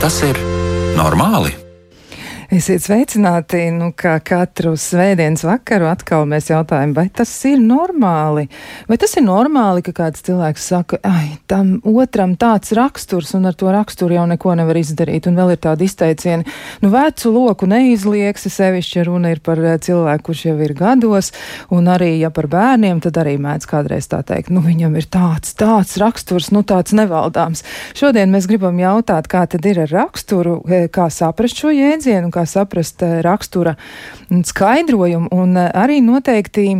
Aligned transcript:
Tas 0.00 0.16
ir 0.24 0.38
normāli? 0.96 1.59
Esiet 2.50 2.82
sveicināti, 2.82 3.60
nu, 3.70 3.92
kā 3.94 4.16
katru 4.26 4.72
svētdienas 4.74 5.44
vakaru 5.46 5.86
atkal 5.86 6.24
mēs 6.26 6.48
jautājam, 6.50 6.90
vai 6.96 7.04
tas 7.14 7.30
ir 7.46 7.60
normāli? 7.62 8.48
Vai 8.90 8.96
tas 8.98 9.12
ir 9.14 9.22
normāli, 9.22 9.84
ka 9.86 9.92
kāds 9.94 10.24
cilvēks 10.26 10.64
saka, 10.72 10.98
ai, 11.06 11.36
tam 11.46 11.76
otram 11.86 12.32
tāds 12.34 12.74
raksturs, 12.74 13.30
un 13.38 13.46
ar 13.46 13.54
to 13.54 13.70
raksturu 13.70 14.16
jau 14.16 14.24
neko 14.32 14.56
nevar 14.58 14.80
izdarīt, 14.80 15.28
un 15.30 15.38
vēl 15.38 15.52
ir 15.54 15.60
tādi 15.62 15.86
izteicieni, 15.86 16.56
nu, 16.82 16.90
vecu 16.90 17.30
loku 17.36 17.68
neizlieks, 17.70 18.48
sevišķi, 18.50 18.98
ja 18.98 19.06
runa 19.06 19.30
ir 19.30 19.44
par 19.46 19.62
eh, 19.62 19.78
cilvēku, 19.86 20.32
kurš 20.32 20.42
jau 20.48 20.56
ir 20.66 20.74
gados, 20.74 21.30
un 21.70 21.86
arī, 21.94 22.16
ja 22.18 22.32
par 22.34 22.50
bērniem, 22.50 22.98
tad 23.06 23.22
arī 23.22 23.36
mēdz 23.38 23.70
kādreiz 23.70 24.10
tā 24.10 24.24
teikt, 24.26 24.50
nu, 24.50 24.64
viņam 24.66 24.98
ir 24.98 25.06
tāds, 25.06 25.54
tāds 25.54 25.94
raksturs, 26.02 26.50
nu, 26.50 26.64
tāds 26.66 26.98
nevaldāms. 26.98 27.62
Šodien 27.94 28.34
mēs 28.34 28.50
gribam 28.50 28.82
jautāt, 28.82 29.30
kā 29.30 29.46
tad 29.46 29.70
ir 29.70 29.84
ar 29.86 29.96
raksturu, 30.00 30.58
eh, 30.66 30.90
kā 30.90 31.06
saprast 31.14 31.62
šo 31.62 31.70
jēdzienu, 31.78 32.34
kā 32.40 32.46
saprast 32.48 33.02
rakstura 33.24 33.76
skaidrojumu 34.30 35.30
un 35.36 35.56
eh, 35.60 35.70
arī 35.76 36.00
noteikti 36.04 36.70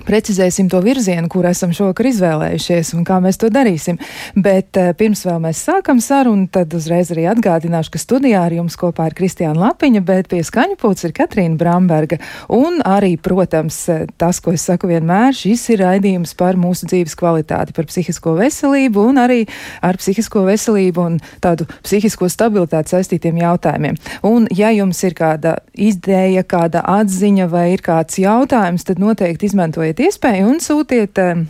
Precizēsim 0.00 0.68
to 0.70 0.78
virzienu, 0.80 1.28
kur 1.28 1.44
esam 1.50 1.74
šovakar 1.76 2.08
izvēlējušies 2.08 2.92
un 2.96 3.04
kā 3.04 3.18
mēs 3.22 3.36
to 3.40 3.50
darīsim. 3.52 3.98
Bet 4.38 4.78
uh, 4.80 4.92
pirms 4.96 5.24
vēl 5.26 5.40
mēs 5.42 5.60
sākam 5.66 6.00
sarunu, 6.00 6.46
tad 6.52 6.72
uzreiz 6.76 7.10
arī 7.12 7.26
atgādināšu, 7.28 7.92
ka 7.94 8.00
studijā 8.00 8.40
ar 8.46 8.54
jums 8.54 8.78
kopā 8.80 9.10
ir 9.10 9.16
Kristiāna 9.18 9.60
Lapiņa, 9.60 10.02
bet 10.06 10.30
pie 10.30 10.40
skaņu 10.46 10.78
pūts 10.80 11.04
ir 11.08 11.14
Katrīna 11.16 11.58
Bramberga. 11.60 12.20
Un 12.54 12.80
arī, 12.86 13.16
protams, 13.20 13.82
tas, 14.20 14.40
ko 14.40 14.54
es 14.56 14.64
saku 14.70 14.88
vienmēr, 14.90 15.36
šis 15.36 15.66
ir 15.74 15.84
raidījums 15.84 16.32
par 16.38 16.58
mūsu 16.60 16.88
dzīves 16.88 17.18
kvalitāti, 17.18 17.76
par 17.76 17.90
psihisko 17.90 18.36
veselību 18.38 19.04
un 19.10 19.20
arī 19.20 19.40
ar 19.84 20.00
psihisko 20.00 20.46
veselību 20.48 21.06
un 21.10 21.20
tādu 21.44 21.68
psihisko 21.84 22.30
stabilitāti 22.32 22.94
saistītiem 22.94 23.42
jautājumiem. 23.42 24.00
Un, 24.26 24.48
ja 24.54 24.72
jums 24.72 25.02
ir 25.04 25.18
kāda 25.18 25.58
ideja, 25.74 26.46
kāda 26.46 26.86
atziņa 26.96 27.50
vai 27.52 27.68
ir 27.74 27.84
kāds 27.84 28.22
jautājums, 28.22 28.86
tad 28.88 29.02
noteikti 29.02 29.50
izmantojiet 29.50 29.79
izmantojiet 29.80 30.00
iespēju 30.08 30.50
un 30.50 30.60
sūtiet 30.60 31.18
uh, 31.20 31.48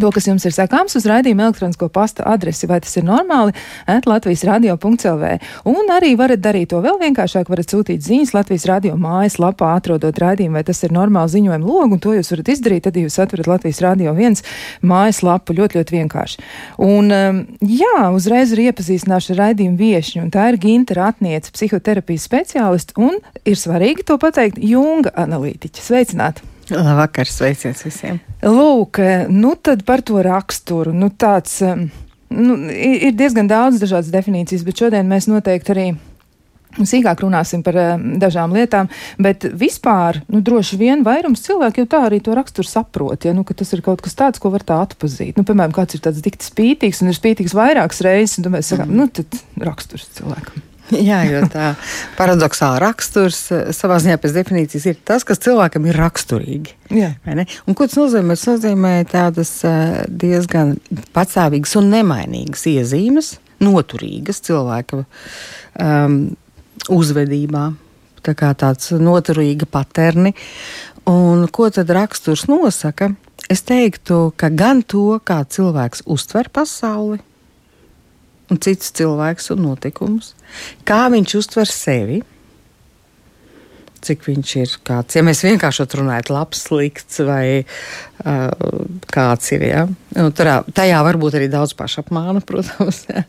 To, 0.00 0.08
kas 0.08 0.24
jums 0.24 0.44
ir 0.48 0.54
sakāms 0.56 0.94
uz 0.96 1.04
raidījuma 1.04 1.50
elektronisko 1.50 1.90
pasta 1.92 2.24
adresi, 2.24 2.64
vai 2.64 2.78
tas 2.80 2.94
ir 2.96 3.04
normāli, 3.04 3.52
at 3.84 4.06
Latvijas 4.08 4.44
radio.clv. 4.48 5.32
Un 5.68 5.90
arī 5.92 6.14
varat 6.16 6.40
darīt 6.40 6.70
to 6.72 6.78
vēl 6.80 6.96
vienkāršāk, 7.02 7.50
varat 7.52 7.68
sūtīt 7.68 8.00
ziņas 8.00 8.32
Latvijas 8.32 8.64
radio 8.70 8.94
mājaslapā, 8.96 9.74
atrodot 9.76 10.16
raidījumu, 10.22 10.56
vai 10.56 10.62
tas 10.64 10.80
ir 10.86 10.94
normāli 10.96 11.34
ziņojumu 11.34 11.68
logu, 11.68 11.98
un 11.98 12.00
to 12.00 12.14
jūs 12.16 12.32
varat 12.32 12.48
izdarīt, 12.54 12.86
tad 12.86 12.96
jūs 12.96 13.18
atverat 13.20 13.50
Latvijas 13.50 13.82
radio 13.84 14.14
viens 14.16 14.40
mājaslapu 14.80 15.58
ļoti, 15.58 15.82
ļoti 15.82 15.96
vienkārši. 15.98 16.46
Un, 16.88 17.12
um, 17.12 17.42
jā, 17.60 17.98
uzreiz 18.16 18.54
arī 18.56 18.70
iepazīstināšu 18.70 19.34
ar 19.36 19.42
raidījumu 19.42 19.76
viešņu, 19.76 20.22
un 20.24 20.32
tā 20.32 20.48
ir 20.54 20.60
Ginta 20.62 20.96
Ratniece, 21.02 21.52
psihoterapijas 21.52 22.24
speciālists, 22.30 22.96
un 22.96 23.20
ir 23.44 23.60
svarīgi 23.60 24.08
to 24.08 24.16
pateikt, 24.24 24.56
Junga 24.72 25.12
analītiķa. 25.20 25.84
Sveicināti! 25.84 26.51
Labvakar, 26.72 27.28
sveiciens 27.28 27.82
visiem! 27.84 28.20
Lūk, 28.42 29.00
nu 29.32 29.52
tad 29.60 29.84
par 29.88 30.02
to 30.06 30.22
raksturu. 30.24 30.94
Nu, 30.96 31.10
tāds, 31.10 31.58
nu, 32.32 32.56
ir 32.72 33.12
diezgan 33.18 33.50
daudz 33.50 33.82
dažādas 33.82 34.12
definīcijas, 34.14 34.64
bet 34.66 34.80
šodien 34.82 35.10
mēs 35.10 35.28
noteikti 35.30 35.74
arī. 35.74 35.86
Sīkāk 36.72 37.20
runāsim 37.20 37.60
par 37.60 37.76
uh, 37.76 37.90
dažām 38.16 38.54
lietām, 38.56 38.88
bet 39.20 39.44
vispār, 39.60 40.22
nu, 40.32 40.40
droši 40.40 40.78
vien 40.80 41.02
vairums 41.04 41.44
cilvēku 41.44 41.82
jau 41.82 41.90
tā 41.92 42.00
arī 42.06 42.22
to 42.24 42.32
raksturu 42.32 42.64
saprot, 42.64 43.26
ja, 43.28 43.34
nu, 43.36 43.44
ka 43.44 43.52
tas 43.58 43.74
ir 43.76 43.84
kaut 43.84 44.00
kas 44.00 44.16
tāds, 44.16 44.40
ko 44.40 44.48
var 44.54 44.64
tā 44.64 44.80
atpazīt. 44.80 45.36
Nu, 45.36 45.44
piemēram, 45.44 45.76
kāds 45.76 45.98
ir 45.98 46.04
tāds 46.08 46.24
dikti 46.24 46.48
spītīgs 46.48 47.04
un 47.04 47.12
ir 47.12 47.20
spītīgs 47.20 47.52
vairākas 47.58 48.00
reizes, 48.08 48.40
un 48.40 48.56
mēs 48.56 48.72
sakām, 48.72 48.96
nu, 48.96 49.10
tad 49.12 49.36
raksturs 49.60 50.08
cilvēkam. 50.16 50.71
Jā, 51.08 51.22
jo 51.28 51.42
tā 51.52 51.72
paradoxāla 52.18 52.80
raksturs 52.82 53.40
eh, 53.54 53.70
savā 53.76 53.98
ziņā 54.02 54.18
pēc 54.20 54.34
definīcijas 54.36 54.88
ir 54.90 54.98
tas, 55.06 55.24
kas 55.28 55.40
cilvēkam 55.44 55.86
ir 55.88 55.98
raksturīgi. 56.00 56.76
Un, 57.66 57.76
ko 57.78 57.86
tas 57.86 57.98
nozīmē? 58.00 58.36
Tas 58.36 58.48
nozīmē 58.50 58.92
tādas 59.10 59.54
eh, 59.68 60.02
diezgan 60.08 60.76
patstāvīgas 61.14 61.76
un 61.80 61.90
nemainīgas 61.94 62.66
iezīmes, 62.72 63.36
noturīgas 63.62 64.42
cilvēka 64.44 65.04
um, 65.04 66.20
uzvedībā. 66.92 67.66
Tā 68.22 68.34
kā 68.38 68.52
tāds 68.58 68.92
noturīga 68.94 69.66
paterni. 69.70 70.34
Un 71.10 71.48
ko 71.50 71.66
tad 71.74 71.90
raksturs 71.90 72.46
nosaka? 72.50 73.10
Es 73.50 73.64
teiktu, 73.66 74.30
ka 74.38 74.52
gan 74.54 74.84
to, 74.86 75.18
kā 75.26 75.42
cilvēks 75.50 76.04
uztver 76.10 76.50
pasauli, 76.54 77.18
un 78.52 78.60
citus 78.62 78.92
cilvēkus 78.98 79.52
un 79.54 79.64
notikumus, 79.66 80.34
kā 80.88 81.06
viņš 81.12 81.38
uztver 81.40 81.70
sevi. 81.70 82.20
Cik 84.02 84.24
viņš 84.26 84.52
ir 84.58 84.72
kāds, 84.82 85.14
ja 85.14 85.22
mēs 85.22 85.44
vienkārši 85.46 85.86
runājam, 86.00 86.32
labs, 86.34 86.64
slikts 86.66 87.20
vai 87.22 87.62
uh, 87.62 88.48
kāds 89.14 89.52
ir. 89.54 89.62
Ja? 89.68 89.84
Nu, 90.16 90.32
turā, 90.34 90.56
tajā 90.74 90.98
var 91.06 91.18
būt 91.22 91.38
arī 91.38 91.46
daudz 91.52 91.76
pašapmāna, 91.78 92.42
protams. 92.48 93.04
Ja? 93.06 93.22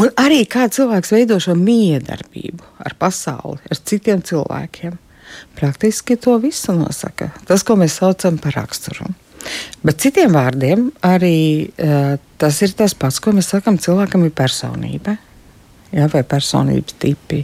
Un 0.00 0.10
arī 0.18 0.42
kā 0.50 0.66
cilvēks 0.70 1.14
veido 1.14 1.38
šo 1.42 1.54
miedarbību 1.58 2.66
ar 2.82 2.98
pasauli, 2.98 3.62
ar 3.70 3.78
citiem 3.78 4.26
cilvēkiem. 4.26 4.98
Praktiski 5.54 6.16
to 6.18 6.34
visu 6.42 6.74
nosaka 6.74 7.30
tas, 7.46 7.62
ko 7.62 7.76
mēs 7.78 8.00
saucam 8.00 8.38
par 8.42 8.56
raksturu. 8.58 9.06
Bet 9.80 10.02
citiem 10.02 10.34
vārdiem 10.36 10.90
arī 11.08 11.70
uh, 11.72 12.16
tas 12.40 12.58
ir 12.64 12.74
tas 12.76 12.92
pats, 12.96 13.20
ko 13.22 13.32
mēs 13.36 13.48
sakām, 13.54 13.78
cilvēkam 13.80 14.26
ir 14.26 14.34
personība. 14.36 15.16
Ja, 15.90 16.06
vai 16.06 16.20
personības 16.22 16.94
tipi, 17.02 17.40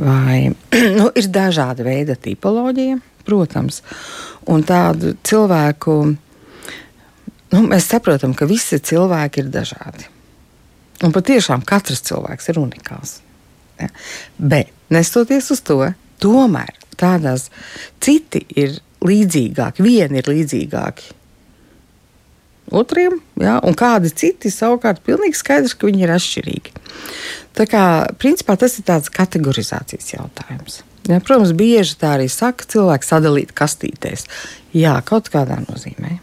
vai 0.00 0.38
nu, 0.98 1.10
ir 1.14 1.28
dažāda 1.30 1.84
veida 1.86 2.16
tipoloģija, 2.18 2.96
protams. 3.28 3.82
Un 4.50 4.64
tādu 4.66 5.12
cilvēku 5.22 5.98
nu, 7.54 7.62
mēs 7.68 7.86
saprotam, 7.92 8.34
ka 8.34 8.48
visi 8.50 8.80
cilvēki 8.82 9.44
ir 9.44 9.52
dažādi. 9.54 10.08
Un 11.04 11.12
patiešām 11.14 11.62
katrs 11.66 12.02
cilvēks 12.08 12.50
ir 12.50 12.60
unikāls. 12.62 13.18
Ja. 13.78 13.90
Bet, 14.38 14.72
nestoties 14.94 15.50
uz 15.54 15.60
to, 15.66 15.80
tomēr 16.22 16.72
tādās 16.98 17.50
citi 18.02 18.44
ir 18.56 18.78
līdzīgāki, 19.04 19.84
vieni 19.84 20.22
ir 20.22 20.30
līdzīgāki 20.30 21.12
otriem, 22.72 23.18
ja, 23.40 23.58
un 23.64 23.76
kādi 23.78 24.12
citi 24.14 24.52
savukārt 24.52 25.02
pilnīgi 25.06 25.38
skaidrs, 25.38 25.76
ka 25.76 25.88
viņi 25.88 26.06
ir 26.06 26.14
atšķirīgi. 26.14 26.74
Tā 27.54 27.66
kā 27.70 27.84
principā 28.20 28.56
tas 28.60 28.78
ir 28.78 28.86
tāds 28.88 29.12
kategorizācijas 29.14 30.14
jautājums. 30.16 30.82
Ja, 31.08 31.20
protams, 31.20 31.52
bieži 31.56 31.98
tā 32.00 32.14
arī 32.16 32.30
saka, 32.32 32.64
cilvēks 32.70 33.10
sadalīt 33.12 33.52
kastītēs. 33.56 34.24
Jā, 34.74 34.96
kaut 35.04 35.28
kādā 35.32 35.60
nozīmē. 35.66 36.16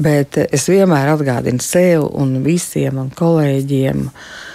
Bet 0.00 0.38
es 0.46 0.68
vienmēr 0.70 1.10
atgādinu 1.16 1.60
sev 1.60 2.06
un 2.14 2.38
visiem 2.44 3.00
un 3.02 3.10
kolēģiem, 3.18 4.06
uh, 4.06 4.49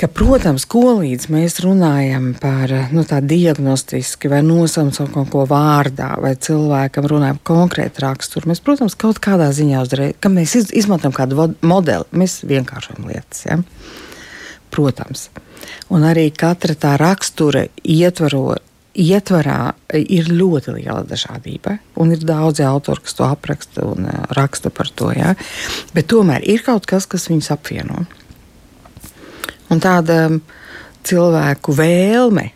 ka, 0.00 0.08
protams, 0.08 0.64
ko 0.68 0.96
līdz 1.00 1.28
mēs 1.32 1.58
runājam 1.64 2.32
par 2.40 2.72
nu, 2.94 3.04
tādu 3.08 3.32
diagnostiski 3.32 4.30
vai 4.32 4.40
nosaucam 4.46 5.10
kaut 5.12 5.30
ko 5.32 5.44
vārdā, 5.50 6.14
vai 6.22 6.34
cilvēkam 6.36 7.08
runājam 7.12 7.40
konkrēti 7.46 8.04
raksturu, 8.04 8.50
mēs, 8.52 8.62
protams, 8.64 8.96
kaut 8.98 9.20
kādā 9.22 9.50
ziņā 9.54 9.84
uzreiz, 9.84 10.16
kad 10.22 10.34
mēs 10.34 10.56
izmantojam 10.72 11.14
kādu 11.16 11.52
modeli, 11.60 12.08
mēs 12.16 12.40
vienkāršojam 12.48 13.08
lietas. 13.10 13.46
Ja? 13.48 13.60
Protams. 14.72 15.28
Un 15.92 16.06
arī 16.08 16.30
katra 16.34 16.74
tā 16.78 16.96
rakstura 17.00 17.66
ietvaro, 17.84 18.56
ietvarā 18.92 19.72
ir 19.92 20.28
ļoti 20.32 20.74
liela 20.78 21.02
dažādība. 21.08 21.78
Un 22.00 22.12
ir 22.12 22.24
daudzi 22.26 22.64
autori, 22.66 23.04
kas 23.04 23.16
to 23.16 23.28
apraksta 23.28 23.86
un 23.88 24.08
raksta 24.36 24.72
par 24.74 24.90
to. 24.96 25.12
Ja? 25.16 25.34
Bet 25.96 26.10
tomēr 26.12 26.44
ir 26.48 26.64
kaut 26.66 26.88
kas, 26.88 27.06
kas 27.08 27.28
viņus 27.30 27.52
apvieno. 27.54 28.06
Un 29.72 29.80
tāda 29.80 30.26
cilvēku 31.06 31.74
vēlme 31.76 32.50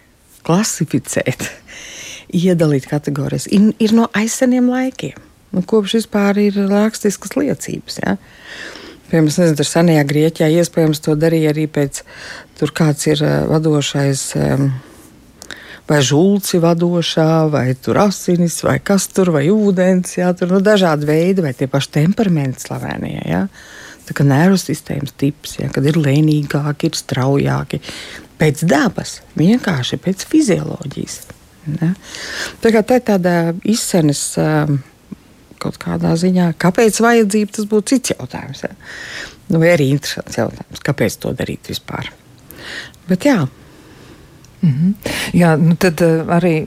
klasificēt, 0.46 1.46
iedalīt 2.44 2.88
kategorijas, 2.90 3.48
ir, 3.50 3.94
no 3.96 4.10
aizseniem 4.16 4.68
laikiem. 4.70 5.22
Nu, 5.54 5.62
kopš 5.64 6.00
vispār 6.00 6.36
ir 6.42 6.58
rakstiskas 6.68 7.36
liecības. 7.38 8.00
Ja? 8.02 8.16
Piemēram, 9.06 9.30
nezinu, 9.30 9.56
tur 9.56 9.68
senajā 9.68 10.02
Grieķijā 10.10 10.50
iespējams 10.60 11.00
to 11.04 11.14
darīja 11.16 11.54
arī 11.54 11.68
pēc 11.70 12.02
tam, 12.58 12.72
kāds 12.74 13.06
ir 13.08 13.22
eh, 13.24 13.38
vadošais. 13.48 14.26
Vai 15.86 16.00
žulci 16.02 16.58
vadošā, 16.58 17.46
vai 17.46 17.68
tur 17.78 18.00
asinis, 18.02 18.56
vai 18.66 18.80
kas 18.82 19.04
tur, 19.06 19.30
vai 19.30 19.44
ūdens, 19.54 20.16
jā, 20.18 20.32
tur 20.34 20.50
nu, 20.56 20.58
dažādi 20.58 21.06
veidi, 21.06 21.44
vai 21.44 21.52
tie 21.54 21.68
paši 21.70 21.92
temperamenti 22.00 22.64
slavēnie. 22.64 23.20
Jā. 23.22 23.44
Ja? 24.06 24.26
nervu 24.26 24.58
sistēmas 24.60 25.14
tips, 25.18 25.58
ja, 25.60 25.70
kad 25.72 25.86
ir 25.86 25.98
lēnīgāki, 26.00 26.90
ir 26.90 26.98
straujāki. 26.98 27.80
Pēc 28.36 28.66
dabas, 28.68 29.20
vienkārši 29.38 29.98
pēc 30.04 30.26
fizioloģijas. 30.28 31.20
Ja. 31.80 31.94
Tā, 32.62 32.70
tā 32.70 32.98
ir 32.98 33.04
tāda 33.06 33.32
izsmeļas 33.66 34.22
um, 34.42 34.76
kaut 35.62 35.78
kādā 35.82 36.12
ziņā. 36.20 36.52
Kāpēc 36.60 37.00
vajadzība 37.02 37.56
tas 37.56 37.68
būtu 37.70 37.94
cits 37.94 38.14
jautājums. 38.14 38.62
Ja? 38.66 38.74
Nu, 39.48 39.60
vai 39.62 39.72
arī 39.74 39.90
interesants 39.94 40.38
jautājums, 40.38 40.82
kāpēc 40.84 41.18
to 41.22 41.32
darīt 41.38 41.70
vispār. 41.72 42.12
Bet 43.08 43.26
jā. 43.26 43.40
Mm 44.66 44.72
-hmm. 44.72 44.94
Jā, 45.32 45.56
nu 45.56 45.74
tad 45.74 46.00
uh, 46.00 46.26
arī 46.38 46.66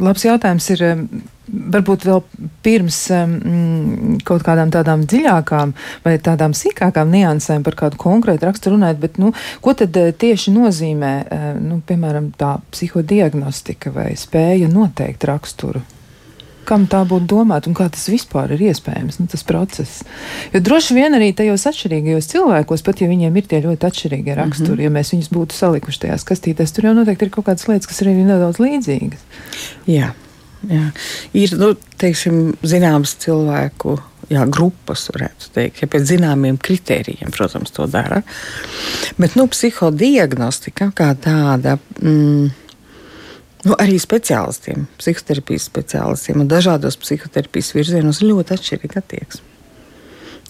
labs 0.00 0.24
jautājums 0.24 0.70
ir. 0.70 0.82
Uh, 0.82 1.26
varbūt 1.48 2.04
vēl 2.04 2.22
pirms 2.62 2.96
um, 3.10 4.18
kaut 4.24 4.42
kādām 4.46 4.70
tādām 4.70 5.06
dziļākām 5.08 5.72
vai 6.04 6.18
tādām 6.18 6.52
sīkākām 6.52 7.10
niansēm 7.10 7.62
par 7.62 7.74
kādu 7.74 7.96
konkrētu 7.96 8.44
raksturu 8.44 8.76
runājot, 8.76 9.00
bet 9.00 9.18
nu, 9.18 9.32
ko 9.60 9.72
tad 9.72 9.96
tieši 10.18 10.52
nozīmē, 10.52 11.12
nu, 11.60 11.80
piemēram, 11.88 12.32
tā 12.36 12.58
psihodiagnostika 12.70 13.90
vai 13.90 14.10
spēja 14.16 14.68
noteikt 14.68 15.24
raksturu? 15.24 15.80
Kam 16.68 16.86
tā 16.90 17.00
būtu 17.08 17.28
domāta 17.30 17.70
un 17.70 17.76
kā 17.78 17.88
tas 17.92 18.06
vispār 18.10 18.52
ir 18.56 18.66
iespējams, 18.70 19.18
nu, 19.22 19.28
tas 19.32 19.44
process. 19.48 20.04
Jo 20.52 20.62
droši 20.64 20.96
vien 20.98 21.16
arī 21.16 21.32
tajos 21.36 21.66
atšķirīgajos 21.70 22.30
cilvēkos, 22.34 22.84
pat 22.86 23.02
ja 23.02 23.10
viņiem 23.10 23.40
ir 23.40 23.50
tie 23.50 23.62
ļoti 23.64 23.88
atšķirīgie 23.88 24.38
raksturi, 24.38 24.70
mm 24.70 24.78
-hmm. 24.78 24.86
ja 24.86 24.96
mēs 24.98 25.12
viņus 25.14 25.32
būtu 25.34 25.58
salikuši 25.58 26.04
tajās 26.06 26.28
kastītēs, 26.28 26.74
tur 26.76 26.90
jau 26.90 26.94
noteikti 26.98 27.28
ir 27.28 27.34
kaut 27.34 27.48
kādas 27.48 27.68
lietas, 27.68 27.90
kas 27.90 28.02
ir 28.02 28.12
arī 28.12 28.24
nedaudz 28.28 28.60
līdzīgas. 28.62 29.24
Jā. 29.86 30.12
Jā. 30.66 30.90
Ir 31.38 31.52
nu, 31.54 31.74
teiksim, 32.00 32.56
zināms 32.66 33.14
cilvēku 33.22 33.94
jā, 34.32 34.44
grupas, 34.50 35.06
varētu 35.14 35.52
teikt, 35.54 35.82
ja 35.82 35.88
pēc 35.90 36.08
zināmiem 36.10 36.58
kritērijiem, 36.60 37.30
protams, 37.34 37.72
to 37.74 37.86
dara. 37.90 38.22
Bet 39.20 39.36
nu, 39.38 39.46
psihodiagnostika 39.50 40.90
kā 40.98 41.12
tāda. 41.22 41.78
Mm, 42.02 42.50
Nu, 43.66 43.74
arī 43.74 43.96
speciālistiem, 43.98 44.86
psihoterapijas 45.00 45.66
speciālistiem 45.66 46.44
un 46.44 46.50
dažādos 46.50 46.98
psihoterapijas 47.02 47.72
virzienos 47.74 48.22
ir 48.22 48.30
ļoti 48.30 48.54
atšķirīga 48.54 49.02
attieksme. 49.02 49.44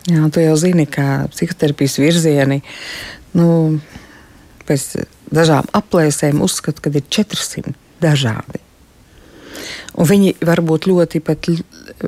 Jā, 0.08 0.28
tu 0.32 0.40
jau 0.44 0.54
zini, 0.60 0.84
ka 0.88 1.26
psihoterapijas 1.32 1.98
virzieni 2.00 2.60
nu, 3.36 3.48
pēc 4.68 4.86
dažām 5.32 5.68
aplēsēm 5.76 6.40
uzskata, 6.44 6.84
ka 6.84 6.92
ir 6.92 7.04
400 7.08 7.74
dažādi 8.04 8.62
Un 9.98 10.06
viņi 10.06 10.36
var 10.46 10.62
būt 10.62 10.86
ļoti 10.86 11.20
pat 11.26 11.48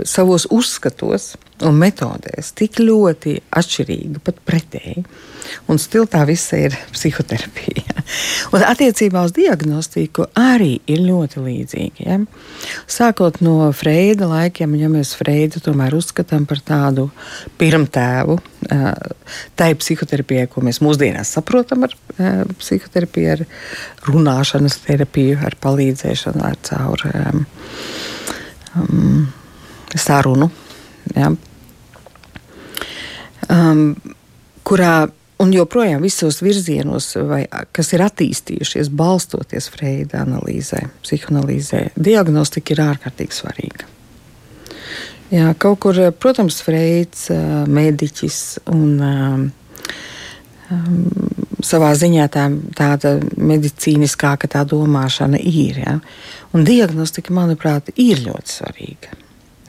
savos 0.06 0.46
uzskatos 0.54 1.34
un 1.66 1.76
metodēs 1.80 2.52
tik 2.56 2.78
ļoti 2.80 3.34
atšķirīgi, 3.56 4.22
pat 4.24 4.38
pretēji. 4.46 5.02
Un 5.70 5.80
stila 5.82 6.06
tā 6.10 6.22
visa 6.28 6.58
ir 6.60 6.76
psihoterapija. 6.94 8.04
Un 8.54 8.64
attiecībā 8.66 9.24
uz 9.26 9.34
diagnostiku 9.36 10.28
arī 10.38 10.76
ir 10.90 11.02
ļoti 11.04 11.42
līdzīgi. 11.44 12.06
Ja? 12.06 12.18
Sākot 12.90 13.40
no 13.44 13.70
Freida 13.76 14.28
laikiem, 14.30 14.76
ja 14.80 14.90
mēs 14.92 15.12
Freidu 15.18 15.62
tomēr 15.64 15.96
uzskatām 15.98 16.46
par 16.50 16.62
tādu 16.66 17.08
pirmtēvu, 17.60 18.38
tai 19.58 19.70
psihoterapijai, 19.80 20.48
ko 20.52 20.62
mēs 20.64 20.80
mūsdienās 20.84 21.34
saprotam 21.36 21.88
ar 21.88 21.96
psihoterapiju, 22.60 23.36
ar 23.36 23.44
runāšanas 24.10 24.80
terapiju, 24.86 25.40
ar 25.46 25.56
palīdzēšanu, 25.62 26.44
ar 26.46 26.58
caur 26.66 27.06
um, 27.10 27.44
sarunu. 29.96 30.50
Ja? 31.14 31.30
Um, 33.50 33.94
kurā 34.66 35.08
un 35.40 35.52
joprojām 35.54 36.02
visos 36.04 36.42
virzienos, 36.44 37.14
vai, 37.28 37.44
kas 37.72 37.94
ir 37.96 38.04
attīstījušies, 38.04 38.90
balstoties 38.92 39.70
Freida 39.72 40.20
analīzē, 40.24 40.84
psihoanalīzē, 41.04 41.86
diagnostika 41.96 42.74
ir 42.74 42.84
ārkārtīgi 42.84 43.38
svarīga. 43.38 43.88
Jā, 45.30 45.52
kaut 45.62 45.78
kur, 45.84 45.98
protams, 46.18 46.58
Freids, 46.66 47.28
mediķis 47.70 48.40
un 48.74 49.50
um, 50.72 51.06
savā 51.64 51.90
ziņā 51.98 52.26
tā, 52.32 52.46
tāda 52.76 53.16
medicīniskāka 53.36 54.50
tā 54.50 54.64
domāšana 54.68 55.40
ir. 55.40 55.80
Ja? 55.84 55.96
Un 56.56 56.66
diagnostika, 56.66 57.34
manuprāt, 57.36 57.92
ir 58.00 58.22
ļoti 58.26 58.56
svarīga. 58.58 59.18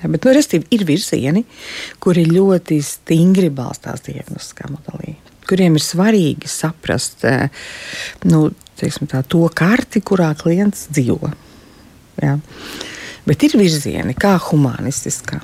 Ja, 0.02 0.10
bet, 0.10 0.26
nu, 0.26 0.34
restīvi, 0.34 0.66
ir 0.74 0.86
virzieni, 0.88 1.44
kuri 2.02 2.26
ļoti 2.26 2.80
stingri 2.86 3.52
balstās 3.54 4.02
diagnostiskā 4.08 4.72
modelī, 4.72 5.14
kuriem 5.50 5.78
ir 5.78 5.86
svarīgi 5.86 6.50
saprast 6.50 7.28
nu, 8.26 8.48
teiksim, 8.82 9.10
tā, 9.12 9.22
to 9.22 9.44
karti, 9.54 10.02
kurā 10.02 10.32
klients 10.40 10.88
dzīvo. 10.90 11.30
Ja. 12.22 12.40
Bet 13.30 13.46
ir 13.46 13.54
virzieni, 13.62 14.18
kā 14.18 14.34
humanistiskā 14.42 15.38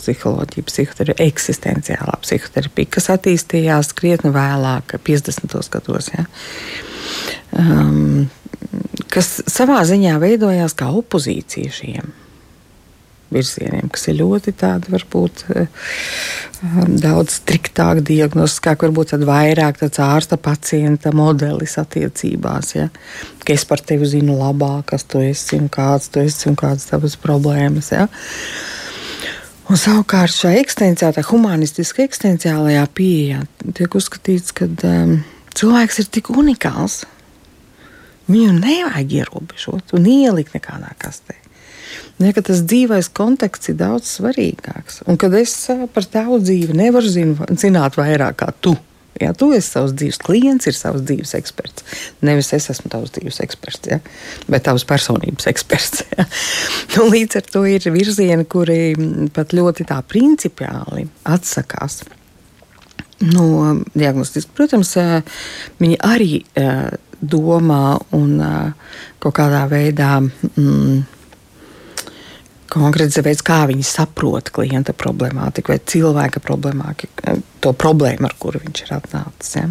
psiholoģija, 0.00 0.66
psihoterapija, 0.66 1.28
eksistenciālā 1.30 2.16
psihoterapija, 2.24 2.94
kas 2.96 3.10
attīstījās 3.14 3.92
krietni 3.98 4.32
vēlāk, 4.34 4.96
50. 5.06 5.60
gados. 5.76 6.10
Ja. 6.16 6.26
Um, 7.60 8.30
kas 9.12 9.38
savā 9.50 9.82
ziņā 9.88 10.16
veidojās 10.22 10.76
kā 10.78 10.90
opozīcija 11.00 11.78
šiem 11.80 12.12
virzieniem, 13.30 13.90
kas 13.92 14.08
ir 14.10 14.18
ļoti 14.20 14.54
tādi, 14.58 14.90
varbūt 14.90 15.44
um, 15.54 16.96
daudz 17.00 17.38
striktāk 17.38 18.02
diagnostiskāk, 18.06 18.82
varbūt 18.86 19.14
tad 19.14 19.24
vairāk 19.28 19.78
tāds 19.84 20.02
ārsta 20.02 20.38
pacienta 20.40 21.12
modelis 21.14 21.76
attiecībās. 21.80 22.74
Ja? 22.74 22.88
Ka 23.44 23.54
es 23.54 23.66
par 23.68 23.82
tevi 23.86 24.08
zinu 24.10 24.38
labāk, 24.40 24.90
kas 24.92 25.06
tu 25.06 25.22
esi 25.22 25.60
un 25.60 25.70
kāds 25.72 26.10
tu 26.10 26.24
esi 26.24 26.50
un 26.50 26.58
kādas 26.58 26.90
tavas 26.90 27.16
problēmas. 27.20 27.92
Ja? 27.94 28.08
Un 29.70 29.78
savukārt 29.78 30.34
šajā 30.34 30.64
ekstenciālajā, 30.64 31.22
humanistiskā 31.30 32.02
ekstenciālajā 32.08 32.82
pieejā 32.96 33.44
tiek 33.78 33.94
uzskatīts, 33.94 34.50
ka 34.56 34.66
um, 34.66 35.20
cilvēks 35.54 36.00
ir 36.02 36.08
tik 36.10 36.32
unikāls, 36.34 37.04
Viņu 38.30 38.58
nevajag 38.60 39.14
ierobežot 39.20 39.94
un 39.96 40.06
ielikt 40.06 40.54
nekādā 40.54 40.92
kastē. 41.00 41.34
Ja, 42.20 42.30
tas 42.36 42.60
dzīvais 42.68 43.08
konteksts 43.16 43.72
ir 43.72 43.78
daudz 43.80 44.12
svarīgāks. 44.18 45.00
Un 45.10 45.18
kad 45.18 45.34
es 45.34 45.54
par 45.94 46.06
tavu 46.06 46.38
dzīvi 46.42 46.76
nevaru 46.78 47.10
zināt 47.10 47.98
vairāk 47.98 48.38
kā 48.42 48.50
tu. 48.62 48.76
Ja, 49.18 49.32
tu 49.36 49.50
esi 49.52 49.66
savs 49.66 49.92
dzīves 49.98 50.20
klients, 50.22 50.68
ir 50.70 50.76
savs 50.76 51.02
dzīves 51.04 51.34
eksperts. 51.36 51.84
Nevis 52.24 52.52
es 52.56 52.70
esmu 52.72 52.92
tavs 52.92 53.12
dzīves 53.16 53.40
eksperts, 53.42 53.90
ja, 53.90 53.98
bet 54.48 54.64
tavs 54.68 54.86
personības 54.88 55.50
eksperts. 55.50 56.04
Ja. 56.14 56.28
Nu, 56.94 57.04
līdz 57.06 57.38
ar 57.38 57.44
to 57.46 57.60
ir 57.70 57.84
virzieni, 57.94 58.44
kuri 58.50 58.94
pat 59.34 59.52
ļoti 59.54 59.84
tā 59.86 60.00
principiāli 60.10 61.04
atsakās 61.28 62.00
no 63.30 63.76
diagnostikas. 63.94 64.48
Protams, 64.56 64.94
viņi 65.80 66.00
arī 66.02 66.40
domā 67.20 67.84
un 68.16 68.34
kaut 69.20 69.36
kādā 69.38 69.64
veidā. 69.70 70.16
Mm, 70.56 71.02
Konkrēts 72.70 73.18
veids, 73.24 73.42
kā 73.46 73.64
viņi 73.66 73.84
saprot 73.86 74.52
klienta 74.54 74.94
problemātiku 74.96 75.74
vai 75.74 75.80
cilvēka 75.92 76.42
problemātiku, 76.44 77.38
to 77.64 77.72
problēmu, 77.74 78.28
ar 78.28 78.36
kuru 78.38 78.62
viņš 78.62 78.84
ir 78.84 78.92
atnācis. 78.94 79.56
Ja? 79.58 79.66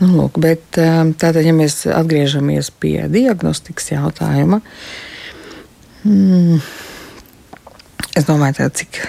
Nu, 0.00 0.12
lūk, 0.14 0.38
bet, 0.40 0.62
tātad, 0.72 1.42
ja 1.44 1.54
mēs 1.56 1.82
atgriežamies 1.90 2.70
pie 2.80 3.08
diagnostikas 3.12 3.90
jautājuma, 3.90 4.60
mm, 6.06 6.62
es 8.16 8.28
domāju, 8.28 8.60
tā, 8.62 8.70
cik, 8.80 9.02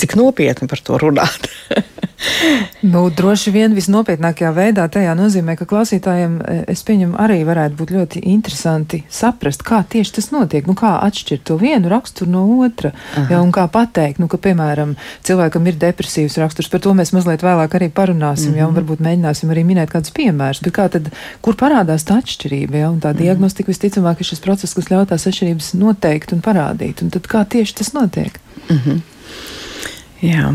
cik 0.00 0.16
nopietni 0.16 0.68
par 0.70 0.80
to 0.84 0.98
runāt. 1.00 1.50
nu, 2.92 3.02
droši 3.16 3.52
vien 3.54 3.74
visnopietnākajā 3.76 4.50
veidā 4.56 4.86
tajā 4.92 5.12
nozīmē, 5.16 5.56
ka 5.58 5.66
klausītājiem, 5.68 6.36
e, 6.40 6.56
es 6.72 6.82
pieņemu, 6.86 7.16
arī 7.20 7.40
varētu 7.48 7.76
būt 7.78 7.92
ļoti 7.96 8.22
interesanti 8.32 9.02
saprast, 9.12 9.64
kā 9.66 9.82
tieši 9.92 10.16
tas 10.18 10.30
notiek, 10.32 10.68
nu, 10.68 10.76
kā 10.78 10.96
atšķirt 11.06 11.44
to 11.48 11.56
vienu 11.60 11.92
raksturu 11.92 12.32
no 12.32 12.44
otra, 12.64 12.92
Aha. 13.14 13.26
ja, 13.34 13.40
un 13.40 13.52
kā 13.54 13.66
pateikt, 13.72 14.20
nu, 14.22 14.28
ka, 14.30 14.40
piemēram, 14.40 14.96
cilvēkam 15.26 15.68
ir 15.68 15.80
depresīvs 15.80 16.38
raksturs, 16.42 16.70
par 16.72 16.84
to 16.84 16.94
mēs 16.96 17.14
mazliet 17.16 17.44
vēlāk 17.44 17.76
arī 17.78 17.90
parunāsim, 17.92 18.52
mm 18.52 18.54
-hmm. 18.54 18.58
ja, 18.58 18.68
un 18.68 18.74
mhm. 18.74 18.80
varbūt 18.80 19.04
mēģināsim 19.06 19.52
arī 19.52 19.64
minēt 19.64 19.92
kādus 19.92 20.16
piemērus, 20.16 20.62
bet 20.64 20.76
kā 20.76 20.88
tad, 20.88 21.12
kur 21.40 21.56
parādās 21.56 22.04
tā 22.08 22.20
atšķirība, 22.20 22.76
ja, 22.84 22.90
un 22.90 23.00
tā 23.00 23.12
mm 23.12 23.16
-hmm. 23.16 23.22
diagnostika 23.22 23.72
visticamāk 23.72 24.20
ir 24.20 24.26
šis 24.26 24.40
process, 24.40 24.74
kas 24.74 24.90
ļauj 24.90 25.06
tās 25.06 25.26
atšķirības 25.26 25.74
noteikt 25.74 26.32
un 26.32 26.40
parādīt, 26.40 27.02
un 27.02 27.10
tad 27.10 27.26
kā 27.26 27.44
tieši 27.44 27.74
tas 27.74 27.92
notiek? 27.92 28.40
Mm 28.68 28.76
-hmm. 28.76 29.00
Jā. 30.20 30.50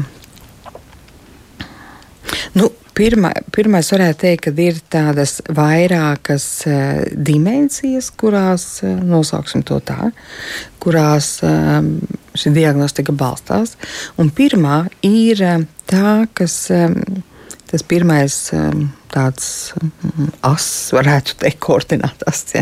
Nu, 2.55 2.69
pirmā, 2.95 3.31
pirmais 3.53 3.89
varētu 3.91 4.21
teikt, 4.21 4.45
ka 4.45 4.53
ir 4.61 4.77
tādas 4.93 5.39
vairākas 5.49 6.45
uh, 6.69 7.01
dimensijas, 7.11 8.11
kurās, 8.13 8.67
uh, 8.85 8.93
nosauksim 9.01 9.65
to 9.65 9.79
tā, 9.83 10.11
kurās 10.83 11.39
um, 11.45 11.95
šī 12.37 12.53
diagnostika 12.55 13.15
balstās. 13.15 13.73
Un 14.21 14.29
pirmā 14.35 14.85
ir 15.05 15.41
um, 15.53 15.69
tā, 15.89 16.25
kas. 16.33 16.65
Um, 16.73 17.23
Tas 17.65 17.81
pirmais 17.81 18.31
um, 18.53 18.83
tāds 19.09 19.73
um, 19.81 20.27
as, 20.45 20.67
varētu 20.93 21.33
teikt, 21.41 21.57
koordinātās, 21.65 22.43
ja, 22.53 22.61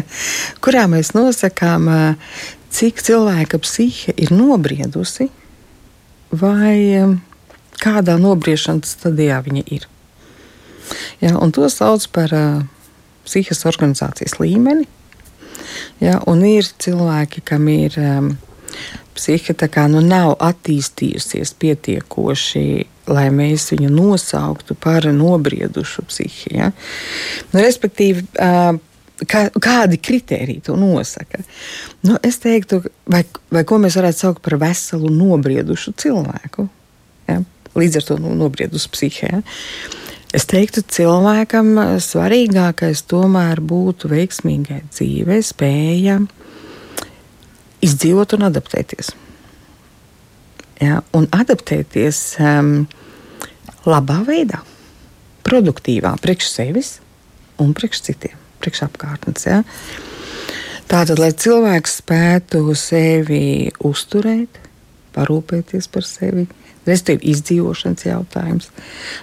kurā 0.63 0.85
mēs 0.89 1.11
nosakām, 1.13 1.89
uh, 1.91 2.37
cik 2.73 3.03
cilvēka 3.03 3.59
psihe 3.61 4.15
ir 4.15 4.31
nobriedusi 4.33 5.27
vai 6.33 6.77
kādā 7.83 8.17
nobriešanas 8.21 8.95
stadijā 8.97 9.41
viņa 9.45 9.63
ir. 9.75 9.87
Ja, 11.23 11.35
to 11.55 11.67
sauc 11.71 12.05
par 12.15 12.33
uh, 12.35 12.63
psihiskās 13.27 13.65
organizācijas 13.69 14.39
līmeni. 14.41 14.87
Ja, 16.03 16.19
ir 16.45 16.67
cilvēki, 16.83 17.43
kam 17.47 17.67
ir 17.71 17.95
um, 18.01 18.33
psihiska, 19.15 19.69
kā 19.71 19.85
nu 19.91 20.01
nav 20.03 20.35
attīstījusies 20.43 21.53
pietiekoši, 21.61 22.65
lai 23.13 23.27
mēs 23.35 23.69
viņu 23.73 23.91
nosauktu 23.93 24.75
par 24.79 25.07
nobriedušu 25.11 26.05
psihi. 26.09 26.57
Ja. 26.59 26.71
Nu, 27.53 27.61
respektīvi, 27.63 28.25
uh, 28.35 28.75
kā, 29.29 29.47
kādi 29.61 29.99
kriteriji 30.01 30.63
to 30.67 30.77
nosaka? 30.79 31.41
Nu, 32.05 32.17
es 32.25 32.39
teiktu, 32.43 32.81
vai, 33.09 33.23
vai 33.53 33.65
ko 33.67 33.79
mēs 33.81 33.97
varētu 33.99 34.25
saukt 34.25 34.43
par 34.45 34.57
veselu, 34.61 35.11
nobriedušu 35.13 35.95
cilvēku. 36.03 36.67
Ja? 37.29 37.41
Līdz 37.77 37.99
ar 37.99 38.07
to 38.07 38.19
nu, 38.21 38.33
nobriedusi 38.37 38.91
psihē. 38.93 39.31
Ja? 39.31 39.41
Es 40.33 40.47
teiktu, 40.49 40.81
cilvēkam 40.89 41.75
svarīgākais 42.01 43.03
tomēr 43.05 43.61
būtu 43.61 44.09
veiksmīgai 44.09 44.81
dzīvei, 44.89 45.43
spēja 45.45 46.17
izdzīvot 47.85 48.33
un 48.37 48.47
adaptēties. 48.49 49.13
Ja? 50.81 51.03
Un 51.13 51.29
adaptēties 51.29 52.21
um, 52.41 52.75
labā 53.85 54.23
veidā, 54.27 54.63
produktīvā, 55.45 56.15
priekš 56.23 56.49
sevis 56.49 56.95
un 57.61 57.75
priekš 57.77 58.01
citiem, 58.07 58.37
priekš 58.63 58.85
apkārtnes. 58.87 59.47
Ja? 59.49 59.61
Tātad, 60.89 61.19
lai 61.21 61.31
cilvēks 61.35 61.99
spētu 62.01 62.65
sevi 62.77 63.71
uzturēt, 63.83 64.59
parūpēties 65.13 65.87
par 65.93 66.05
sevi, 66.07 66.47
respektīvi 66.87 67.31
izdzīvošanas 67.31 68.05
jautājums, 68.05 68.69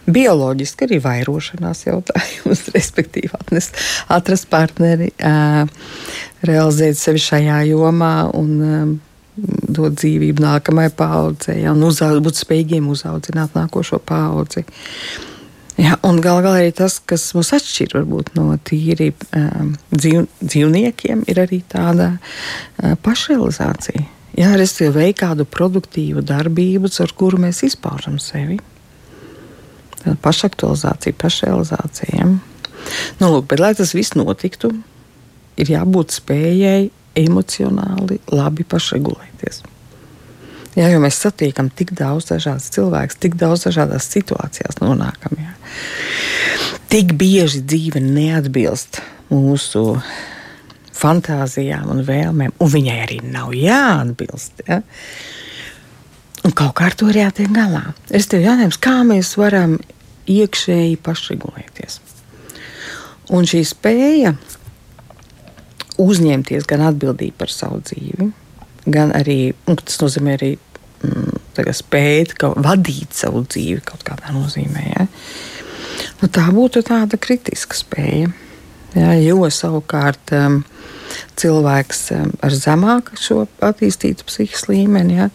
bioloģiski 0.09 0.87
arī 0.87 1.01
vairošanās 1.05 1.85
jautājums, 1.87 2.65
respektīvi 2.77 3.33
atnest, 3.37 3.77
atrast 4.13 4.49
partneri, 4.53 5.13
uh, 5.19 5.67
realizēt 6.47 6.99
sevi 6.99 7.23
šajā 7.23 7.63
jomā 7.71 8.15
un 8.37 8.53
um, 8.65 8.99
dot 9.41 9.97
dzīvību 10.01 10.43
nākamajai 10.43 10.93
paudzei, 10.97 11.61
ja, 11.65 11.75
un 11.75 11.85
uzaud, 11.87 12.23
būt 12.25 12.41
spējīgiem 12.43 12.89
uzaudzināt 12.93 13.55
nākošo 13.57 14.01
paudzi. 14.05 14.65
Ja, 15.79 15.95
un 16.05 16.19
galu 16.21 16.43
galā 16.45 16.65
arī 16.65 16.73
tas, 16.77 16.99
kas 16.99 17.29
mūs 17.37 17.53
atšķir 17.57 17.95
varbūt, 17.95 18.33
no 18.37 18.57
tīri 18.67 19.13
um, 19.37 19.75
dzīv, 19.95 20.25
dzīvniekiem, 20.43 21.23
ir 21.31 21.45
arī 21.45 21.61
tāda 21.71 22.17
uh, 22.17 22.97
pašrealizācija 23.05 24.09
Jā, 24.39 24.53
respektīvi, 24.57 24.95
veikt 24.95 25.21
kādu 25.25 25.47
produktīvu 25.49 26.23
darbību, 26.27 26.91
ar 27.03 27.15
kuru 27.19 27.41
mēs 27.43 27.65
izpaužam 27.67 28.19
sevi. 28.23 28.61
Tāda 29.99 30.15
pašaktualizācija, 30.23 31.17
pašrealizācija. 31.21 32.15
Ja? 32.15 32.29
Nu, 33.21 33.33
lūk, 33.35 33.49
bet, 33.51 33.61
lai 33.61 33.75
tas 33.77 33.93
viss 33.97 34.15
notiktu, 34.17 34.71
ir 35.61 35.73
jābūt 35.75 36.15
spējai 36.15 36.89
emocionāli 37.21 38.21
labi 38.31 38.65
pašregulēties. 38.71 39.65
Jā, 40.79 40.87
jo 40.93 41.01
mēs 41.03 41.19
satiekam 41.19 41.71
tik 41.75 41.91
daudz 41.99 42.29
dažādas 42.31 42.69
cilvēkus, 42.75 43.19
tik 43.19 43.35
daudz 43.41 43.67
dažādās 43.67 44.07
situācijās 44.13 44.79
nonākam. 44.79 45.35
Jā. 45.41 45.55
Tik 46.91 47.17
bieži 47.19 47.65
dzīve 47.67 48.03
neatbilst 48.05 49.01
mūsu 49.33 49.99
fantāzijām 51.01 51.91
un 51.91 52.05
vēlmēm, 52.07 52.55
un 52.61 52.71
viņai 52.71 52.99
arī 53.03 53.19
nav 53.25 53.55
jāatbilst. 53.57 54.63
Ja? 54.69 54.81
Un 56.47 56.55
kaut 56.57 56.77
kā 56.79 56.89
ar 56.89 56.97
to 56.97 57.11
ir 57.11 57.21
jātiek 57.25 57.51
galā. 57.53 57.91
Es 58.15 58.31
tev 58.31 58.45
jautājums, 58.45 58.79
kā 58.81 59.01
mēs 59.07 59.35
varam 59.41 59.77
iekšēji 60.31 61.01
pašregulēties. 61.05 61.99
Un 63.35 63.47
šī 63.47 63.61
spēja 63.67 64.35
uzņemties 66.01 66.67
gan 66.69 66.87
atbildību 66.89 67.37
par 67.39 67.53
savu 67.53 67.83
dzīvi, 67.85 68.31
gan 68.95 69.15
arī, 69.17 69.53
tas 69.67 70.01
nozīmē 70.03 70.37
arī 70.39 70.55
mm, 71.07 71.41
spēt 71.77 72.37
vadīt 72.41 73.17
savu 73.17 73.45
dzīvi 73.47 73.83
kaut 73.87 74.05
kādā 74.07 74.33
nozīmē. 74.35 74.85
Ja? 74.95 75.07
Nu, 76.21 76.29
tā 76.29 76.47
būtu 76.53 76.83
tāda 76.87 77.21
kritiska 77.21 77.77
spēja. 77.79 78.31
Ja, 78.91 79.13
jo 79.15 79.47
savukārt 79.55 80.33
um, 80.35 80.65
cilvēks 81.39 82.01
um, 82.17 82.33
ar 82.43 82.55
zemāku 82.55 83.19
šo 83.21 83.45
attīstītu 83.63 84.27
psihiskā 84.27 84.73
līmeni, 84.73 85.21
ja, 85.21 85.29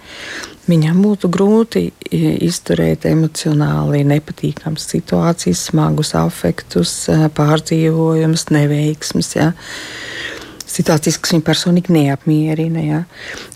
viņam 0.68 1.00
būtu 1.06 1.30
grūti 1.32 1.86
izturēt 2.12 3.08
emocionāli 3.08 4.04
nepatīkamas 4.10 4.90
situācijas, 4.92 5.64
smagus 5.70 6.12
afektus, 6.20 6.98
uh, 7.14 7.30
pārdzīvojumus, 7.38 8.50
neveiksmes. 8.52 9.32
Ja. 9.38 9.54
Situācijas, 10.76 11.18
kas 11.22 11.32
viņu 11.36 11.46
personīgi 11.48 11.94
neapmierina. 11.96 12.84
Ja. 12.84 13.02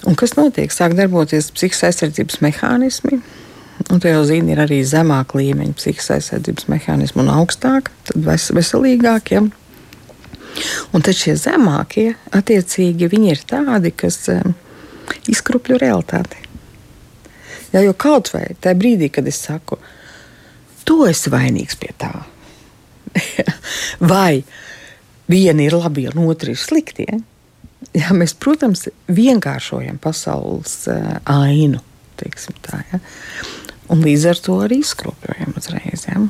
Un 0.07 0.15
kas 0.19 0.37
notiek? 0.37 0.71
Sāk 0.71 0.95
darboties 0.95 1.51
psihiskās 1.51 1.89
aizsardzības 1.91 2.39
mehānismi, 2.45 3.19
Un 3.87 4.01
te 4.03 4.11
jau 4.11 4.25
zini, 4.27 4.51
ir 4.53 4.59
arī 4.59 4.81
zemāka 4.83 5.39
līmeņa 5.39 5.77
psihiskās 5.77 6.17
aizsardzības 6.17 6.67
mehānismi 6.69 7.23
un 7.23 7.31
augstāk, 7.31 7.93
tad 8.09 8.25
veselīgāk. 8.27 9.31
Ja? 9.33 9.45
Un 10.93 11.05
tad 11.05 11.15
šie 11.15 11.37
zemākie, 11.39 12.11
attiecīgi, 12.35 13.07
viņi 13.09 13.31
ir 13.31 13.43
tādi, 13.47 13.93
kas 13.95 14.19
um, 14.33 14.53
izkrupļo 15.31 15.79
realitāti. 15.79 16.43
Jā, 17.71 17.83
jo 17.85 17.93
kaut 17.93 18.31
vai 18.33 18.49
tajā 18.59 18.75
brīdī, 18.77 19.11
kad 19.13 19.29
es 19.29 19.39
saku, 19.45 19.77
tu 20.83 21.03
esi 21.07 21.31
vainīgs 21.31 21.77
pie 21.79 21.93
tā, 22.01 22.11
vai 24.11 24.41
viena 25.29 25.65
ir 25.65 25.77
labi, 25.77 26.07
un 26.11 26.25
otra 26.29 26.53
ir 26.53 26.59
slikti. 26.59 27.07
Ja? 27.09 27.19
Jā, 27.95 28.11
mēs, 28.17 28.35
protams, 28.37 28.87
vienkāršojam 29.07 29.99
pasaules 30.01 30.75
uh, 30.91 31.17
ainu, 31.29 31.81
tā, 32.19 32.81
ja? 32.91 32.99
un 33.89 34.03
līdz 34.05 34.25
ar 34.33 34.41
to 34.43 34.59
arī 34.65 34.81
izkropļojam 34.83 35.55
uzreiz. 35.57 36.05
Ja? 36.09 36.21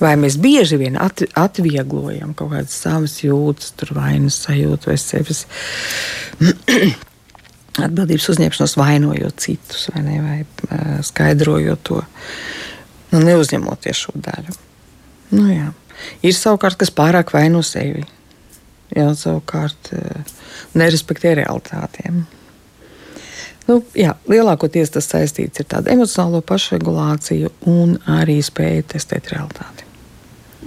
Vai 0.00 0.14
mēs 0.20 0.38
bieži 0.40 0.78
vien 0.80 0.96
at, 1.00 1.22
atvieglojam 1.36 2.32
kaut 2.38 2.54
kādas 2.54 2.78
savas 2.80 3.18
jūtas, 3.20 3.74
vainas 3.94 4.38
sajūtu 4.46 4.90
vai 4.90 4.96
sevis 5.00 5.44
atbildības 7.86 8.30
uzņemšanos, 8.32 8.76
vainojot 8.80 9.44
citus 9.44 9.88
vai, 9.92 10.04
ne, 10.06 10.16
vai 10.24 10.38
uh, 10.44 10.96
skaidrojot 11.06 11.84
to, 11.90 12.00
nu, 13.12 13.22
neuzņemoties 13.28 14.06
šo 14.06 14.16
daļu. 14.16 14.56
Nu, 15.36 15.44
jā. 15.52 15.68
Ir 16.22 16.36
savukārt, 16.36 16.78
kas 16.80 16.94
pārāk 16.94 17.32
vaino 17.34 17.62
sevi. 17.66 18.04
Jā, 18.96 19.10
savukārt 19.18 19.92
uh, 19.92 20.36
nerespektē 20.78 21.34
realitātiem. 21.42 22.24
Nu, 23.68 23.82
jā, 23.92 24.14
lielākoties 24.30 24.94
tas 24.94 25.10
saistīts 25.10 25.60
ar 25.76 25.90
emocionālo 25.92 26.40
pašregulāciju 26.48 27.52
un 27.68 27.98
arī 28.08 28.38
spēju 28.44 28.86
testēt 28.94 29.28
realitāti. 29.34 29.84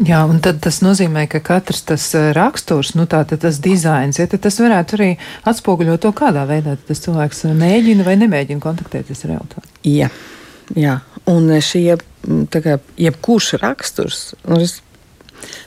Jā, 0.07 0.21
un 0.29 0.37
tas 0.39 0.79
nozīmē, 0.81 1.25
ka 1.29 1.41
katrs 1.43 1.81
tas 1.85 2.05
eh, 2.17 2.29
raksturs, 2.33 2.93
nu 2.95 3.03
tā, 3.09 3.25
tas 3.27 3.57
dizains, 3.61 4.21
ja, 4.21 4.27
tas 4.29 4.59
varētu 4.61 4.97
arī 4.97 5.09
atspoguļot 5.49 6.01
to, 6.05 6.13
kādā 6.15 6.45
veidā 6.49 6.77
tas 6.87 7.03
cilvēks 7.03 7.43
mēģina 7.59 8.05
vai 8.07 8.15
nemēģina 8.21 8.63
kontaktēties 8.63 9.25
ar 9.25 9.33
realitāti. 9.33 9.73
Jā, 9.91 10.07
jā. 10.79 10.95
un 11.29 11.51
šie, 11.59 11.97
kā, 12.53 12.77
jebkurš 13.01 13.51
raksturs, 13.61 14.23
nu, 14.47 14.61
es, 14.63 14.79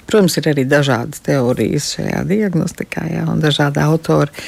protams, 0.08 0.38
ir 0.40 0.50
arī 0.52 0.66
dažādas 0.68 1.22
teorijas 1.24 1.92
šajā 1.96 2.24
diagnostikā, 2.30 3.06
jā, 3.12 3.28
un 3.30 3.42
dažādi 3.44 3.82
autori. 3.84 4.44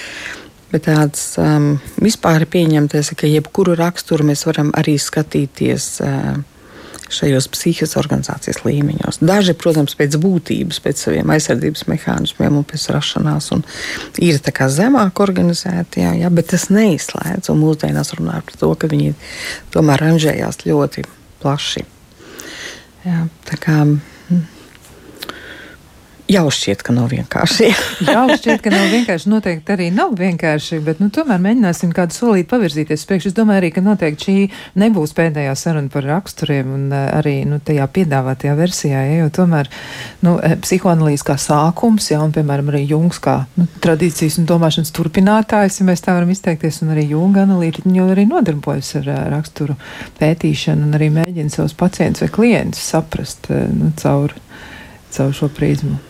Bet 0.73 0.89
tāds 0.89 1.37
um, 1.39 1.77
vispār 2.03 2.43
ir 2.43 2.51
pieņemtais, 2.51 3.13
ka 3.17 3.31
jebkuru 3.31 3.77
raksturu 3.79 4.27
mēs 4.27 4.43
varam 4.49 4.75
arī 4.77 4.99
skatīties. 5.01 5.91
Uh, 6.03 6.45
šajos 7.13 7.49
psihiskās 7.53 7.97
organizācijas 8.01 8.63
līmeņos. 8.65 9.21
Daži, 9.25 9.55
protams, 9.59 9.95
pēc 9.99 10.17
būtības, 10.23 10.81
pēc 10.83 11.03
saviem 11.07 11.31
aizsardzības 11.35 11.87
mehānismiem 11.91 12.59
un 12.61 12.67
pēc 12.67 12.89
rašanās 12.95 13.51
un 13.55 13.63
ir 14.23 14.41
zemāk 14.41 15.21
organizēti, 15.23 16.03
jā, 16.03 16.15
jā, 16.23 16.31
bet 16.31 16.51
tas 16.55 16.69
neizslēdz. 16.71 17.51
Un 17.53 17.63
mūsdienās 17.63 18.15
runā 18.19 18.41
par 18.43 18.59
to, 18.59 18.73
ka 18.75 18.91
viņi 18.91 19.15
tomēr 19.75 20.03
ranžējās 20.03 20.65
ļoti 20.67 21.07
plaši. 21.43 21.85
Jā, 23.07 23.27
tā 23.47 23.61
kā, 23.63 23.85
Jau 26.27 26.49
šķiet, 26.51 26.81
ka 26.83 26.91
nav 26.91 27.13
vienkārši. 27.13 27.69
Jau 28.11 28.25
šķiet, 28.33 28.59
ka 28.65 28.71
nav 28.73 28.89
vienkārši. 28.91 29.29
Noteikti 29.31 29.71
arī 29.71 29.85
nav 29.95 30.17
vienkārši, 30.19 30.81
bet 30.83 30.99
nu, 30.99 31.07
tomēr 31.15 31.39
mēģināsim 31.45 31.93
kādu 31.95 32.17
solīti 32.17 32.49
pavirzīties 32.51 33.05
priekš. 33.07 33.29
Es 33.31 33.37
domāju 33.37 33.63
arī, 33.63 33.69
ka 33.77 33.83
noteikti 33.85 34.27
šī 34.27 34.35
nebūs 34.83 35.15
pēdējā 35.15 35.53
saruna 35.55 35.93
par 35.93 36.03
raksturiem 36.11 36.73
un 36.75 36.89
uh, 36.91 37.05
arī 37.21 37.37
nu, 37.47 37.61
tajā 37.63 37.87
piedāvātajā 37.95 38.57
versijā, 38.59 39.05
ja, 39.07 39.21
jo 39.21 39.29
tomēr 39.39 39.71
nu, 40.27 40.33
eh, 40.43 40.57
psihoanalīze 40.65 41.29
kā 41.29 41.37
sākums, 41.39 42.11
ja, 42.11 42.19
un 42.27 42.35
piemēram 42.35 42.75
arī 42.75 42.83
Jungs 42.91 43.23
kā 43.23 43.37
nu, 43.55 43.69
tradīcijas 43.87 44.41
un 44.43 44.51
domāšanas 44.51 44.91
turpinātājs, 44.99 45.79
ja 45.79 45.87
mēs 45.87 46.03
tā 46.03 46.17
varam 46.19 46.35
izteikties, 46.35 46.81
un 46.83 46.91
arī 46.97 47.07
Junga 47.13 47.47
analītiķi 47.47 48.03
arī 48.03 48.27
nodarbojas 48.33 48.97
ar 48.99 49.13
uh, 49.13 49.23
raksturu 49.37 49.79
pētīšanu 50.19 50.91
un 50.91 50.99
arī 50.99 51.13
mēģina 51.21 51.55
savus 51.55 51.79
pacientus 51.79 52.27
vai 52.27 52.33
klientus 52.41 52.83
saprast 52.97 53.47
nu, 53.55 53.95
caur, 54.03 54.35
caur 55.15 55.39
šo 55.39 55.55
prizmu. 55.55 56.03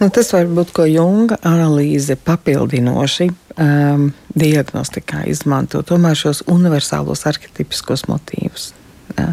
Nu, 0.00 0.10
tas 0.12 0.32
var 0.34 0.48
būt 0.52 0.72
ko 0.76 0.86
Junga 0.88 1.38
analīze 1.46 2.18
papildinoši 2.20 3.28
um, 3.30 4.10
diagnostikā 4.36 5.24
izmanto 5.30 5.80
tomēr 5.86 6.18
šos 6.18 6.42
universālos 6.52 7.24
arhetipiskos 7.28 8.06
motīvus. 8.10 8.72
Jā. 9.16 9.30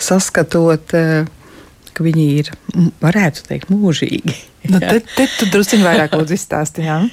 Saskatot, 0.00 0.96
uh, 0.96 1.28
ka 2.00 2.06
viņi 2.06 2.28
ir, 2.40 2.52
varētu 3.02 3.44
teikt, 3.48 3.72
mūžīgi. 3.72 4.36
Nu, 4.72 4.80
te, 4.80 5.02
te 5.04 5.26
tu 5.36 5.48
druskuļi 5.52 5.84
vairāk 5.84 6.16
izstāstījām. 6.36 7.10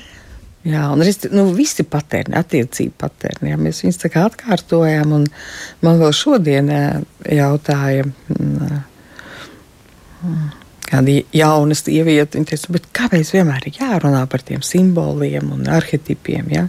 Jā, 0.68 0.88
un 0.92 1.04
es, 1.06 1.22
nu, 1.32 1.46
visi 1.56 1.86
paterni, 1.88 2.36
attiecību 2.36 2.96
paterni, 3.00 3.54
jā, 3.54 3.58
mēs 3.62 3.84
viņus 3.84 4.02
tā 4.02 4.10
kā 4.12 4.26
atkārtojam, 4.28 5.14
un 5.16 5.28
man 5.86 6.00
vēl 6.02 6.12
šodien 6.16 6.72
jautāja, 7.24 8.04
mm, 8.34 8.82
kāda 10.88 11.20
jauna 11.36 11.76
sieviete. 11.78 12.40
Viņa 12.40 12.52
teica, 12.54 12.82
kāpēc 13.02 13.34
vienmēr 13.36 13.68
ir 13.70 13.82
jārunā 13.82 14.24
par 14.32 14.46
tiem 14.48 14.64
simboliem 14.66 15.52
un 15.56 15.68
arhetipiem? 15.78 16.50
Ja? 16.54 16.68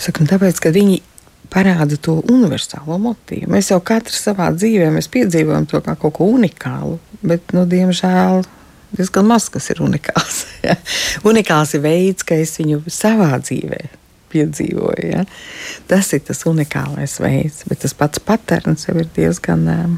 Saku, 0.00 0.26
tāpēc, 0.28 0.60
ka 0.62 0.72
viņi 0.74 1.00
parāda 1.52 1.98
to 2.00 2.18
universālo 2.32 2.96
motīvu. 3.02 3.50
Mēs 3.52 3.70
jau 3.72 3.80
katrs 3.84 4.22
savā 4.24 4.50
dzīvē 4.56 4.90
piedzīvojam 5.12 5.68
to 5.70 5.82
kā 5.84 5.96
kaut 6.00 6.16
ko 6.16 6.28
unikālu, 6.32 6.98
bet, 7.22 7.52
nu, 7.56 7.66
diemžēl, 7.68 8.42
diezgan 8.96 9.28
maz 9.28 9.50
kas 9.52 9.70
ir 9.74 9.84
unikāls. 9.84 10.44
Ja? 10.62 10.76
Unikāls 11.26 11.72
ir 11.74 11.82
veids, 11.82 12.22
kā 12.22 12.36
es 12.38 12.52
viņu 12.60 12.84
savā 12.86 13.32
dzīvē 13.42 13.80
piedzīvoju. 14.30 15.08
Ja? 15.10 15.24
Tas 15.90 16.12
ir 16.14 16.22
tas 16.22 16.44
unikālais 16.46 17.16
veids, 17.18 17.64
bet 17.66 17.82
tas 17.82 17.96
pats 17.98 18.22
patērns 18.22 18.86
jau 18.86 18.94
ir 19.02 19.08
diezgan. 19.16 19.66
Um, 19.72 19.96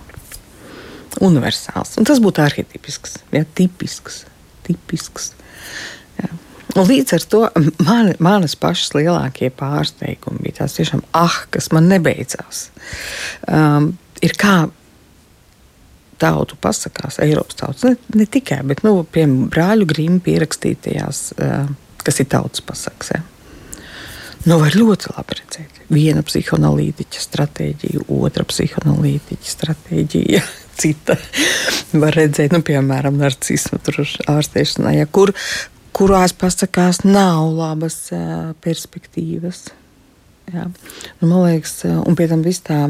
universāls. 1.23 1.97
Un 2.01 2.09
tas 2.09 2.21
būtu 2.23 2.43
arhitipisks, 2.45 3.19
ja, 3.35 3.45
tipisks. 3.55 4.25
tipisks 4.67 5.33
ja. 6.19 6.31
Un 6.75 6.89
līdz 6.89 7.17
ar 7.17 7.27
to 7.31 7.43
man, 7.85 8.15
manas 8.19 8.57
pašas 8.59 8.95
lielākie 8.97 9.51
pārsteigumi 9.55 10.43
bija 10.47 10.63
tās 10.63 10.79
tiešām, 10.79 11.05
ah, 11.15 11.45
kas 11.55 11.71
man 11.75 11.91
nebeidzās. 11.93 12.69
Um, 13.47 13.93
ir 14.25 14.35
kā 14.41 14.57
tautu 16.19 16.57
pasakās, 16.61 17.19
Eiropas 17.23 17.59
tautas, 17.59 17.85
ne, 17.85 17.97
ne 18.15 18.27
tikai, 18.31 18.63
bet, 18.67 18.83
nu, 18.87 18.97
piemēram, 19.05 19.49
brāļu 19.53 19.89
grīmu 19.91 20.21
pierakstītajās, 20.25 21.23
uh, 21.37 21.71
kas 22.07 22.21
ir 22.23 22.31
tautas 22.33 22.65
pasakas. 22.65 23.15
Ja. 23.15 23.23
Nu, 24.45 24.59
var 24.61 24.77
ļoti 24.77 25.15
labi 25.15 25.39
redzēt. 25.39 25.81
Viena 25.93 26.25
psihoanalītiķa 26.27 27.23
stratēģija, 27.23 28.05
otra 28.13 28.45
psihoanalītiķa 28.49 29.55
stratēģija. 29.57 30.43
cita. 30.81 31.17
Var 32.05 32.17
redzēt, 32.19 32.55
nu, 32.55 32.63
piemēram, 32.65 33.19
narcismu 33.21 33.81
ārstēšanā, 34.31 34.97
ja, 34.99 35.07
kur, 35.07 35.35
kurās 35.95 36.35
pasakās 36.37 37.05
nav 37.07 37.53
labas 37.55 37.99
perspektīvas. 38.65 39.69
Jā. 40.53 40.67
Nu, 41.21 41.29
man 41.29 41.47
liekas, 41.47 41.79
un 41.87 42.19
pie 42.19 42.27
tam 42.29 42.43
viss 42.45 42.65
tā 42.65 42.83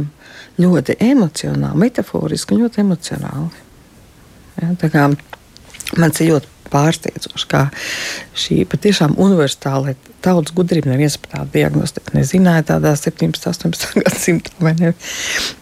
ļoti 0.59 0.99
emocionāli, 1.05 1.85
metaforiski 1.85 2.59
ļoti 2.59 2.83
emocionāli. 2.83 3.63
Jā, 4.59 4.73
tā 4.81 4.91
kā 4.91 5.07
man 5.11 6.11
tas 6.15 6.25
ļoti 6.25 6.54
pārsteidzoši, 6.75 7.49
kā 7.51 7.63
šī 8.39 8.61
patiešām 8.71 9.17
universāla 9.23 9.95
tautas 10.25 10.55
gudrība 10.57 10.93
neviens 10.93 11.17
par 11.21 11.39
tādu 11.39 11.59
diagnostiku 11.59 12.17
nezināja 12.19 12.67
tādā 12.75 12.95
17, 12.99 13.49
18 13.51 14.01
gadsimtā, 14.05 14.55
vai 14.63 14.75
ne, 14.81 14.95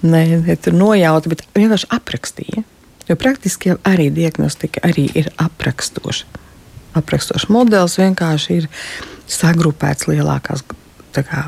ne, 0.03 0.23
ne 0.43 0.57
tur 0.57 0.77
nojauta, 0.79 1.33
bet 1.33 1.45
vienkārši 1.57 1.91
aprakstīja. 1.95 2.65
Jo 3.09 3.19
praktiski 3.19 3.73
jau 3.73 3.81
arī 3.89 4.09
diagnostika 4.15 4.85
arī 4.87 5.09
ir 5.19 5.33
aprakstoša. 5.43 6.41
Aprakstošs 6.99 7.49
modelis 7.53 7.97
vienkārši 7.99 8.59
ir 8.61 8.69
sagrupēts 9.33 10.07
lielākās 10.11 10.63
kā, 11.17 11.47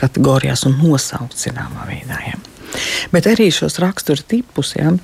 kategorijās 0.00 0.64
un 0.68 0.78
nosaukts 0.80 1.48
zināmā 1.48 1.88
veidā. 1.90 2.20
Ja. 2.28 2.38
Bet 3.12 3.28
arī 3.30 3.50
šos 3.54 3.78
rakstura 3.82 4.22
tipus. 4.28 4.74
Ja, 4.78 4.94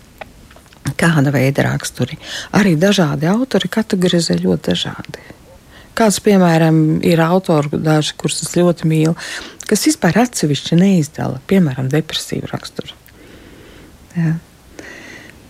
kāda 0.98 1.32
veida 1.34 1.66
raksturi. 1.66 2.18
Arī 2.56 2.74
dažādi 2.80 3.28
autori 3.30 3.70
kategorizē 3.72 4.38
ļoti 4.40 4.72
dažādi. 4.72 5.24
Kāds, 5.98 6.22
piemēram, 6.24 7.02
ir 7.04 7.20
autori, 7.20 7.76
daži, 7.76 8.14
kurus 8.16 8.40
es 8.46 8.54
ļoti 8.56 8.88
mīlu, 8.88 9.12
kas 9.68 9.84
vispār 9.88 10.22
atsevišķi 10.24 10.78
neizdala, 10.80 11.42
piemēram, 11.50 11.90
depresīvu 11.92 12.48
raksturu. 12.48 12.96
Jā. 14.16 14.34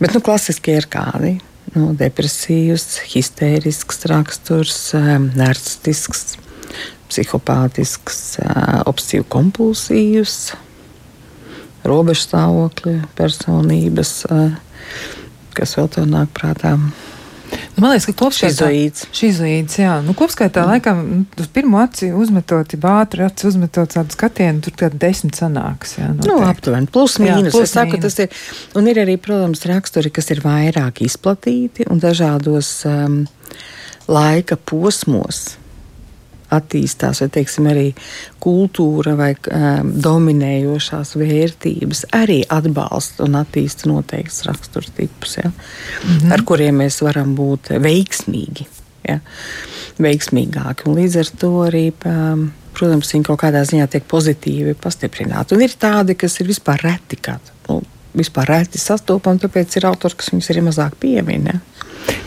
Bet 0.03 0.17
nu, 0.17 0.23
klasiskie 0.25 0.75
ir 0.81 0.89
kādi? 0.91 1.37
Nu, 1.77 1.93
depresīvs, 1.97 2.99
histērisks 3.13 4.03
raksturs, 4.11 4.81
narcistisks, 5.39 6.35
psihopātisks, 7.07 8.19
obsesīvs, 8.91 9.29
kompulsīvs, 9.33 10.37
robežu 11.87 12.27
stāvokļa 12.27 12.99
personības 13.19 14.13
Kas 15.57 15.77
vēl 15.79 15.91
tev 15.93 16.07
nāk 16.11 16.33
prātā? 16.37 16.77
Nu, 17.53 17.83
man 17.85 17.93
liekas, 17.93 18.07
ka 18.09 18.15
kopskaitā 18.17 18.69
šizoīds, 19.13 19.77
jā, 19.81 19.99
nu, 20.05 20.15
kopskaitā 20.17 20.63
mm. 20.63 20.71
laikam 20.73 21.03
nu, 21.05 21.21
uz 21.41 21.49
pirmo 21.53 21.81
aci 21.83 22.09
uzmetot, 22.17 22.73
bātri 22.81 23.27
aci 23.27 23.49
uzmetot 23.51 23.93
tādu 23.93 24.17
skatienu, 24.17 24.63
tur 24.65 24.77
tāda 24.85 25.01
desmit 25.05 25.37
sanāks. 25.37 25.99
Jā, 25.99 26.11
noteikti. 26.13 26.31
nu, 26.31 26.39
aptuveni, 26.49 26.89
plus 26.93 27.19
mīnus. 27.21 27.51
Jā, 27.51 27.55
plus 27.57 27.69
es 27.69 27.75
saku, 27.77 27.99
mīnus. 27.99 28.05
tas 28.09 28.25
ir, 28.25 28.45
un 28.81 28.89
ir 28.93 29.03
arī, 29.05 29.19
protams, 29.21 29.65
raksturi, 29.69 30.13
kas 30.15 30.33
ir 30.33 30.41
vairāk 30.45 31.03
izplatīti 31.05 31.89
un 31.93 32.01
dažādos 32.01 32.75
um, 32.89 33.23
laika 34.09 34.57
posmos 34.57 35.51
attīstās, 36.53 37.23
vai 37.23 37.29
teiksim, 37.33 37.69
arī 37.71 37.87
kultūra 38.43 39.15
vai 39.19 39.33
um, 39.37 39.93
dominējošās 40.05 41.15
vērtības 41.21 42.07
arī 42.19 42.43
atbalsta 42.53 43.27
un 43.27 43.39
attīsta 43.41 43.91
noteikts 43.91 44.45
raksturtipus, 44.49 45.39
ja, 45.43 45.51
mm 45.51 46.19
-hmm. 46.19 46.33
ar 46.33 46.45
kuriem 46.45 46.83
mēs 46.85 47.03
varam 47.05 47.35
būt 47.39 47.75
veiksmīgi. 47.83 48.69
Ja, 49.03 49.19
veiksmīgāki. 49.99 50.87
Un 50.87 50.95
līdz 50.95 51.17
ar 51.19 51.31
to 51.41 51.51
arī, 51.65 51.87
um, 52.07 52.53
protams, 52.73 53.11
viņi 53.15 53.27
kaut 53.27 53.41
kādā 53.43 53.65
ziņā 53.67 53.89
tiek 53.91 54.05
pozitīvi 54.09 54.77
pastiprināti. 54.79 55.57
Un 55.57 55.65
ir 55.67 55.75
tādi, 55.79 56.15
kas 56.15 56.39
ir 56.41 56.47
vispār 56.47 56.85
reti, 56.87 57.17
kā, 57.17 57.39
nu, 57.69 57.83
vispār 58.15 58.49
reti 58.49 58.79
sastopami, 58.79 59.43
tāpēc 59.43 59.77
ir 59.77 59.89
autori, 59.91 60.19
kas 60.21 60.33
viņus 60.33 60.51
arī 60.53 60.65
mazāk 60.69 60.97
piemina. 61.03 61.61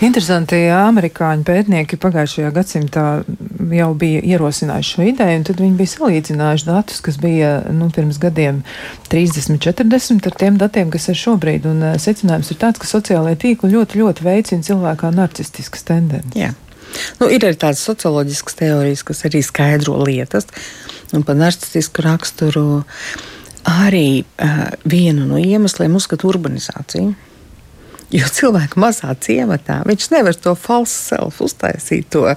Interesanti, 0.03 0.57
ja 0.67 0.81
amerikāņu 0.89 1.45
pētnieki 1.47 1.97
pagājušajā 2.01 2.49
gadsimtā 2.53 3.05
jau 3.73 3.87
bija 3.97 4.21
ierosinājuši 4.35 4.91
šo 4.91 5.05
ideju, 5.07 5.37
un 5.39 5.45
tad 5.47 5.61
viņi 5.63 5.77
bija 5.79 5.91
salīdzinājuši 5.93 6.67
datus, 6.67 6.99
kas 7.05 7.17
bija 7.21 7.51
nu, 7.73 7.87
pirms 7.95 8.19
gadiem 8.21 8.61
30, 9.11 9.57
40 9.63 10.29
ar 10.29 10.37
tiem 10.41 10.59
datiem, 10.61 10.91
kas 10.93 11.07
ir 11.11 11.19
šobrīd. 11.19 11.67
Un 11.71 11.81
uh, 11.81 11.95
secinājums 12.01 12.51
ir 12.51 12.59
tāds, 12.61 12.81
ka 12.81 12.89
sociālajie 12.89 13.39
tīkli 13.45 13.71
ļoti, 13.71 14.01
ļoti 14.03 14.27
veicina 14.27 14.67
cilvēkā 14.67 15.13
narcistiskas 15.15 15.87
tendences. 15.87 16.35
Jā. 16.37 16.51
Nu, 17.19 17.29
ir 17.31 17.43
arī 17.43 17.57
tādas 17.59 17.83
socioloģiskas 17.87 18.59
teorijas, 18.59 19.03
kas 19.07 19.25
arī 19.27 19.41
skaidro 19.43 19.97
lietas. 20.03 20.47
Un 21.15 21.23
par 21.23 21.39
narcistisku 21.39 22.03
raksturu 22.05 22.83
arī 23.65 24.09
uh, 24.21 24.67
vienu 24.83 25.25
no 25.29 25.39
iemesliem 25.41 25.95
uzskata 25.97 26.27
urbanizāciju. 26.29 27.15
Jo 28.13 28.27
cilvēku 28.29 28.79
mazā 28.79 29.09
ciematā 29.17 29.79
viņš 29.87 30.07
nevar 30.13 30.37
to 30.37 30.53
falsu 30.59 30.93
self 30.93 31.39
uztaisīt, 31.41 32.07
to 32.13 32.27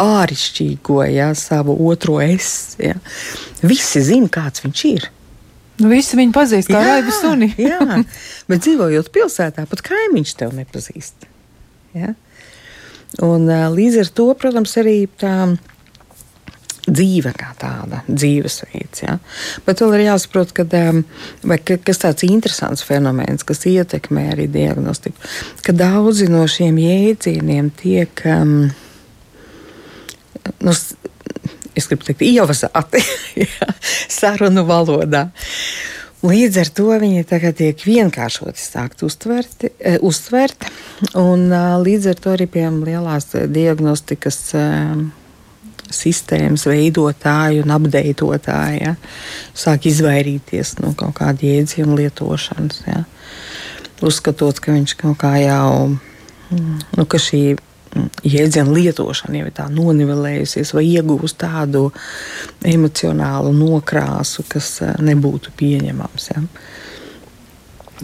āršķirīgo, 0.00 1.02
ja, 1.12 1.28
savu 1.36 1.76
otro 1.90 2.16
es. 2.24 2.78
Ja. 2.80 2.96
Visi 3.60 4.02
zina, 4.06 4.30
kāds 4.32 4.64
viņš 4.64 4.84
ir. 4.88 5.08
Nu, 5.78 5.90
visi 5.92 6.16
viņu 6.18 6.34
pazīst 6.34 6.70
kā 6.72 6.80
raibu 6.82 7.12
suni. 7.14 7.52
jā, 7.70 8.00
bet 8.50 8.64
dzīvojot 8.64 9.12
pilsētā, 9.14 9.66
pat 9.70 9.84
kaimiņš 9.86 10.34
tev 10.40 10.56
nepazīst. 10.56 11.28
Ja? 11.94 12.14
Un, 13.24 13.46
līdz 13.48 14.02
ar 14.02 14.10
to, 14.16 14.30
protams, 14.38 14.74
arī 14.80 15.02
tā 15.20 15.34
dzīve 16.88 17.32
kā 17.36 17.52
tāda, 17.58 18.02
dzīvesveids. 18.08 19.02
Ja? 19.04 19.18
Bet 19.66 19.82
vēl 19.82 19.98
ir 19.98 20.04
jāsaprot, 20.08 20.54
ka, 20.56 20.66
vai, 21.46 21.58
kas 21.60 22.02
tāds 22.04 22.26
interesants 22.28 22.84
fenomens, 22.86 23.46
kas 23.48 23.66
ietekmē 23.68 24.28
arī 24.34 24.48
diagnostiku, 24.52 25.30
ka 25.64 25.74
daudzi 25.76 26.30
no 26.32 26.44
šiem 26.50 26.80
jēdzieniem 26.82 27.70
tiek. 27.78 28.24
Um, 28.28 28.70
nu, 30.64 30.74
es 31.78 31.86
gribu 31.90 32.08
teikt, 32.08 32.24
ievazāti 32.26 33.04
ja, 33.44 33.70
sarunu 34.10 34.66
valodā. 34.68 35.28
Līdz 36.18 36.56
ar 36.58 36.70
to 36.74 36.88
viņi 36.98 37.22
tiek 37.54 37.82
vienkāršoti 37.86 38.58
sākt 38.58 39.04
uztverti, 39.06 39.70
e, 39.78 40.00
uztvert, 40.02 40.66
un 41.14 41.46
līdz 41.84 42.08
ar 42.10 42.22
to 42.24 42.32
arī 42.34 42.48
pie 42.50 42.64
lielās 42.74 43.30
diagnostikas 43.54 44.40
e, 44.58 44.64
sistēmas 45.94 46.66
veidotāji 46.68 47.62
un 47.62 47.72
apdeitotāji 47.76 48.82
ja, 48.82 48.94
sāk 49.56 49.88
izvairīties 49.90 50.76
no 50.82 50.94
kaut 50.98 51.16
kāda 51.20 51.46
jēdziena 51.48 51.96
lietošanas. 51.98 52.82
Ja. 52.86 53.04
Uzskatot, 54.04 54.60
ka 54.62 54.76
viņš 54.76 54.94
kaut 55.00 55.18
kā 55.22 55.34
jau, 55.42 55.96
nu, 56.50 57.06
ka 57.08 57.20
šī 57.22 57.42
jēdziena 58.22 58.72
lietošana 58.74 59.40
jau 59.40 59.48
ir 59.48 59.54
tā 59.56 59.66
nonivelējusies 59.72 60.74
vai 60.76 60.84
iegūst 60.86 61.38
tādu 61.40 61.88
emocionālu 62.66 63.54
nokrāsu, 63.56 64.44
kas 64.48 64.74
eh, 64.84 64.94
nebūtu 65.02 65.54
pieņemams. 65.58 66.28
Ja. 66.34 66.44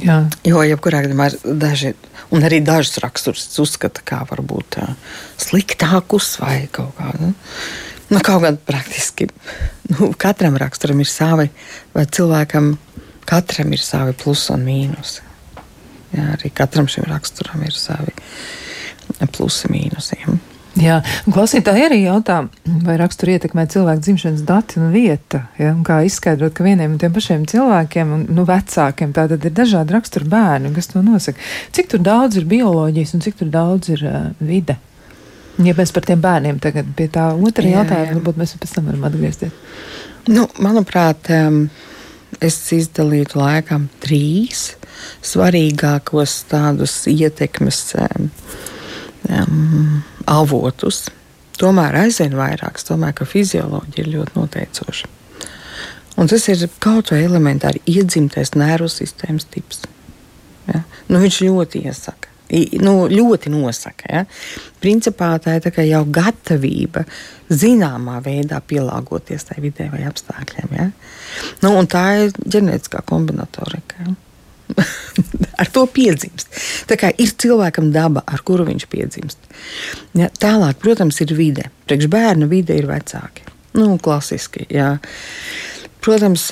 Jā. 0.02 0.16
Jo 0.46 0.64
jebkurā 0.66 1.04
gadījumā 1.04 1.28
daži, 1.44 1.94
un 2.32 2.46
arī 2.46 2.60
dažus 2.64 3.00
raksturus 3.02 3.46
uzskata 3.62 4.04
kā 4.06 4.22
varbūt 4.30 4.78
sliktākus 5.40 6.34
vai 6.40 6.64
kaut 6.72 6.94
kādu. 6.98 7.32
Nu, 8.12 8.20
kaut 8.20 8.42
gan 8.44 8.58
praktiski 8.60 9.28
nu, 9.90 10.12
katram 10.20 10.58
raksturam 10.60 11.00
ir 11.00 11.08
savi, 11.08 11.48
vai 11.94 12.04
cilvēkam 12.06 12.74
katram 13.28 13.72
ir 13.72 13.82
savi 13.82 14.16
plusi 14.20 14.52
un 14.54 14.66
mīnusi. 14.68 15.22
Jā, 16.14 16.34
arī 16.36 16.50
katram 16.54 16.86
šim 16.90 17.08
raksturam 17.10 17.64
ir 17.66 17.74
savi 17.74 18.14
plusi 19.34 19.70
mīnusiem. 19.72 20.38
Jā, 20.74 20.96
klausītāji 21.30 21.84
arī 21.86 22.00
jautā, 22.02 22.40
vai 22.82 22.96
raksturu 22.98 23.36
ietekmē 23.36 23.66
cilvēku 23.70 24.02
dzimšanas 24.02 24.40
dati 24.46 24.80
un 24.82 24.88
vieta. 24.90 25.44
Ja, 25.60 25.70
un 25.70 25.84
kā 25.86 26.00
izskaidrot, 26.02 26.50
ka 26.56 26.64
vieniem 26.66 26.96
un 26.96 26.98
tiem 26.98 27.12
pašiem 27.14 27.44
cilvēkiem, 27.50 28.14
un 28.16 28.24
nu, 28.34 28.46
vecākiem, 28.48 29.12
tātad 29.14 29.44
ir 29.46 29.54
dažādi 29.54 29.94
raksturu 29.94 30.26
bērni, 30.32 30.72
kas 30.74 30.90
to 30.90 31.02
nosaka. 31.06 31.38
Cik 31.76 31.92
tur 31.92 32.02
daudz 32.02 32.40
ir 32.40 32.48
bioloģijas 32.50 33.14
un 33.14 33.22
cik 33.22 33.38
tur 33.38 33.52
daudz 33.54 33.92
ir 33.94 34.02
uh, 34.08 34.24
vide? 34.42 34.74
Ja 35.62 35.76
mēs 35.78 35.92
par 35.94 36.02
tiem 36.08 36.22
bērniem 36.22 36.58
tagad 36.62 36.88
pie 36.98 37.06
tā 37.14 37.28
otra 37.30 37.70
jautājuma, 37.70 38.16
varbūt 38.16 38.40
mēs 38.40 38.56
pēc 38.58 38.72
tam 38.74 38.88
varam 38.90 39.04
atgriezties. 39.06 39.54
Nu, 40.26 40.48
manuprāt, 40.58 41.30
um, 41.36 41.68
es 42.42 42.56
izdalītu 42.74 43.38
laikam 43.38 43.86
trīs 44.02 44.72
svarīgākos 45.22 46.40
tādus 46.50 46.96
ietekmes. 47.12 47.84
Um, 48.00 48.32
um, 49.30 50.02
avotus. 50.30 51.04
Tomēr 51.60 52.00
aizvien 52.02 52.34
vairāk, 52.34 52.80
domāju, 52.88 53.20
ka 53.20 53.28
fizioloģija 53.30 54.02
ir 54.02 54.12
ļoti 54.16 54.38
noteicoša. 54.38 55.10
Un 56.18 56.30
tas 56.30 56.46
ir 56.50 56.68
kaut 56.82 57.10
vai 57.10 57.24
elementāri 57.26 57.82
iedzimtais 57.90 58.54
nervu 58.58 58.90
sistēmas 58.90 59.46
tips. 59.50 59.82
Ja? 60.68 60.84
Nu, 61.08 61.18
viņš 61.22 61.40
ļoti 61.46 61.84
iesaka. 61.88 62.30
Nu, 62.82 63.08
ļoti 63.10 63.50
nosaka. 63.50 64.10
Ja? 64.10 64.24
Principā 64.82 65.32
tā 65.42 65.56
ir 65.58 65.64
tā 65.64 65.86
jau 65.88 66.04
gatavība 66.06 67.02
zināmā 67.50 68.20
veidā 68.22 68.60
pielāgoties 68.62 69.48
tai 69.48 69.58
vidē 69.64 69.88
vai 69.94 70.04
apstākļiem. 70.06 70.76
Ja? 70.78 70.90
Nu, 71.64 71.74
tā 71.90 72.04
ir 72.22 72.36
ģenētiskā 72.38 73.02
kombinatorika. 73.10 74.06
Ja? 74.06 74.14
ar 75.60 75.70
to 75.72 75.86
piedzimst. 75.90 76.50
Tā 76.90 76.98
kā 77.00 77.12
ir 77.20 77.32
cilvēkam 77.40 77.90
daba, 77.94 78.24
ar 78.26 78.42
kuru 78.46 78.66
viņš 78.68 78.86
piedzimst. 78.90 79.50
Ja, 80.18 80.28
tālāk, 80.28 80.78
protams, 80.82 81.20
ir 81.24 81.34
vide. 81.36 81.70
Priekš 81.88 82.10
bērna 82.12 82.48
vide 82.50 82.76
ir 82.78 82.88
vecāki. 82.90 83.46
Nu, 83.74 83.96
klasiski. 84.02 84.68
Jā. 84.70 84.96
Protams, 86.04 86.50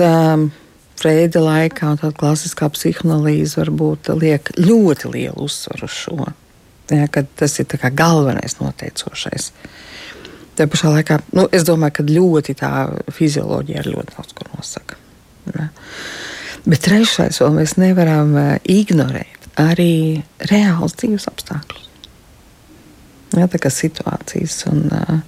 Freida 1.02 1.40
laikā 1.42 1.96
tāda 1.98 2.14
klasiskā 2.14 2.68
psihoanalīze 2.70 3.58
varbūt 3.58 4.12
liek 4.20 4.52
ļoti 4.58 5.10
lielu 5.10 5.46
uzsvaru 5.48 5.88
uz 5.88 5.96
šo. 6.04 6.26
Ja, 6.92 7.08
tas 7.08 7.56
ir 7.58 7.78
galvenais 7.96 8.58
noteicošais. 8.60 9.50
Tā 10.58 10.66
pašā 10.68 10.92
laikā, 10.92 11.18
nu, 11.34 11.46
es 11.54 11.64
domāju, 11.64 11.96
ka 11.96 12.04
ļoti 12.06 12.54
tā 12.60 12.72
fizioloģija 13.16 13.82
ir 13.82 13.90
ļoti 13.94 14.14
daudz 14.14 14.36
ko 14.36 14.46
nosaka. 14.52 14.98
Ja. 15.54 15.70
Bet 16.62 16.84
trešais, 16.86 17.40
vēl 17.42 17.56
mēs 17.56 17.76
nevaram 17.80 18.36
eh, 18.38 18.52
ignorēt 18.70 19.48
arī 19.60 20.22
reāls 20.48 20.94
dzīves 20.96 21.26
apstākļus. 21.28 21.88
Ja, 23.36 23.48
tā 23.48 23.58
kā 23.60 23.70
situācijas 23.72 24.58
un 24.68 24.86
uh, 24.92 25.20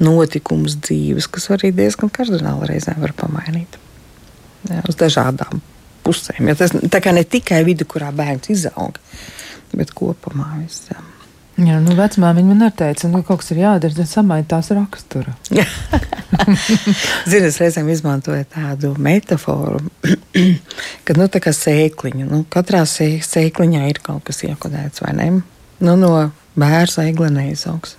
notikumus 0.00 0.78
dzīves, 0.80 1.28
kas 1.32 1.50
arī 1.52 1.70
diezgan 1.76 2.12
kardināli 2.12 2.70
reizēm 2.70 3.02
var 3.04 3.12
pamainīt. 3.18 3.76
Ja, 4.70 4.80
uz 4.88 4.96
dažādām 5.00 5.60
pusēm. 6.04 6.48
Ja, 6.48 6.56
tas 6.56 6.72
tā 6.72 7.00
kā 7.04 7.12
ne 7.16 7.24
tikai 7.28 7.62
vidi, 7.66 7.84
kurā 7.88 8.10
bērns 8.16 8.48
izaug, 8.52 9.00
bet 9.76 9.92
kopumā 9.96 10.54
visam. 10.62 11.13
Jā, 11.54 11.76
nu, 11.78 11.94
vecmāmiņa 11.94 12.48
man 12.48 12.64
arī 12.66 12.74
teica, 12.80 13.04
ka 13.04 13.08
nu, 13.12 13.20
kaut 13.22 13.42
kas 13.44 13.52
ir 13.54 13.60
jādara, 13.62 13.94
tad 13.94 14.08
samaita 14.10 14.56
tās 14.56 14.72
rakstura. 14.74 15.36
Zini, 17.30 17.46
es 17.46 17.58
reizēm 17.62 17.92
izmantoju 17.94 18.48
tādu 18.50 18.90
metaforu, 18.98 19.78
ka 21.06 21.14
nu, 21.14 21.28
tā 21.30 21.42
kā 21.44 21.52
sēkliņa, 21.54 22.26
nu, 22.26 22.42
katrā 22.50 22.82
sēkliņā 22.90 23.84
ir 23.92 24.02
kaut 24.02 24.26
kas 24.26 24.42
iekodēts, 24.48 25.04
vai 25.04 25.14
ne? 25.20 25.28
Nu, 25.78 25.94
no 25.94 26.10
bērna 26.58 27.06
egla 27.06 27.30
neizaugs. 27.36 27.94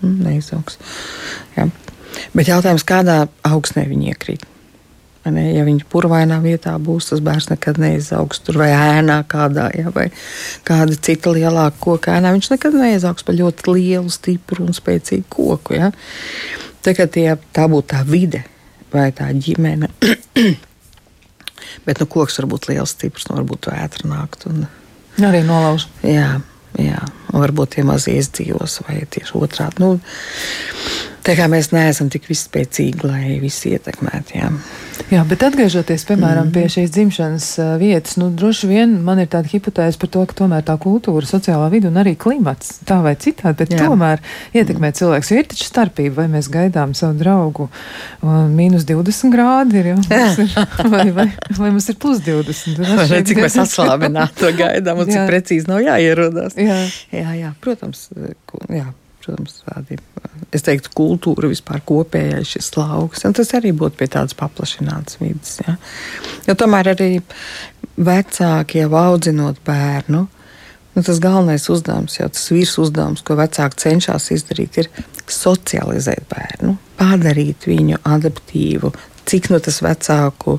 Hm, 0.00 0.14
neizaugs. 0.28 0.78
Ja. 1.58 1.66
Bet 2.36 2.50
jautājums, 2.50 2.86
kādā 2.86 3.24
augstnē 3.46 3.88
viņi 3.90 4.14
iekrīt? 4.14 4.46
Ne, 5.28 5.42
ja 5.52 5.66
viņš 5.66 5.84
purvainā 5.92 6.38
vietā 6.40 6.72
būs, 6.80 7.10
tas 7.10 7.20
bērns 7.20 7.50
nekad 7.50 7.76
neizaugs 7.82 8.40
tur 8.40 8.56
vai 8.62 8.70
ēnā 8.72 9.18
kādā, 9.28 9.66
ja, 9.76 9.92
vai 9.92 10.06
kāda 10.64 10.96
cita 10.96 11.34
lielāka 11.36 11.76
koka 11.82 12.14
ēnā. 12.16 12.32
Viņš 12.38 12.48
nekad 12.54 12.78
neizaugs 12.80 13.26
par 13.26 13.36
ļoti 13.36 13.68
lielu, 13.68 14.08
stipru 14.12 14.64
un 14.64 14.72
spēcīgu 14.76 15.28
koku. 15.28 15.76
Ja. 15.76 15.90
Tā, 16.80 16.96
tie, 16.96 17.26
tā 17.52 17.68
būtu 17.68 17.92
tā 17.92 18.00
vide 18.08 18.46
vai 18.94 19.10
tā 19.12 19.28
ģimene. 19.36 19.92
Bet 21.86 22.00
nu, 22.00 22.08
koks 22.08 22.40
var 22.40 22.48
būt 22.50 22.70
liels, 22.70 22.96
stiprs, 22.96 23.28
un 23.28 23.38
varbūt 23.38 23.66
to 23.66 23.76
ētri 23.76 24.08
nākt. 24.10 24.48
Un... 24.48 24.64
Arī 25.20 25.44
nolauž. 25.44 25.86
Jā, 26.06 26.38
jā. 26.80 27.04
Varbūt 27.30 27.76
tie 27.76 27.84
mazie 27.86 28.16
izdzīvos 28.20 28.80
vai 28.86 29.02
tieši 29.04 29.36
otrādi. 29.36 29.84
Nu, 29.84 30.00
Tā 31.26 31.34
kā 31.36 31.46
mēs 31.52 31.68
neesam 31.74 32.08
tik 32.12 32.28
spēcīgi, 32.30 33.04
lai 33.04 33.36
visi 33.42 33.74
ietekmētu. 33.74 34.36
Jā. 34.38 34.48
jā, 35.12 35.24
bet 35.28 35.42
atgriežoties 35.44 36.06
piemēram 36.08 36.48
mm. 36.48 36.52
pie 36.54 36.64
šīs 36.72 36.92
dzimšanas 36.94 37.48
vietas, 37.80 38.16
nu, 38.20 38.30
droši 38.32 38.70
vien 38.70 38.94
man 39.04 39.20
ir 39.20 39.28
tāda 39.32 39.50
hipotēze 39.50 40.00
par 40.00 40.10
to, 40.14 40.22
ka 40.30 40.38
tomēr 40.38 40.64
tā 40.66 40.76
kultūra, 40.80 41.28
sociālā 41.28 41.66
vide 41.72 41.90
un 41.90 41.98
arī 42.00 42.14
klimats 42.20 42.78
tā 42.88 43.00
vai 43.04 43.16
citādi, 43.20 43.58
bet 43.58 43.74
jā. 43.76 43.82
tomēr 43.84 44.22
ietekmē 44.56 44.92
cilvēks. 44.96 45.32
Jo 45.32 45.42
ir 45.42 45.50
taču 45.50 45.68
starpība, 45.68 46.22
vai 46.22 46.28
mēs 46.38 46.48
gaidām 46.52 46.96
savu 46.96 47.18
draugu 47.20 47.68
mīnus 48.24 48.88
20 48.88 49.34
grādi, 49.34 49.82
ir, 49.82 49.92
jā, 49.92 50.22
ir, 50.46 50.56
vai, 50.94 51.04
vai, 51.16 51.28
vai 51.58 51.74
mums 51.74 51.90
ir 51.92 52.00
plus 52.00 52.24
20. 52.24 52.80
Vai 53.10 53.20
cik 53.28 53.44
mēs 53.44 53.60
atslābināti 53.66 54.40
to 54.40 54.54
gaidām 54.56 55.04
un 55.04 55.12
cik 55.12 55.28
precīzi 55.28 55.68
nav 55.68 55.84
jāierodās. 55.84 56.56
Jā, 56.56 56.80
jā, 57.12 57.36
jā 57.44 57.54
protams. 57.60 58.08
Jā 58.72 58.88
protams, 59.22 59.60
tādi, 59.66 59.98
es 60.54 60.64
teiktu, 60.66 60.92
kultūra 60.96 61.50
vispār 61.50 61.82
kopējais 61.86 62.56
šis 62.56 62.72
lauks. 62.78 63.24
Tas 63.36 63.54
arī 63.58 63.72
būtu 63.76 64.00
pie 64.00 64.08
tādas 64.10 64.36
paplašinātas 64.38 65.20
vidas. 65.20 65.58
Ja? 65.66 65.76
Jo 66.48 66.56
tomēr 66.58 66.92
arī 66.94 67.10
vecāki 68.00 68.82
jau 68.82 68.92
audzinot 69.00 69.60
bērnu. 69.66 70.26
Nu, 70.90 71.04
tas 71.06 71.20
galvenais 71.22 71.68
uzdevums, 71.70 72.16
jau 72.18 72.26
tas 72.32 72.48
virs 72.50 72.72
uzdevums, 72.82 73.22
ko 73.22 73.36
vecāki 73.38 73.78
cenšas 73.78 74.32
izdarīt, 74.34 74.80
ir 74.82 74.88
socializēt 75.30 76.24
bērnu, 76.32 76.74
padarīt 76.98 77.68
viņu 77.70 78.00
adaptīvu, 78.10 78.90
cik 79.30 79.52
no 79.52 79.60
tas 79.62 79.78
vecāku, 79.86 80.56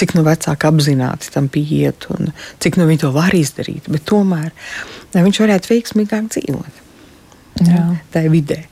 cik 0.00 0.16
no 0.16 0.24
vecāka 0.24 0.70
apzināti 0.72 1.28
tam 1.34 1.50
pieiet 1.52 2.08
un 2.16 2.32
cik 2.64 2.80
no 2.80 2.88
viņi 2.88 3.04
to 3.04 3.12
var 3.12 3.36
izdarīt. 3.36 3.92
Bet 3.92 4.08
tomēr 4.08 4.48
lai 5.12 5.26
viņš 5.28 5.44
varētu 5.44 5.74
veiksmīgāk 5.74 6.32
dzīvot 6.32 6.85
tajā 7.60 8.32
vidē. 8.32 8.62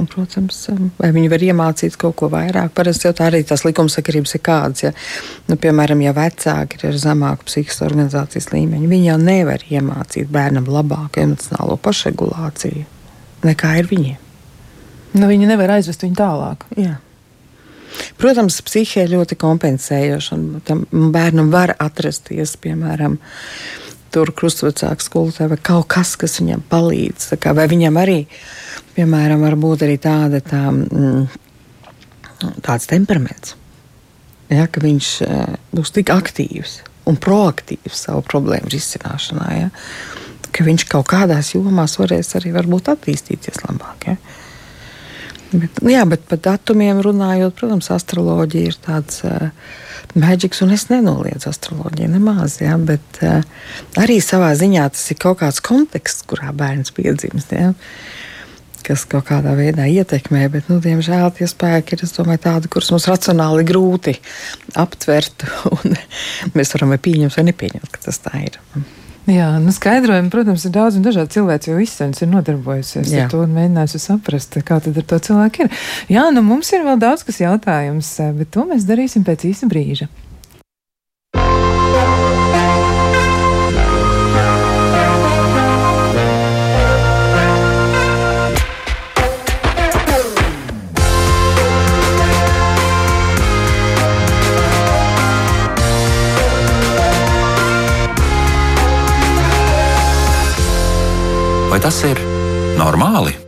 Un, 0.00 0.06
protams, 0.08 0.56
um, 0.72 0.86
vai 0.96 1.10
viņi 1.12 1.28
var 1.28 1.42
iemācīt 1.44 1.98
kaut 2.00 2.16
ko 2.16 2.30
vairāk. 2.32 2.70
Parasti 2.74 3.06
jau 3.06 3.12
tā 3.16 3.26
arī 3.28 3.42
tās 3.44 3.66
likumsakarības 3.66 4.32
ir 4.38 4.42
kādas. 4.46 4.84
Ja, 4.86 4.92
nu, 5.50 5.58
piemēram, 5.60 6.00
ja 6.00 6.14
vecāki 6.16 6.80
ir 6.80 6.88
ar 6.88 6.98
zemāku 7.02 7.46
psihiskās 7.50 7.84
organizācijas 7.90 8.48
līmeņu, 8.54 8.88
viņi 8.88 9.10
jau 9.10 9.18
nevar 9.20 9.66
iemācīt 9.68 10.32
bērnam 10.32 10.70
labāku 10.72 11.20
emocionālo 11.26 11.76
pašregulāciju 11.84 12.88
nekā 13.46 13.76
ir 13.82 13.88
viņiem. 13.90 14.18
Nu, 15.12 15.28
viņi 15.28 15.48
nevar 15.50 15.76
aizvest 15.76 16.06
viņu 16.06 16.16
tālāk. 16.16 16.64
Jā. 16.80 16.96
Protams, 18.16 18.62
psihē 18.64 19.04
ļoti 19.10 19.36
kompensējoša, 19.40 20.36
un 20.38 20.62
tam 20.64 20.86
bērnam 21.12 21.50
var 21.52 21.74
atrasties, 21.76 22.54
piemēram, 22.62 23.18
tur 24.12 24.32
krustvecāku 24.36 25.04
skolotāja 25.04 25.50
vai 25.52 25.58
kaut 25.64 25.88
kas, 25.92 26.14
kas 26.20 26.38
viņam 26.40 26.64
palīdz. 26.70 27.32
Kā, 27.42 27.54
vai 27.56 27.66
viņam 27.70 27.98
arī, 28.00 28.18
piemēram, 28.96 29.44
var 29.46 29.56
būt 29.60 29.86
arī 29.86 29.98
tāda, 30.02 30.42
tā, 30.44 30.62
mm, 30.70 31.26
tāds 32.64 32.88
temperaments, 32.90 33.56
ja, 34.52 34.66
ka 34.68 34.82
viņš 34.84 35.12
uh, 35.26 35.54
būs 35.74 35.94
tik 35.96 36.12
aktīvs 36.14 36.80
un 37.10 37.18
proaktīvs 37.18 38.04
savu 38.06 38.22
problēmu 38.26 38.70
risināšanā, 38.70 39.48
ja, 39.58 39.70
ka 40.52 40.66
viņš 40.66 40.86
kaut 40.92 41.08
kādās 41.10 41.54
jomās 41.54 41.96
varēs 41.98 42.36
arī 42.38 42.52
attīstīties 42.92 43.64
labāk. 43.64 44.12
Ja. 44.12 44.16
Bet, 45.52 45.82
nu 45.84 45.92
jā, 45.92 46.04
bet 46.08 46.24
par 46.28 46.40
datumiem 46.40 47.00
runājot, 47.04 47.56
protams, 47.58 47.90
astroloģija 47.92 48.72
ir 48.72 48.78
tāds 48.84 49.24
uh, 49.28 49.50
maģisks, 50.18 50.62
un 50.64 50.74
es 50.74 50.88
nenoliedzu 50.90 51.50
astroloģiju 51.50 52.10
nemaz. 52.14 52.58
Ja, 52.62 52.76
bet 52.80 53.22
uh, 53.24 53.40
arī 54.00 54.18
savā 54.24 54.52
ziņā 54.58 54.88
tas 54.94 55.04
ir 55.14 55.20
kaut 55.22 55.40
kāds 55.42 55.62
konteksts, 55.64 56.26
kurā 56.28 56.52
bērns 56.56 56.94
piedzimst. 56.96 57.54
Ja, 57.56 57.72
kas 58.86 59.04
kaut 59.08 59.28
kādā 59.30 59.54
veidā 59.58 59.86
ietekmē, 59.90 60.46
bet, 60.52 60.70
nu, 60.70 60.80
diemžēl, 60.82 61.28
tie 61.36 61.46
spēki 61.50 61.96
ir 61.96 62.02
domāju, 62.16 62.42
tādi, 62.48 62.72
kurus 62.72 62.90
mums 62.94 63.06
racionāli 63.10 63.66
grūti 63.68 64.16
aptvert. 64.78 65.46
Mēs 66.56 66.74
varam 66.76 66.94
vai 66.94 67.00
pieņemt 67.02 67.38
vai 67.38 67.46
nepieņemt, 67.52 67.94
ka 67.94 68.04
tas 68.08 68.20
tā 68.24 68.34
ir. 68.48 68.58
Jā, 69.30 69.52
nu 69.62 69.70
skaidrojumi, 69.70 70.32
protams, 70.32 70.64
ir 70.66 70.72
daudz 70.74 70.96
un 70.98 71.04
dažādi 71.06 71.36
cilvēki, 71.36 71.70
jo 71.70 71.82
izsmeļs 71.84 72.24
ir 72.24 72.30
nodarbojusies 72.32 73.12
Jā. 73.12 73.26
ar 73.26 73.30
to 73.30 73.44
un 73.44 73.52
mēģinājusi 73.54 74.00
saprast, 74.02 74.56
kā 74.66 74.80
tad 74.82 74.98
ar 74.98 75.06
to 75.06 75.18
cilvēku 75.28 75.62
ir. 75.62 75.84
Jā, 76.10 76.24
nu 76.34 76.42
mums 76.42 76.72
ir 76.74 76.82
vēl 76.82 76.98
daudz 76.98 77.22
kas 77.28 77.38
jautājums, 77.38 78.10
bet 78.40 78.50
to 78.50 78.66
mēs 78.66 78.88
darīsim 78.88 79.22
pēc 79.26 79.46
īsa 79.52 79.70
brīža. 79.70 80.10
Tas 101.82 101.98
ir 102.06 102.20
normāli? 102.78 103.41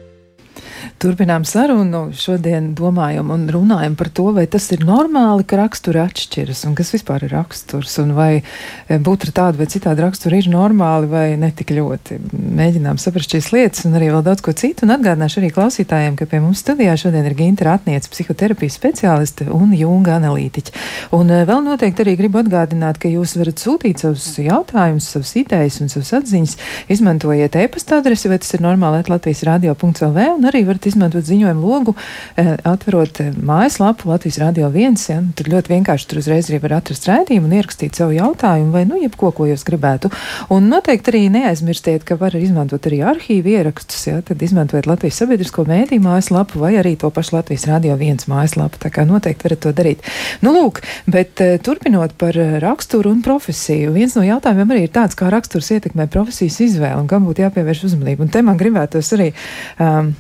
Turpinām 1.05 1.43
sarunu. 1.45 2.07
Šodien 2.17 2.71
domājam 2.73 3.29
un 3.35 3.43
runājam 3.53 3.93
par 3.99 4.09
to, 4.17 4.31
vai 4.33 4.47
tas 4.49 4.71
ir 4.73 4.87
normāli, 4.89 5.45
ka 5.45 5.59
raksturi 5.61 6.01
atšķiras 6.01 6.63
un 6.65 6.73
kas 6.79 6.95
vispār 6.95 7.27
ir 7.27 7.35
raksturs. 7.35 7.99
Un 8.01 8.15
vai 8.17 8.31
eh, 8.39 8.97
būt 8.97 9.27
ar 9.27 9.33
tādu 9.37 9.61
vai 9.61 9.67
citādu 9.69 10.01
raksturu 10.07 10.39
ir 10.39 10.49
normāli 10.49 11.11
vai 11.11 11.25
netik 11.37 11.75
ļoti. 11.77 12.17
Mēģinām 12.33 12.97
saprast 13.03 13.35
šīs 13.37 13.51
lietas 13.53 13.85
un 13.85 13.99
arī 13.99 14.09
vēl 14.15 14.25
daudz 14.25 14.41
ko 14.47 14.55
citu. 14.57 14.87
Un 14.87 14.95
atgādināšu 14.95 15.43
arī 15.43 15.51
klausītājiem, 15.53 16.17
ka 16.17 16.29
pie 16.31 16.41
mums 16.41 16.63
studijā 16.65 16.97
šodien 16.97 17.29
ir 17.29 17.37
Ginta 17.37 17.69
Ratniece, 17.69 18.09
psihoterapijas 18.09 18.81
speciāliste 18.81 19.51
un 19.53 19.77
Junga 19.77 20.17
analītiķa. 20.17 20.73
Un 21.21 21.35
eh, 21.37 21.45
vēl 21.45 21.61
noteikti 21.69 22.07
arī 22.07 22.17
gribu 22.23 22.41
atgādināt, 22.41 23.03
ka 23.03 23.13
jūs 23.13 23.37
varat 23.43 23.61
sūtīt 23.61 24.07
savus 24.07 24.31
jautājumus, 24.41 25.11
savus 25.19 25.37
idejas 25.43 25.83
un 25.85 25.93
savus 25.93 26.17
atziņas, 26.23 26.57
izmantojiet 26.97 27.61
e-pasta 27.61 28.01
adresi, 28.01 28.33
vai 28.33 28.41
tas 28.41 28.57
ir 28.57 28.65
normāli 28.65 29.05
Latvijas 29.05 29.45
radio.lv 29.53 30.29
un 30.39 30.49
arī 30.49 30.65
varat 30.65 30.87
izmantot 30.87 30.94
ziņojumu 30.95 31.67
logu, 31.67 31.95
eh, 32.37 32.57
atverot 32.65 33.21
eh, 33.21 33.33
mājaslapu 33.35 34.09
Latvijas 34.09 34.39
Rādio 34.39 34.71
1. 34.71 34.97
Ja, 35.11 35.21
tur 35.37 35.51
ļoti 35.53 35.73
vienkārši 35.73 36.09
tur 36.09 36.19
uzreiz 36.19 36.51
arī 36.51 36.61
var 36.63 36.79
atrast 36.79 37.09
rādījumu 37.09 37.49
un 37.49 37.57
ierakstīt 37.59 37.99
savu 37.99 38.17
jautājumu 38.17 38.73
vai 38.73 38.85
nu 38.89 39.01
jebko, 39.03 39.33
ko 39.35 39.47
jūs 39.47 39.65
gribētu. 39.67 40.11
Un 40.55 40.69
noteikti 40.73 41.13
arī 41.13 41.23
neaizmirstiet, 41.35 42.05
ka 42.05 42.17
var 42.21 42.37
izmantot 42.39 42.87
arī 42.87 43.03
arhīvu 43.05 43.55
ierakstus, 43.55 44.07
ja, 44.09 44.21
tad 44.23 44.43
izmantojiet 44.43 44.89
Latvijas 44.91 45.21
sabiedrisko 45.23 45.67
mēdīju 45.69 46.05
mājaslapu 46.05 46.63
vai 46.63 46.75
arī 46.81 46.97
to 47.01 47.11
pašu 47.11 47.39
Latvijas 47.39 47.67
Rādio 47.71 47.97
1 47.99 48.29
mājaslapu. 48.31 48.81
Tā 48.83 48.93
kā 48.95 49.07
noteikti 49.09 49.49
varat 49.49 49.65
to 49.65 49.75
darīt. 49.77 50.05
Nu, 50.45 50.55
lūk, 50.55 50.83
bet 51.11 51.43
uh, 51.45 51.57
turpinot 51.63 52.17
par 52.21 52.37
raksturu 52.63 53.13
un 53.15 53.23
profesiju, 53.25 53.93
viens 53.95 54.15
no 54.17 54.25
jautājumiem 54.27 54.75
arī 54.75 54.87
ir 54.87 54.95
tāds, 54.95 55.17
kā 55.19 55.31
raksturs 55.33 55.71
ietekmē 55.75 56.07
profesijas 56.13 56.61
izvēli 56.65 57.01
un 57.01 57.09
kam 57.11 57.27
būtu 57.29 57.45
jāpievērš 57.45 57.87
uzmanība. 57.91 58.27
Un 58.27 58.33
te 58.33 58.43
man 58.45 58.59
gribētos 58.61 59.13
arī 59.17 59.31
um, 59.79 60.13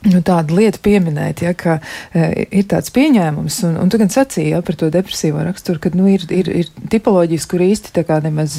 Nu, 0.00 0.22
tāda 0.24 0.54
lieta 0.56 0.80
pieminēt, 0.80 1.42
ja, 1.44 1.50
ka 1.52 1.74
e, 2.16 2.46
ir 2.56 2.64
tāds 2.70 2.88
pieņēmums, 2.96 3.58
un, 3.68 3.74
un 3.82 3.90
tu 3.92 3.98
gan 4.00 4.08
sacīji 4.08 4.54
ja, 4.54 4.62
par 4.64 4.78
to 4.80 4.88
depresīvo 4.92 5.42
raksturu, 5.44 5.82
ka 5.82 5.92
nu, 5.92 6.06
ir, 6.08 6.24
ir, 6.32 6.48
ir 6.62 6.70
tipoloģijas, 6.92 7.46
kur 7.50 7.60
īsti 7.66 7.92
tā 7.98 8.06
kā 8.08 8.16
nemaz 8.24 8.56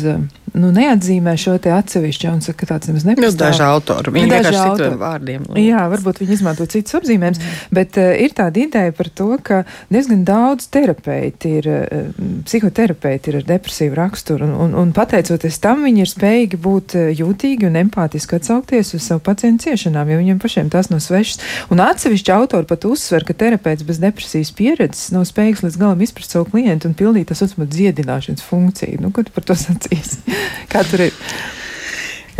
nu, 0.57 0.71
neatzīmē 0.75 1.35
šo 1.39 1.55
te 1.61 1.71
atsevišķu, 1.75 2.29
un 2.31 2.41
saka, 2.43 2.63
ka 2.63 2.69
tāds 2.73 2.89
nemaz 2.89 3.05
nepastāv. 3.07 3.31
Nu, 3.31 3.39
daži 3.39 3.63
autori, 3.65 4.13
viņi 4.15 4.31
daži 4.31 4.37
vienkārši 4.37 4.63
autori. 4.63 4.99
vārdiem. 5.01 5.45
Lūdzu. 5.47 5.63
Jā, 5.63 5.83
varbūt 5.93 6.21
viņi 6.21 6.35
izmanto 6.37 6.67
citus 6.71 6.97
apzīmējumus, 6.99 7.41
mm. 7.41 7.71
bet 7.77 7.99
uh, 8.01 8.11
ir 8.25 8.35
tāda 8.37 8.63
ideja 8.63 8.95
par 8.97 9.11
to, 9.21 9.29
ka 9.43 9.61
diezgan 9.93 10.25
daudz 10.27 10.67
terapeiti 10.73 11.53
ir, 11.61 11.69
uh, 11.71 12.09
psihoterapeiti 12.47 13.31
ir 13.31 13.39
ar 13.41 13.47
depresīvu 13.53 13.97
raksturu, 13.99 14.49
un, 14.49 14.55
un, 14.65 14.75
un 14.83 14.93
pateicoties 14.95 15.61
tam, 15.63 15.85
viņi 15.87 16.05
ir 16.05 16.11
spējīgi 16.11 16.61
būt 16.61 16.97
jūtīgi 17.21 17.69
un 17.69 17.79
empātiski 17.81 18.37
atsaukties 18.39 18.93
uz 18.97 19.07
savu 19.07 19.23
pacientu 19.25 19.69
ciešanām, 19.69 20.11
jo 20.11 20.19
viņiem 20.21 20.41
pašiem 20.41 20.71
tas 20.73 20.91
nav 20.91 21.01
svešs. 21.03 21.41
Un 21.73 21.83
atsevišķi 21.83 22.33
autori 22.35 22.69
pat 22.69 22.85
uzsver, 22.89 23.25
ka 23.27 23.35
terapeits 23.37 23.85
bez 23.87 24.01
depresijas 24.01 24.51
pieredzes 24.57 25.11
nav 25.15 25.25
spējīgs 25.29 25.63
līdz 25.65 25.79
galam 25.81 26.01
izprast 26.03 26.35
savu 26.35 26.49
klientu 26.51 26.89
un 26.89 26.97
pildīt 26.97 27.29
tā 27.31 27.37
saucamo 27.37 27.67
dziedināšanas 27.69 28.43
funkciju. 28.45 29.01
Nu, 29.03 29.11
ko 29.15 29.25
tu 29.25 29.33
par 29.35 29.47
to 29.47 29.57
sacīsi? 29.57 30.21
Kā 30.71 30.83
tur 30.87 31.05
ir? 31.07 31.15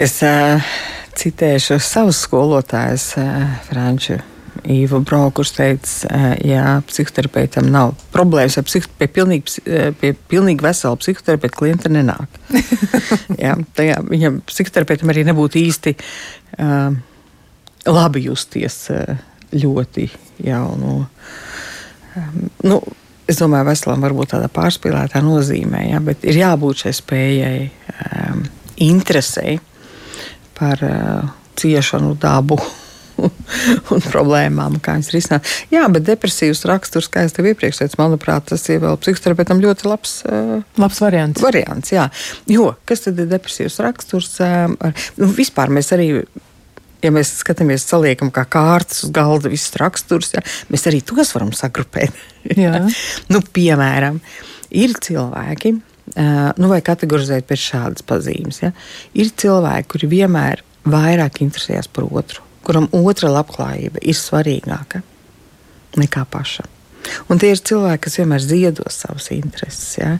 Es 0.01 0.17
uh, 0.25 0.73
citēšu 1.19 1.79
savus 1.83 2.23
skolotājus, 2.27 3.13
uh, 3.21 3.47
Franču. 3.69 4.19
Īva 4.67 4.99
Brauka, 5.01 5.39
kurš 5.39 5.53
teica, 5.55 6.17
ja 6.45 6.63
psihoterapeitam 6.85 7.69
nav 7.71 7.95
problēmas, 8.13 8.57
vai 8.59 8.65
psih, 8.67 8.83
pie, 8.99 9.07
pilnīgi, 9.09 9.63
pie 9.97 10.11
pilnīgi 10.29 10.61
vesela 10.61 10.99
psihoterapeita 10.99 11.55
klienta 11.55 11.89
nenāk. 11.89 12.35
jā, 13.41 13.55
tajā, 13.79 13.95
viņam 14.05 14.41
psihoterapeitam 14.45 15.09
arī 15.09 15.23
nebūtu 15.25 15.63
īsti 15.63 15.95
uh, 15.95 16.99
labi 17.85 18.25
justies 18.25 18.89
eh, 18.93 19.17
ļoti 19.53 20.07
jaunu. 20.45 20.95
Nu, 22.67 22.77
es 23.31 23.39
domāju, 23.41 23.69
veselam 23.71 24.03
varbūt 24.05 24.35
tādā 24.35 24.49
pārspīlētā 24.51 25.23
nozīmē, 25.25 25.85
ja, 25.89 26.03
bet 26.03 26.25
ir 26.27 26.41
jābūt 26.41 26.85
šai 26.85 26.93
spējai, 26.97 27.57
um, 27.95 28.45
interesei 28.81 29.57
par 30.57 30.85
uh, 30.85 31.33
ciešanu 31.59 32.15
dabu. 32.21 32.59
un 33.93 34.01
problēmām, 34.01 34.79
kā 34.81 34.95
viņas 34.97 35.11
risināt. 35.13 35.49
Jā, 35.69 35.83
bet 35.93 36.05
depresīvs 36.07 36.63
raksturs, 36.69 37.09
kā 37.11 37.27
tev 37.29 37.51
iepriekš 37.51 37.83
teicu, 37.83 37.99
manuprāt, 37.99 38.47
tas 38.49 38.63
ir 38.71 38.81
vēl 38.81 38.97
psihoterapeitam 39.01 39.61
ļoti 39.61 39.89
labs, 39.89 40.15
uh, 40.25 40.61
labs 40.81 41.01
variants. 41.03 41.43
variants 41.43 41.93
jā. 41.93 42.07
Jo, 42.49 42.71
kas 42.89 43.05
tad 43.05 43.21
ir 43.21 43.29
depresīvs 43.29 43.77
raksturs? 43.85 44.31
Uh, 44.41 44.73
nu, 45.21 45.29
vispār 45.37 45.73
mēs 45.73 45.93
arī 45.93 46.09
ja 47.01 47.11
mēs 47.13 47.33
skatāmies, 47.41 47.85
saliekam 47.87 48.31
kā 48.33 48.45
kārtas 48.49 49.05
uz 49.05 49.13
galda 49.15 49.51
visus 49.51 49.75
raksturus, 49.81 50.33
ja, 50.35 50.43
mēs 50.71 50.87
arī 50.89 51.01
tos 51.05 51.33
varam 51.35 51.53
sagrupēt. 51.55 52.17
nu, 53.33 53.43
piemēram, 53.53 54.19
ir 54.71 54.95
cilvēki, 55.03 55.75
nu, 56.15 56.71
vai 56.71 56.81
kategorizēt 56.85 57.47
pēc 57.49 57.65
šādas 57.69 58.05
pazīmes. 58.07 58.61
Ja, 58.63 58.73
ir 59.13 59.31
cilvēki, 59.43 59.89
kuri 59.93 60.11
vienmēr 60.17 60.65
vairāk 60.89 61.41
interesējas 61.45 61.89
par 61.93 62.07
otru, 62.09 62.43
kuram 62.65 62.89
otra 62.97 63.31
labklājība 63.31 64.01
ir 64.01 64.17
svarīgāka 64.17 65.03
nekā 65.99 66.25
paša. 66.31 66.67
Un 67.33 67.39
tie 67.41 67.49
ir 67.55 67.61
cilvēki, 67.65 68.03
kas 68.05 68.19
vienmēr 68.19 68.43
ziedos 68.43 68.99
savas 69.01 69.31
intereses. 69.33 69.95
Ja? 69.97 70.15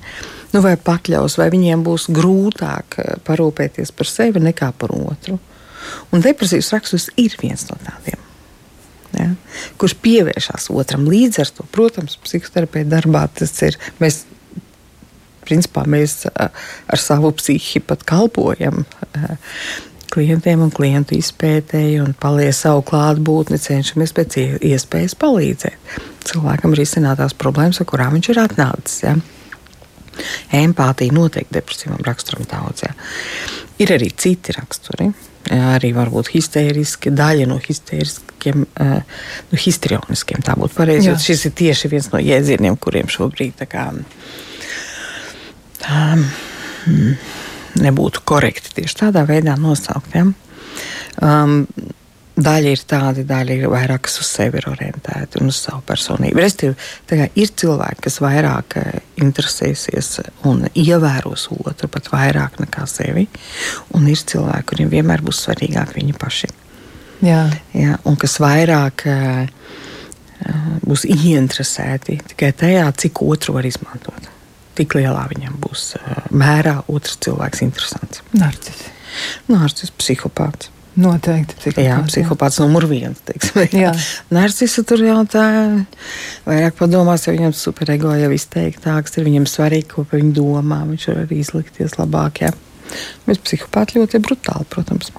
Nu, 0.52 0.63
vai 0.65 0.74
pakļaus, 0.82 1.38
vai 1.38 1.52
viņiem 1.54 1.84
būs 1.86 2.08
grūtāk 2.13 2.98
parūpēties 3.28 3.94
par 3.96 4.10
sevi 4.10 4.41
nekā 4.41 4.72
par 4.82 4.94
otru. 4.98 5.38
Un 6.12 6.24
depresīvs 6.24 6.72
raksturs 6.76 7.10
ir 7.22 7.38
viens 7.41 7.67
no 7.70 7.78
tādiem. 7.86 8.20
Ja, 9.12 9.28
kurš 9.80 9.98
pievēršas 10.00 10.70
otram 10.72 11.04
līdz 11.12 11.41
ar 11.44 11.50
to, 11.52 11.65
protams, 11.76 12.15
psihoterapeita 12.24 12.94
darbā 12.94 13.26
tas 13.36 13.52
ir. 13.67 13.76
Mēs, 14.00 14.22
principā, 15.44 15.84
mēs 15.84 16.22
ar 16.32 17.02
savu 17.02 17.34
psihi 17.36 17.84
pat 17.84 18.06
kalpojam 18.08 18.86
klientiem 20.12 20.63
un 20.63 20.72
klientu 20.76 21.15
izpētēji 21.15 22.00
un 22.04 22.15
paliek 22.20 22.56
savu 22.56 22.84
klātbūtni, 22.88 23.60
cenšamies 23.60 24.15
pēc 24.15 24.39
iespējas 24.72 25.15
palīdzēt 25.20 26.00
cilvēkam 26.28 26.76
risināt 26.78 27.20
tās 27.22 27.36
problēmas, 27.38 27.82
ar 27.82 27.89
kurām 27.89 28.15
viņš 28.17 28.32
ir 28.32 28.41
atnācis. 28.44 29.04
Ja. 29.06 29.15
Empātija 30.62 31.15
noteikti 31.15 31.56
depresīvam 31.58 32.04
raksturam 32.06 32.48
daudz. 32.52 32.86
Ja. 32.86 32.94
Ir 33.82 33.96
arī 33.96 34.12
citi 34.12 34.56
raksturi 34.56 35.10
arī 35.52 35.92
varbūt 35.96 36.32
histēriski, 36.34 37.12
daļa 37.16 37.48
no 37.50 37.58
histēriskiem, 37.62 38.66
nu, 38.66 39.60
histrioniskiem. 39.66 40.44
Tā 40.46 40.56
būtu 40.60 40.78
pareizi. 40.78 41.10
Jā. 41.12 41.18
Šis 41.22 41.46
ir 41.50 41.56
tieši 41.62 41.92
viens 41.92 42.10
no 42.14 42.22
jēdzieniem, 42.24 42.78
kuriem 42.82 43.12
šobrīd 43.12 43.58
tā 43.60 43.68
kā, 43.72 43.88
um, 45.92 46.26
nebūtu 47.82 48.24
korekti 48.28 48.76
tieši 48.82 49.02
tādā 49.04 49.26
veidā 49.30 49.58
nosaukt. 49.60 50.16
Ja? 50.16 50.28
Um, 51.22 51.66
Daļa 52.42 52.74
ir 52.74 52.84
tāda, 52.88 53.24
daļa 53.28 53.58
ir 53.58 53.70
vairāk 53.72 54.08
uz 54.10 54.28
sevi 54.28 54.62
orientēta 54.70 55.42
un 55.42 55.52
uz 55.52 55.60
savu 55.62 55.84
personību. 55.88 56.42
Restīvi, 56.42 56.76
ir 57.38 57.54
cilvēki, 57.62 58.06
kas 58.08 58.20
vairāk 58.24 58.78
eh, 58.82 59.00
interesēsies 59.22 60.14
un 60.50 60.66
ievēros 60.72 61.50
otru 61.58 61.90
pat 61.92 62.10
vairāk 62.14 62.62
nekā 62.64 62.88
sevi, 62.90 63.28
un 63.98 64.08
ir 64.10 64.24
cilvēki, 64.32 64.70
kuriem 64.72 64.92
vienmēr 64.94 65.24
būs 65.26 65.44
svarīgāk 65.46 65.96
viņi 65.98 66.18
paši. 66.18 66.52
Jā. 67.22 67.44
Ja, 67.78 68.00
un 68.10 68.16
kas 68.18 68.40
vairāk 68.42 69.04
uh, 69.06 69.44
būs 70.86 71.06
ieinteresēti 71.06 72.18
tikai 72.32 72.52
tajā, 72.58 72.88
cik 72.98 73.22
otru 73.26 73.58
var 73.60 73.68
izmantot. 73.70 74.30
Tik 74.78 74.96
lielā 74.98 75.28
viņam 75.30 75.60
būs 75.62 75.92
mērā 76.34 76.80
otrs 76.90 77.20
cilvēks 77.22 77.62
interesants. 77.68 78.24
Narcis. 78.34 78.86
Narcis, 79.52 79.92
psihopāts. 79.94 80.72
Noteikti. 81.00 81.56
Psihopāts, 81.56 81.86
jā, 81.86 81.98
psihopāts 82.10 82.58
jā. 82.60 82.66
numur 82.66 82.86
viens. 82.90 83.22
Narcisa 84.36 84.84
tur 84.88 85.04
jau 85.06 85.22
tā, 85.30 85.46
vairāk 86.44 86.76
padomās, 86.80 87.28
ja 87.28 87.36
viņam 87.36 87.56
superego 87.56 88.12
jau 88.20 88.32
izteiktāks, 88.36 89.16
ir 89.16 89.30
viņam 89.30 89.48
svarīgi, 89.48 89.88
ko 89.94 90.04
viņi 90.12 90.34
domā. 90.36 90.82
Viņš 90.90 91.08
var 91.14 91.22
arī 91.24 91.40
izlikties 91.46 91.96
labāk. 92.00 92.44
Jā. 92.44 92.52
Bet 93.24 93.40
psihopāti 93.46 94.02
ļoti 94.02 94.20
brutāli, 94.26 94.68
protams. 94.74 95.14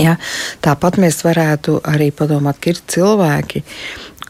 Jā. 0.00 0.18
Tāpat 0.64 1.00
mēs 1.00 1.22
varētu 1.24 1.80
arī 1.88 2.10
padomāt, 2.12 2.60
ka 2.60 2.74
ir 2.74 2.84
cilvēki, 2.92 3.64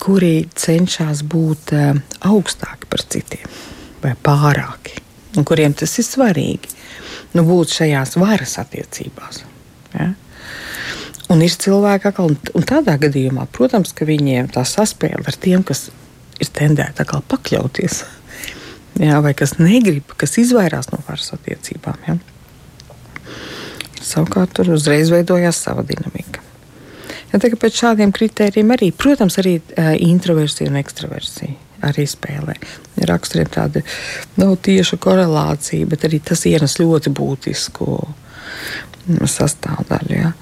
kuri 0.00 0.34
cenšas 0.56 1.24
būt 1.26 1.74
uh, 1.76 1.92
augstāki 2.30 2.88
par 2.88 3.02
citiem 3.02 3.58
vai 4.00 4.14
pārāki, 4.16 4.94
un 5.36 5.44
kuriem 5.44 5.74
tas 5.76 5.98
ir 6.00 6.06
svarīgi. 6.06 6.76
Nu, 7.36 7.44
būt 7.46 7.76
šajās 7.76 8.16
varas 8.18 8.56
attiecībās. 8.62 9.44
Ja? 9.94 10.12
Un 11.30 11.44
ir 11.46 11.54
cilvēki, 11.54 12.10
un, 12.24 12.34
un 12.58 12.66
tādā 12.66 12.96
gadījumā, 12.98 13.46
protams, 13.54 13.92
ka 13.94 14.08
viņiem 14.08 14.50
tā 14.54 14.64
saspēle 14.66 15.22
ar 15.22 15.38
tiem, 15.38 15.62
kas 15.66 15.88
ir 16.42 16.50
tendēti 16.56 17.06
pakļauties, 17.06 18.02
ja? 19.02 19.20
vai 19.22 19.34
kas 19.38 19.58
negrib, 19.60 20.16
kas 20.18 20.38
izvairās 20.42 20.90
no 20.90 20.98
varas 21.06 21.30
attiecībām. 21.36 22.02
Ja? 22.08 22.18
Savukārt 24.00 24.56
tur 24.56 24.72
uzreiz 24.74 25.12
veidojās 25.12 25.60
sava 25.62 25.84
dinamika. 25.86 26.42
Ja, 27.30 27.38
pēc 27.38 27.76
šādiem 27.78 28.10
kritērijiem 28.10 28.72
arī, 28.74 28.88
protams, 28.90 29.36
arī 29.38 29.60
introversija 30.02 30.70
un 30.72 30.80
ekstraversija 30.80 31.54
arī 31.86 32.06
spēlē. 32.08 32.56
Raksturiem 33.08 33.50
tāda 33.52 33.82
nav 34.40 34.56
tieša 34.64 34.98
korelācija, 35.00 35.88
bet 35.88 36.04
arī 36.08 36.20
tas 36.24 36.44
ienes 36.48 36.76
ļoti 36.80 37.12
būtisku 37.16 38.00
sastāvdaļu. 39.30 40.16
Ja? 40.16 40.32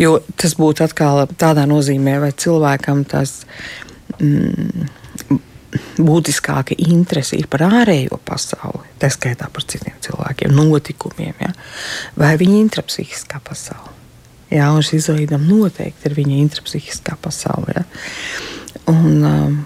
Jo 0.00 0.18
tas 0.40 0.56
būtu 0.58 0.84
atkal 0.86 1.24
tādā 1.40 1.66
nozīmē, 1.70 2.18
vai 2.22 2.32
cilvēkam 2.32 3.04
tas 3.08 3.42
mm, 4.18 4.88
būtiskāka 5.98 6.76
interese 6.86 7.36
ir 7.38 7.48
par 7.50 7.66
ārējo 7.66 8.20
pasauli, 8.26 8.86
tā 9.02 9.10
skaitā 9.12 9.48
par 9.52 9.66
citiem 9.66 9.96
cilvēkiem, 10.04 10.54
notikumiem, 10.54 11.34
ja? 11.40 11.52
vai 12.18 12.34
viņa 12.40 12.60
intrapsihiskā 12.62 13.42
pasaule. 13.44 13.92
Jā, 14.54 14.68
un 14.70 14.84
šis 14.86 15.08
izolīdam 15.08 15.46
noteikti 15.48 16.06
ir 16.06 16.14
viņa 16.14 16.36
intrapsihiskā 16.44 17.16
pasaule. 17.22 17.74
Ja? 17.74 17.84
Un, 18.92 19.24
um, 19.24 19.56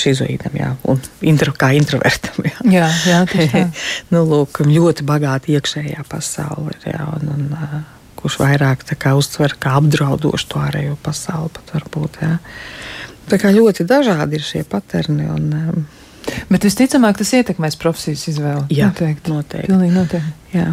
šizoīdam, 0.00 0.56
jā, 0.58 0.70
un 0.88 1.00
intro, 1.28 1.52
kā 1.58 1.72
introvertam. 1.76 2.46
Jā, 2.48 2.56
jā, 2.64 2.88
jā 3.08 3.20
tieši 3.30 3.52
tā. 3.52 3.64
nu, 4.14 4.24
lūk, 4.28 4.62
ļoti 4.66 5.06
bagāta 5.08 5.52
iekšējā 5.54 6.06
pasaule 6.10 6.74
ir, 6.76 6.90
jā, 6.94 7.06
un, 7.18 7.32
un, 7.34 7.84
kurš 8.18 8.40
vairāk 8.42 8.82
kā, 8.98 9.14
uztver 9.18 9.54
kā 9.60 9.76
apdraudošu 9.78 10.50
to 10.50 10.62
ārējo 10.62 10.96
pasauli 11.04 11.52
pat 11.54 11.76
varbūt, 11.76 12.20
jā. 12.24 12.34
Tā 13.28 13.36
kā 13.40 13.52
ļoti 13.52 13.84
dažādi 13.88 14.38
ir 14.38 14.44
šie 14.44 14.64
paterni. 14.68 15.28
Un, 15.28 15.48
um, 15.52 15.86
Bet 16.48 16.64
visticamāk, 16.64 17.18
tas 17.20 17.30
ietekmēs 17.36 17.76
profesijas 17.80 18.26
izvēli. 18.32 18.66
Jā, 18.74 18.90
noteikti. 18.90 19.32
noteikti. 19.32 19.70
Pilnīgi 19.70 19.94
noteikti. 19.94 20.56
Jā. 20.56 20.66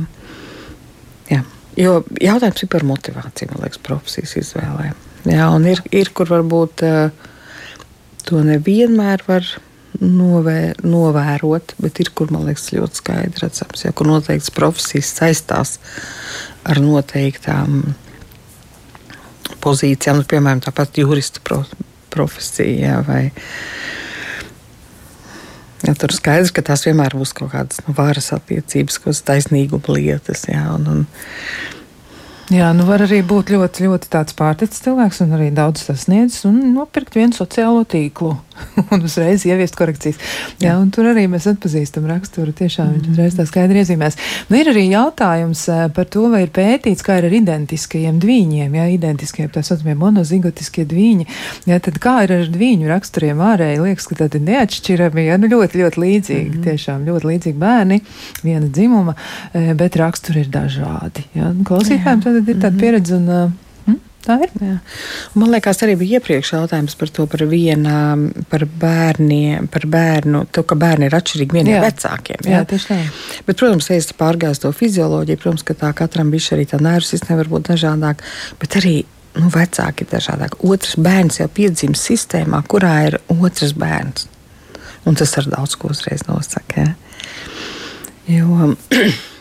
Jā. 1.31 1.41
Jo 1.79 1.97
jautājums 2.21 2.63
ir 2.63 2.71
par 2.71 2.85
motivāciju, 2.87 3.51
man 3.51 3.63
liekas, 3.65 3.81
profesijas 3.83 4.35
izvēlē. 4.41 4.91
Jā, 5.27 5.47
un 5.51 5.65
ir, 5.67 5.81
ir 5.95 6.11
kur 6.15 6.29
varbūt 6.31 6.83
uh, 6.85 7.29
to 8.25 8.41
nevienmēr 8.45 9.23
var 9.27 9.47
novēr, 10.01 10.81
novērot, 10.83 11.75
bet 11.79 12.01
ir 12.03 12.11
kur 12.17 12.31
man 12.33 12.47
liekas 12.49 12.71
ļoti 12.75 12.99
skaidrs 12.99 13.43
redzams, 13.45 13.85
ja 13.85 13.93
kur 13.95 14.09
noteikts 14.09 14.51
profesijas 14.55 15.13
saistās 15.15 15.77
ar 16.67 16.81
noteiktām 16.83 17.83
pozīcijām, 19.63 20.19
nu, 20.19 20.27
piemēram, 20.29 20.63
tāpat 20.65 20.99
jurista 20.99 21.41
pro, 21.45 21.63
profesija. 22.13 22.99
Vai, 23.07 23.29
Ja, 25.85 25.93
tur 25.93 26.09
skaidrs, 26.15 26.49
ka 26.55 26.63
tās 26.65 26.81
vienmēr 26.87 27.13
būs 27.13 27.33
kaut 27.35 27.51
kādas 27.51 27.81
nu, 27.85 27.93
varas 27.93 28.31
attiecības, 28.33 28.95
kaut 28.97 29.11
kādas 29.11 29.25
taisnīguma 29.27 29.93
lietas. 29.93 30.45
Jā, 30.49 30.63
un, 30.73 30.87
un, 30.89 31.01
Jā, 32.53 32.67
nu 32.77 32.83
var 32.85 33.01
arī 33.01 33.23
būt 33.25 33.49
ļoti, 33.55 33.87
ļoti 33.87 34.09
tāds 34.13 34.35
pārticis 34.37 34.83
cilvēks 34.85 35.23
un 35.25 35.31
arī 35.33 35.47
daudz 35.55 35.87
sasniedzis 35.87 36.45
un 36.45 36.59
nopirkt 36.75 37.17
vienu 37.17 37.33
sociālo 37.33 37.81
tīklu 37.89 38.35
un 38.93 39.03
uzreiz 39.05 39.45
ieviest 39.47 39.75
korekcijas. 39.77 40.17
Jā, 40.59 40.69
Jā 40.69 40.75
un 40.79 40.91
tur 40.93 41.09
arī 41.09 41.25
mēs 41.31 41.47
atpazīstam 41.51 42.07
raksturu. 42.09 42.53
Tiešām 42.55 42.93
viņš 42.95 43.09
uzreiz 43.13 43.37
tā 43.37 43.45
skaidri 43.49 43.81
iezīmēs. 43.83 44.17
Nu, 44.49 44.59
ir 44.59 44.69
arī 44.71 44.85
jautājums 44.89 45.65
eh, 45.71 45.81
par 45.95 46.07
to, 46.11 46.27
vai 46.31 46.45
ir 46.45 46.53
pētīts, 46.55 47.03
kā 47.05 47.19
ir 47.19 47.29
ar 47.29 47.35
identiskajiem 47.39 48.19
dviņiem, 48.23 48.77
ja 48.79 48.87
identiskie, 48.91 49.47
tā 49.51 49.63
saucamie 49.65 49.97
monozigotiskie 49.99 50.87
dviņi. 50.89 51.27
Ja, 51.69 51.79
tad 51.83 51.99
kā 52.03 52.17
ir 52.25 52.35
ar 52.37 52.47
dviņu 52.51 52.89
raksturiem 52.91 53.43
ārēji? 53.43 53.81
Liekas, 53.83 54.09
ka 54.11 54.19
tādi 54.23 54.41
neatšķirami, 54.45 55.27
ja, 55.29 55.39
nu 55.41 55.51
ļoti, 55.51 55.83
ļoti 55.83 56.03
līdzīgi, 56.05 56.47
mm 56.49 56.55
-hmm. 56.55 56.65
tiešām 56.69 57.05
ļoti 57.09 57.31
līdzīgi 57.31 57.59
bērni, 57.61 58.01
viena 58.43 58.71
dzimuma, 58.71 59.15
eh, 59.53 59.73
bet 59.75 59.99
raksturi 59.99 60.45
ir 60.45 60.51
dažādi. 60.53 61.27
Ja. 61.35 61.51
Nu, 61.51 61.67
klausītājiem 61.67 62.23
tad 62.23 62.41
ir 62.41 62.55
tāda 62.55 62.71
mhm. 62.71 62.81
pieredze. 62.81 63.15
Un, 63.15 63.53
Tā 64.25 64.37
ir. 64.41 64.53
Jā. 64.57 64.75
Man 65.37 65.51
liekas, 65.53 65.83
arī 65.85 65.95
bija 65.99 66.19
iepriekš 66.19 66.55
jautājums 66.55 66.95
par 66.97 67.11
to, 67.13 67.27
par, 67.29 67.43
viena, 67.49 67.97
par 68.49 68.65
bērniem, 68.65 69.67
par 69.71 69.85
bērnu, 69.91 70.45
to, 70.55 70.63
ka 70.65 70.77
bērni 70.81 71.09
ir 71.09 71.17
atšķirīgi 71.17 71.59
vieniem 71.59 71.83
vecākiem. 71.83 72.41
Jā, 72.47 72.59
jā 72.59 72.69
tieši 72.71 72.89
tā. 72.89 72.97
Bet, 73.45 73.59
protams, 73.59 73.91
es 73.93 74.09
pārgāju 74.17 74.63
to 74.65 74.71
fizioloģiju, 74.75 75.41
protams, 75.43 75.65
ka 75.67 75.77
tā 75.77 75.91
katram 75.97 76.33
bija 76.33 76.55
arī 76.57 76.65
tā 76.71 76.81
nervu 76.81 77.05
sistēma 77.11 77.43
var 77.43 77.51
būt 77.53 77.69
dažādāk, 77.73 78.25
bet 78.61 78.79
arī 78.81 78.95
nu, 79.37 79.51
vecāki 79.53 80.05
ir 80.05 80.11
dažādāk. 80.15 80.57
Otrs 80.65 80.97
bērns 81.01 81.39
jau 81.41 81.49
piedzimst 81.51 82.09
sistēmā, 82.09 82.63
kurā 82.71 82.95
ir 83.09 83.19
otrs 83.35 83.75
bērns. 83.77 84.29
Un 85.05 85.17
tas 85.19 85.35
ar 85.37 85.49
daudz 85.51 85.77
ko 85.77 85.91
uzreiz 85.93 86.25
nosaka. 86.25 86.81
Ja? 86.81 86.93
Jo, 88.39 88.73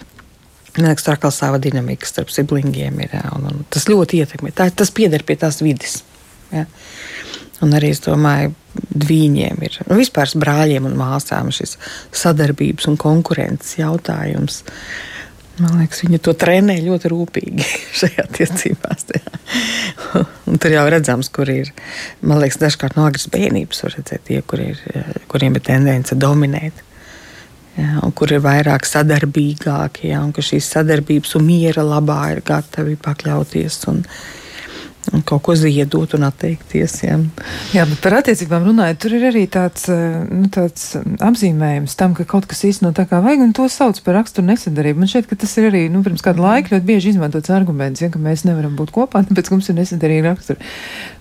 Man 0.75 0.89
liekas, 0.89 1.07
tā 1.07 1.15
kā 1.23 1.31
sava 1.31 1.61
dinamika 1.63 2.09
starp 2.09 2.33
siblingiem 2.35 2.99
ir. 3.05 3.15
Jā, 3.15 3.29
un, 3.37 3.47
un 3.51 3.63
tas 3.71 3.87
ļoti 3.91 4.25
ietekmē. 4.25 4.51
Tā, 4.57 4.67
tas 4.75 4.91
pieder 4.95 5.23
pie 5.27 5.37
tās 5.39 5.61
vidas. 5.63 6.01
Jā. 6.51 6.67
Un 7.63 7.75
arī 7.79 7.93
es 7.95 8.03
domāju, 8.03 8.51
dviņiem 8.75 9.61
ir 9.65 9.77
nu, 9.87 9.97
vispār 10.01 10.33
brāļiem 10.43 10.89
un 10.89 10.97
māsām 10.99 11.53
šis 11.55 11.77
sadarbības 12.13 12.89
un 12.91 12.99
konkurences 13.01 13.79
jautājums. 13.79 14.65
Man 15.63 15.77
liekas, 15.79 16.03
viņi 16.03 16.19
to 16.19 16.35
trenē 16.35 16.81
ļoti 16.83 17.13
rūpīgi 17.13 17.69
šajā 18.01 18.25
attiecībās. 18.27 19.07
Tur 20.65 20.75
jau 20.75 20.83
redzams, 20.91 21.31
kur 21.31 21.53
ir. 21.55 21.71
Man 22.27 22.43
liekas, 22.43 22.59
dažkārt 22.65 22.99
no 22.99 23.07
agras 23.07 23.29
bērnības 23.31 23.87
var 23.87 23.95
redzēt 24.01 24.27
tie, 24.27 24.41
kur 24.43 24.65
ir, 24.65 24.83
kuriem 25.31 25.55
ir 25.55 25.65
tendence 25.71 26.19
dominēt 26.19 26.83
ja, 27.79 28.01
kur 28.15 28.33
ir 28.33 28.43
vairāk 28.45 28.87
sadarbīgāki, 28.89 30.09
ja, 30.13 30.23
un 30.25 30.33
ka 30.35 30.45
šīs 30.45 30.71
sadarbības 30.77 31.35
un 31.39 31.47
miera 31.49 31.85
labā 31.87 32.21
ir 32.35 32.43
gatavi 32.47 32.97
pakļauties 33.03 33.81
un, 33.93 34.05
un 35.13 35.23
kaut 35.27 35.43
ko 35.45 35.55
ziedot 35.59 36.15
un 36.17 36.27
atteikties. 36.29 36.97
Jā, 37.05 37.19
jā 37.75 37.85
bet 37.91 38.01
par 38.05 38.19
attiecībām 38.21 38.67
runājot, 38.69 39.01
tur 39.03 39.17
ir 39.19 39.27
arī 39.31 39.45
tāds, 39.51 39.87
eh, 39.93 40.17
nu, 40.31 40.49
tāds 40.53 40.95
apzīmējums 41.25 41.97
tam, 42.01 42.15
ka 42.17 42.27
kaut 42.29 42.49
kas 42.51 42.65
īstenībā 42.69 42.95
tā 42.97 43.07
kā 43.11 43.21
vajag, 43.25 43.45
un 43.45 43.55
to 43.57 43.69
sauc 43.73 44.01
par 44.05 44.19
raksturu 44.21 44.49
nesadarību. 44.49 45.03
Man 45.03 45.11
šķiet, 45.11 45.29
ka 45.31 45.39
tas 45.45 45.57
ir 45.61 45.71
arī 45.71 45.87
nu, 45.93 46.05
pirms 46.07 46.25
kāda 46.25 46.45
laika 46.45 46.75
ļoti 46.75 46.89
bieži 46.89 47.15
izmantots 47.15 47.53
arguments, 47.55 48.05
ja, 48.05 48.11
ka 48.13 48.23
mēs 48.23 48.47
nevaram 48.49 48.77
būt 48.79 48.95
kopā, 48.95 49.25
tāpēc 49.29 49.53
mums 49.53 49.69
ir 49.69 49.79
nesadarīga 49.81 50.31
rakstura. 50.31 50.73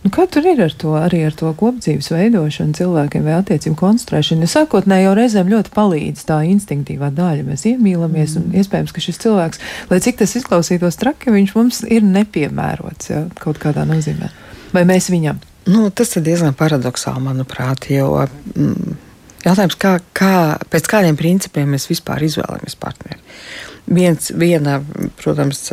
Nu, 0.03 0.12
kā 0.14 0.28
tur 0.28 0.45
ir 0.47 0.60
ar 0.64 0.74
to, 0.76 0.95
arī 0.99 1.24
ar 1.28 1.36
to 1.39 1.51
kopdzīves 1.60 2.12
veidošanu 2.12 2.76
cilvēkiem 2.76 3.24
vai 3.28 3.38
attiecību 3.39 3.78
konstruēšanu? 3.80 4.43
Jo 4.43 4.51
sākotnēji 4.51 5.08
jau 5.08 5.14
reizēm 5.18 5.51
ļoti 5.51 5.72
palīdz 5.76 6.26
tā 6.28 6.41
instinktīvā 6.51 7.10
daļa. 7.16 7.45
Mēs 7.47 7.64
iemīlamies, 7.72 8.36
mm. 8.36 8.49
un 8.51 8.60
iespējams, 8.60 8.91
ka 8.93 9.03
šis 9.03 9.22
cilvēks, 9.24 9.62
lai 9.89 10.01
cik 10.03 10.20
tas 10.20 10.36
izklausītos 10.39 10.99
traki, 10.99 11.32
viņš 11.34 11.55
mums 11.55 11.82
ir 11.88 12.03
nepiemērots 12.05 13.12
ja, 13.14 13.24
kaut 13.39 13.60
kādā 13.64 13.72
nozīmē. 13.89 14.30
Vai 14.74 14.86
mēs 14.89 15.09
viņam? 15.13 15.41
Nu, 15.74 15.88
tas 15.95 16.11
ir 16.17 16.26
diezgan 16.26 16.55
paradoxāli, 16.59 17.24
manuprāt, 17.24 17.88
jo 17.93 18.09
mm, 18.21 18.95
jautājums, 19.45 19.78
kā, 19.80 19.97
kā, 20.15 20.34
pēc 20.71 20.89
kādiem 20.91 21.19
principiem 21.19 21.71
mēs 21.74 21.88
vispār 21.91 22.26
izvēlamies 22.28 22.76
partneri. 22.80 23.21
Viens, 23.84 24.30
viena, 24.39 24.78
protams, 25.19 25.65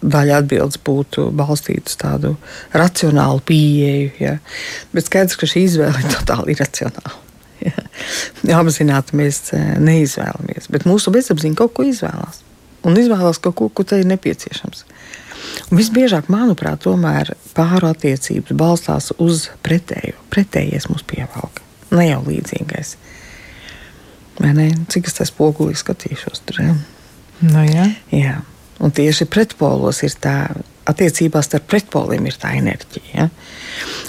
daļa 0.00 0.38
atbildes 0.40 0.80
būtu 0.84 1.26
balstīta 1.36 1.90
uz 1.90 1.96
tādu 2.00 2.34
racionālu 2.72 3.42
pieeju, 3.44 4.12
ja? 4.22 4.36
bet 4.94 5.08
skaidrs, 5.08 5.36
ka 5.36 5.48
šī 5.48 5.66
izvēle 5.66 6.00
ir 6.00 6.12
totāli 6.14 6.56
iracionāla. 6.56 7.16
Ja? 7.64 7.74
Apzināti 8.60 9.16
mēs 9.18 9.42
eh, 9.56 9.74
neizvēlamies, 9.82 10.70
bet 10.72 10.86
mūsu 10.88 11.12
bezapziņa 11.14 11.58
kaut 11.58 11.74
ko 11.76 11.84
izvēlās. 11.88 12.44
Un 12.86 12.96
izvēlās 12.96 13.40
kaut 13.42 13.56
ko, 13.58 13.68
ko 13.68 13.84
tai 13.84 14.02
ir 14.04 14.10
nepieciešams. 14.12 14.84
Un 15.68 15.80
visbiežāk, 15.80 16.30
manuprāt, 16.32 16.82
tomēr 16.86 17.34
pāru 17.56 17.90
attiecības 17.90 18.56
balstās 18.56 19.10
uz 19.18 19.48
pretējo. 19.64 20.16
Pretējais 20.32 20.88
mums 20.88 21.04
pievelk, 21.08 21.62
ne 21.92 22.08
jau 22.08 22.22
līdzīgais. 22.26 22.94
Vai 24.38 24.54
ne? 24.54 24.70
Cik 24.92 25.10
es 25.10 25.18
tas 25.18 25.32
spogulī 25.32 25.74
skatīšos 25.76 26.44
tur? 26.46 26.62
Ja? 26.62 26.74
Nu, 27.42 27.62
jā. 27.66 27.88
jā. 28.14 28.38
Un 28.78 28.94
tieši 28.94 29.26
pretpolos 29.26 30.04
ir 30.06 30.14
tā, 30.22 30.36
attiecībās 30.88 31.48
starp 31.50 31.66
pretpoliem 31.68 32.28
ir 32.30 32.36
tā 32.38 32.54
enerģija. 32.58 33.08
Ja? 33.14 33.26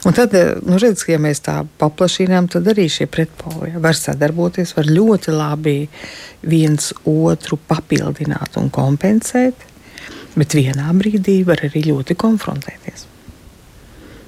Un 0.07 0.15
tad, 0.15 0.35
nu, 0.65 0.77
redz, 0.81 1.03
ja 1.09 1.19
mēs 1.21 1.41
tā 1.45 1.59
paplašinām, 1.81 2.47
tad 2.53 2.69
arī 2.71 2.87
šie 2.91 3.09
pretpoli 3.11 3.73
ja, 3.73 3.81
var 3.83 3.97
sadarboties, 3.97 4.75
var 4.77 4.89
ļoti 4.89 5.33
labi 5.35 5.77
viens 6.47 6.93
otru 7.09 7.59
papildināt 7.69 8.55
un 8.61 8.69
kompensēt, 8.73 9.65
bet 10.39 10.55
vienā 10.57 10.89
brīdī 10.97 11.41
var 11.47 11.61
arī 11.67 11.85
ļoti 11.91 12.17
konfrontēties. 12.19 13.07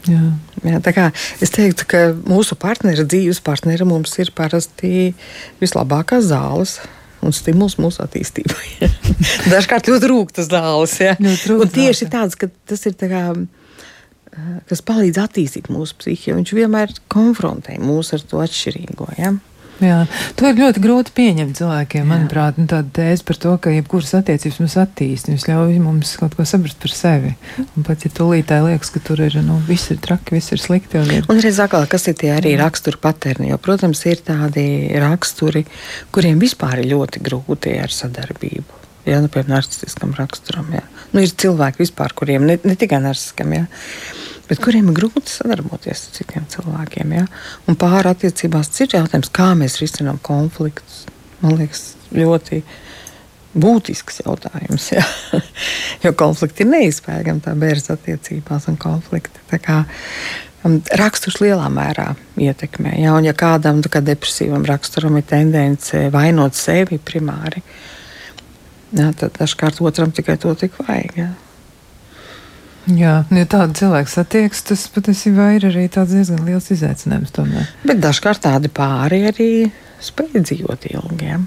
Jā. 0.10 0.32
Jā, 0.66 0.80
kā, 0.94 1.08
es 1.42 1.54
teiktu, 1.54 1.86
ka 1.90 2.00
mūsu 2.26 2.58
partneri, 2.60 3.06
dzīves 3.06 3.42
partneri 3.46 3.86
mums 3.88 4.14
ir 4.22 4.32
parasti 4.38 5.12
vislabākās 5.62 6.28
zāles 6.30 6.80
un 7.22 7.34
stimuls 7.34 7.78
mūsu 7.82 8.02
attīstībai. 8.04 8.90
Dažkārt 9.54 9.90
ļoti 9.90 10.10
rūktas 10.10 10.50
dāvāts. 10.52 10.98
Ja? 11.02 11.16
Tieši 11.18 12.10
tāds, 12.14 12.38
ka 12.38 12.50
tas 12.70 12.86
ir 12.90 12.98
tā 12.98 13.10
kā, 13.12 13.24
kas 14.70 14.84
palīdz 14.86 15.22
attīstīt 15.22 15.70
mūsu 15.74 15.98
psihiku. 16.02 16.38
Viņš 16.40 16.56
vienmēr 16.58 16.94
konfrontē 17.12 17.78
mūs 17.82 18.14
ar 18.18 18.26
to 18.26 18.42
atšķirīgo. 18.42 19.10
Ja? 19.22 19.36
Jā, 19.82 20.04
to 20.38 20.46
ir 20.46 20.60
ļoti 20.60 20.82
grūti 20.84 21.14
pieņemt 21.18 21.58
cilvēkiem. 21.58 22.06
Manuprāt, 22.06 22.60
nu, 22.62 22.68
tāda 22.70 22.92
tēze 23.00 23.26
par 23.26 23.40
to, 23.42 23.54
ka 23.64 23.74
jebkuras 23.74 24.12
attiecības 24.20 24.60
mums 24.62 24.76
attīstīja, 24.78 25.34
viņas 25.34 25.46
ļauj 25.50 25.80
mums 25.82 26.12
kaut 26.22 26.36
ko 26.38 26.46
saprast 26.46 26.78
par 26.84 26.94
sevi. 26.94 27.32
Un 27.64 27.88
pat 27.88 28.06
ja 28.06 28.12
tūlītēji 28.14 28.68
liekas, 28.68 28.94
ka 28.94 29.02
tur 29.08 29.24
ir 29.26 29.40
nu, 29.42 29.58
viss 29.66 29.90
ir 29.90 29.98
traki, 30.06 30.38
viss 30.38 30.54
ir 30.54 30.62
slikti. 30.62 31.02
Un, 31.02 31.10
ir... 31.18 31.26
un 31.34 31.42
reiz 31.42 31.58
atkal, 31.66 31.88
kas 31.90 32.06
ir 32.12 32.20
tie 32.22 32.30
arī 32.36 32.54
raksturu 32.62 33.02
paterni? 33.02 33.50
Jo, 33.50 33.58
protams, 33.62 34.06
ir 34.06 34.22
tādi 34.28 34.68
raksturi, 35.02 35.66
kuriem 36.14 36.38
vispār 36.42 36.84
ir 36.84 36.94
ļoti 36.94 37.26
grūti 37.26 37.74
ar 37.82 37.98
sadarbību. 37.98 38.82
Jā, 39.10 39.18
nu, 39.18 39.34
piemēram, 39.34 39.56
narcistiskam 39.58 40.14
raksturam. 40.14 40.70
Jā. 40.78 40.86
Nu, 41.10 41.26
ir 41.26 41.34
cilvēki 41.42 41.88
vispār, 41.88 42.14
kuriem 42.14 42.46
ne, 42.46 42.62
ne 42.62 42.78
tikai 42.78 43.02
narcistiskam. 43.02 43.58
Jā 43.58 43.66
bet 44.52 44.60
kuriem 44.60 44.92
ir 44.92 44.98
grūti 45.00 45.32
sadarboties 45.32 46.08
ar 46.10 46.16
citiem 46.18 46.46
cilvēkiem. 46.52 47.16
Ja? 47.16 47.26
Un 47.72 47.80
pāri 47.80 48.12
attiecībās 48.12 48.72
ir 48.84 48.98
jautājums, 48.98 49.32
kā 49.32 49.54
mēs 49.56 49.80
risinām 49.80 50.20
konfliktus. 50.26 51.06
Man 51.40 51.56
liekas, 51.62 51.94
ļoti 52.12 52.60
būtisks 53.56 54.22
jautājums. 54.26 54.92
Ja? 54.92 55.06
jo 56.04 56.12
konflikti 56.20 56.66
ir 56.66 56.72
neizbēgami, 56.74 57.44
tā 57.46 57.56
bērns 57.60 57.92
attiecībās 57.96 58.68
un 58.72 58.80
konflikti. 58.82 59.40
Um, 60.62 60.82
raksturs 61.00 61.40
lielā 61.42 61.70
mērā 61.74 62.12
ietekmē. 62.38 62.98
Ja, 63.00 63.16
un, 63.16 63.26
ja 63.26 63.34
kādam 63.38 63.80
kā 63.82 64.04
depresīvam 64.06 64.68
raksturam 64.68 65.16
ir 65.18 65.26
tendence 65.32 66.04
vainot 66.14 66.60
sevi 66.60 67.00
primāri, 67.02 67.64
ja, 68.92 69.10
tad 69.16 69.40
dažkārt 69.40 69.80
otram 69.82 70.12
tikai 70.14 70.36
to 70.44 70.54
tik 70.60 70.76
vajag. 70.84 71.18
Ja. 71.18 71.32
Jā, 72.92 73.14
ja 73.30 73.46
tāda 73.48 73.76
cilvēka 73.78 74.10
satiekas, 74.10 74.64
tas 74.68 74.84
patiesībā 74.92 75.52
ir 75.58 75.68
arī 75.70 75.86
diezgan 75.92 76.42
liels 76.48 76.72
izaicinājums. 76.74 77.34
Tomēr. 77.36 77.70
Bet 77.86 78.02
dažkārt 78.04 78.44
tādi 78.44 78.72
pāri 78.74 79.22
arī 79.30 79.52
spēj 80.02 80.42
dzīvot 80.42 80.90
ilgi. 80.92 81.30
Ja? 81.30 81.40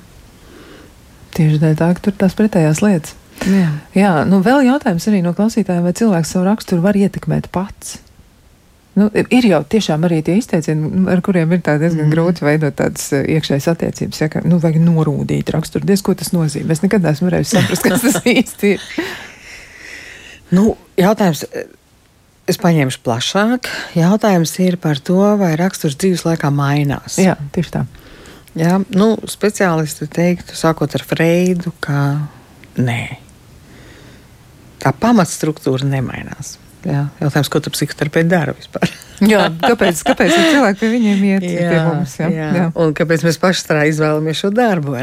Tieši 1.35 1.61
dēļ 1.63 1.77
tā, 1.81 1.91
ka 1.97 2.07
tur 2.07 2.17
tās 2.19 2.37
pretējās 2.39 2.81
lietas. 2.85 3.19
Jā, 3.51 3.69
Jā 3.97 4.15
nu 4.29 4.39
vēl 4.45 4.63
jautājums 4.69 5.09
arī 5.11 5.21
no 5.25 5.35
klausītājiem, 5.37 5.85
vai 5.85 5.95
cilvēks 5.97 6.37
savu 6.37 6.47
raksturu 6.47 6.85
var 6.85 6.97
ietekmēt 6.97 7.51
pats? 7.53 7.99
Nu, 8.95 9.09
ir 9.11 9.47
jau 9.49 9.59
tiešām 9.67 10.07
arī 10.07 10.21
tie 10.23 10.37
izteicieni, 10.39 11.03
ar 11.11 11.19
kuriem 11.25 11.51
ir 11.57 11.63
diezgan 11.65 12.05
mm. 12.05 12.13
grūti 12.15 12.47
veidot 12.47 12.77
tādas 12.79 13.09
eh, 13.17 13.25
iekšējas 13.35 13.67
attiecības. 13.73 14.21
Ja, 14.23 14.29
ka, 14.31 14.45
nu, 14.47 14.61
vajag 14.63 14.79
norūdīt 14.85 15.51
raksturu. 15.51 15.89
Diez 15.89 16.05
ko 16.07 16.15
tas 16.15 16.31
nozīmē. 16.31 16.71
Es 16.77 16.85
nekad 16.85 17.03
neesmu 17.03 17.27
varējis 17.27 17.57
saprast, 17.57 17.89
kas 17.89 18.05
tas 18.07 18.21
īsti 18.37 18.71
ir. 18.77 18.87
Nu, 20.55 20.77
jautājums. 21.01 21.47
Es 22.45 22.59
paņemšu 22.61 23.01
plašāk. 23.01 23.71
Jautājums 23.97 24.51
ir 24.61 24.77
par 24.77 24.99
to, 25.01 25.17
vai 25.41 25.55
raksturs 25.57 25.97
dzīves 25.97 26.27
laikā 26.27 26.51
mainās. 26.53 27.17
Jā, 27.17 27.39
tieši 27.55 27.73
tā. 27.73 27.85
Jā, 28.55 28.77
nu, 28.93 29.15
speciālisti 29.27 30.07
teiktu, 30.13 30.55
sākot 30.55 30.93
ar 30.95 31.03
Freidu, 31.03 31.73
ka 31.83 32.03
nē, 32.77 33.17
tā 34.85 34.93
pamatstruktūra 35.01 35.89
nemainās. 35.89 36.59
Jā, 36.85 37.07
jautājums, 37.17 37.49
ko 37.49 37.63
tu 37.65 37.73
psihoterapeiti 37.73 38.29
dara 38.29 38.53
vispār? 38.55 38.93
jā, 39.33 39.47
kāpēc, 39.63 40.05
kāpēc 40.05 40.35
cilvēki 40.37 40.81
pie 40.83 40.91
viņiem 40.93 41.27
iet 41.31 41.47
jā, 41.49 41.69
pie 41.73 41.83
mums? 41.89 42.17
Jā, 42.21 42.29
jā. 42.29 42.49
jā. 42.59 42.67
Un 42.85 42.93
kāpēc 42.97 43.25
mēs 43.25 43.41
paši 43.41 43.69
tā 43.71 43.81
izvēlamies 43.89 44.43
šo 44.45 44.53
darbu? 44.55 44.99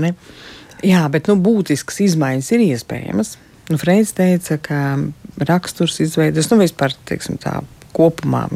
Jā, 0.86 1.02
bet 1.14 1.30
nu, 1.32 1.40
būtiskas 1.42 2.04
izmaiņas 2.06 2.52
ir 2.54 2.66
iespējamas. 2.70 3.34
Nu, 3.72 3.80
Freids 3.82 4.14
teica, 4.18 4.60
ka 4.62 4.80
raksturs 5.40 6.00
izveidojas, 6.04 6.50
nu, 6.52 6.60
vispār 6.62 6.96
teiksim, 7.08 7.40
tā 7.42 7.60
kopumā 7.96 8.48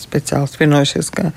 speciālisti 0.00 0.60
vienojušies, 0.62 1.10
ka 1.14 1.30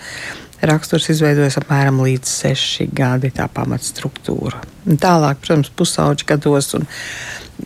raksturs 0.68 1.10
izveidojas 1.14 1.60
apmēram 1.62 2.02
līdz 2.04 2.34
seši 2.42 2.90
gadi, 2.98 3.32
tā 3.36 3.48
pamatstruktūra. 3.54 4.62
Un 4.88 5.00
tālāk, 5.02 5.42
protams, 5.44 5.72
pusauģi 5.78 6.28
gados, 6.30 6.74
un 6.78 6.88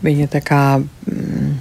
viņa 0.04 0.32
tā 0.38 0.46
kā. 0.46 0.64
Mm, 1.10 1.60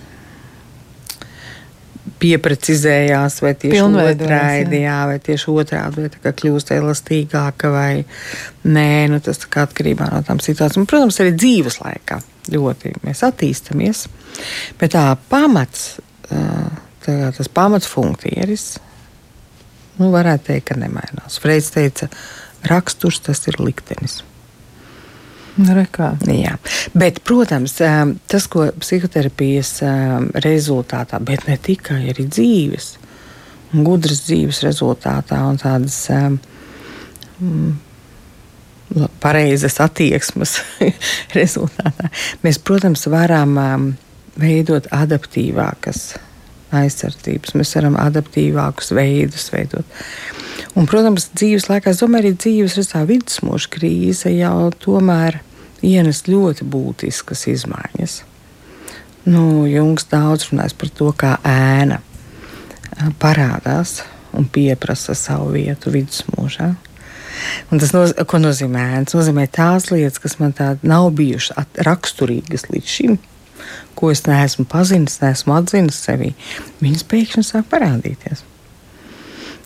Pieprecizējās, 2.21 3.39
vai 3.41 3.55
tieši 3.57 3.81
otrādi, 3.81 4.77
jā. 4.77 4.91
jā, 4.91 4.97
vai 5.09 5.15
tieši 5.25 5.53
otrādi, 5.55 6.03
vai 6.03 6.11
tā 6.21 6.33
kļūst 6.37 6.73
elastīgāka, 6.77 7.71
vai 7.73 8.03
nē, 8.69 8.91
nu 9.09 9.23
tas 9.25 9.41
atkarībā 9.41 10.11
no 10.13 10.21
tām 10.27 10.43
situācijām. 10.45 10.85
Protams, 10.91 11.17
arī 11.25 11.33
dzīves 11.33 11.79
laikā 11.81 12.19
ļoti 12.51 12.95
mēs 13.05 13.25
attīstāmies. 13.27 14.07
Bet 14.81 14.95
tā 14.97 15.05
pamats, 15.31 15.99
tā, 16.29 17.17
tas 17.37 17.53
pamats 17.53 17.89
funkcijas, 17.91 18.73
nu, 20.01 20.11
varētu 20.15 20.51
teikt, 20.53 20.71
ka 20.71 20.79
nemainās. 20.81 21.39
Freids 21.43 21.73
teica, 21.75 22.09
raksturs 22.71 23.21
tas 23.27 23.45
ir 23.51 23.61
liktenis. 23.61 24.21
Nu, 25.59 25.67
Jā. 26.31 26.55
Bet, 26.97 27.21
protams, 27.27 27.75
tas, 28.31 28.47
ko 28.49 28.71
psihoterapijas 28.81 29.81
rezultātā, 30.45 31.21
bet 31.21 31.45
ne 31.51 31.59
tikai 31.61 32.05
arī 32.13 32.25
dzīves, 32.31 32.95
gudras 33.75 34.25
dzīves 34.29 34.63
rezultātā 34.67 35.43
un 35.51 35.61
tādas 35.61 35.99
pareizas 39.23 39.79
attieksmes 39.83 40.59
rezultātā. 41.39 42.11
Mēs, 42.45 42.59
protams, 42.63 43.07
varam 43.11 43.57
um, 43.61 43.87
veidot 44.41 44.89
adaptīvākas 44.95 46.15
aizsardzības, 46.75 47.55
mēs 47.59 47.75
varam 47.79 47.97
adaptīvākus 47.99 48.93
veidus 48.95 49.49
veidot. 49.55 49.87
Un, 50.79 50.87
protams, 50.87 51.31
dzīves 51.35 51.67
laikā, 51.71 51.91
es 51.91 52.03
domāju, 52.03 52.29
arī 52.29 52.35
dzīves 52.39 52.77
rezultātā 52.79 53.07
vidusmūža 53.11 53.73
krīze 53.75 54.35
jau 54.37 54.71
tomēr 54.83 55.41
ienes 55.87 56.25
ļoti 56.29 56.67
būtiskas 56.71 57.47
izmaiņas. 57.51 58.21
Nu, 59.31 59.67
Jungs 59.69 60.07
daudz 60.11 60.49
runājis 60.51 60.77
par 60.79 60.93
to, 60.97 61.11
kā 61.17 61.35
ēna. 61.47 62.01
jā, 62.97 63.11
parādās 63.21 64.01
un 64.37 64.47
pieprasa 64.49 65.15
savu 65.19 65.51
vietu 65.57 65.93
vidusmūžā. 65.93 66.73
Un 67.71 67.83
tas 67.83 67.93
noz 67.95 68.15
ko 68.29 68.41
nozīmē 68.43 68.85
ēns? 68.99 69.17
nozīmē 69.17 69.47
tās 69.53 69.91
lietas, 69.93 70.21
kas 70.23 70.39
man 70.43 70.55
tādas 70.57 70.87
nav 70.87 71.11
bijušas 71.19 71.83
raksturīgas 71.87 72.69
līdz 72.71 72.95
šim, 72.97 73.19
ko 73.99 74.11
es 74.15 74.25
neesmu 74.27 74.67
pazinis, 74.71 75.21
neesmu 75.23 75.57
atzinis 75.59 76.01
sevī. 76.07 76.33
Viņas 76.83 77.07
pēkšņi 77.11 77.47
sāk 77.47 77.71
parādīties. 77.73 78.45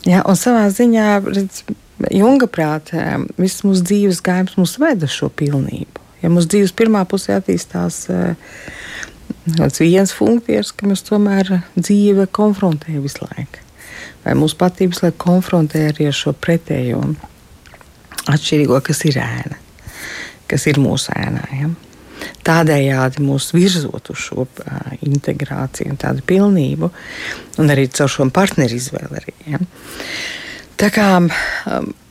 Ja, 0.05 0.21
un 0.29 0.37
savā 0.37 0.69
ziņā, 0.73 1.09
redz, 1.31 1.65
Junga 2.11 2.49
prātā, 2.51 3.21
viss 3.39 3.63
mūsu 3.65 3.85
dzīves 3.87 4.19
gājums 4.25 4.57
mūs 4.59 4.75
veda 4.83 5.07
šo 5.09 5.31
pilnību. 5.31 6.03
Ja 6.25 6.31
mūsu 6.33 6.51
dzīves 6.51 6.73
pirmā 6.77 7.05
pusē 7.09 7.39
attīstās 7.39 8.01
kāds 9.45 9.81
viens 9.83 10.15
funkcijas, 10.17 10.73
ka 10.75 10.89
mēs 10.91 11.05
tomēr 11.07 11.61
dzīve 11.77 12.27
konfrontē 12.35 12.97
visu 12.99 13.29
laiku. 13.29 13.63
Vai 14.25 14.35
mūsu 14.41 14.59
patības 14.61 15.05
laiku 15.05 15.21
konfrontē 15.27 15.87
arī 15.93 16.09
ar 16.11 16.17
šo 16.17 16.35
pretējo 16.35 17.03
atšķirīgo, 18.31 18.79
kas 18.85 19.03
ir 19.09 19.19
ēna, 19.23 19.59
kas 20.51 20.69
ir 20.71 20.81
mūsu 20.83 21.13
ēnā. 21.17 21.45
Ja? 21.59 21.73
Tādējādi 22.45 23.25
mūs 23.25 23.51
virzot 23.57 24.11
uz 24.13 24.21
šo 24.29 24.47
integrāciju 25.05 25.93
un 25.93 26.01
tādu 26.01 26.25
pilnību, 26.27 26.91
un 27.61 27.75
arī 27.75 27.89
caur 27.93 28.13
šo 28.13 28.29
partneru 28.35 28.79
izvēli. 28.79 29.21
Arī, 29.21 29.37
ja? 29.55 29.61
Tā 30.81 30.91
kā, 30.95 31.09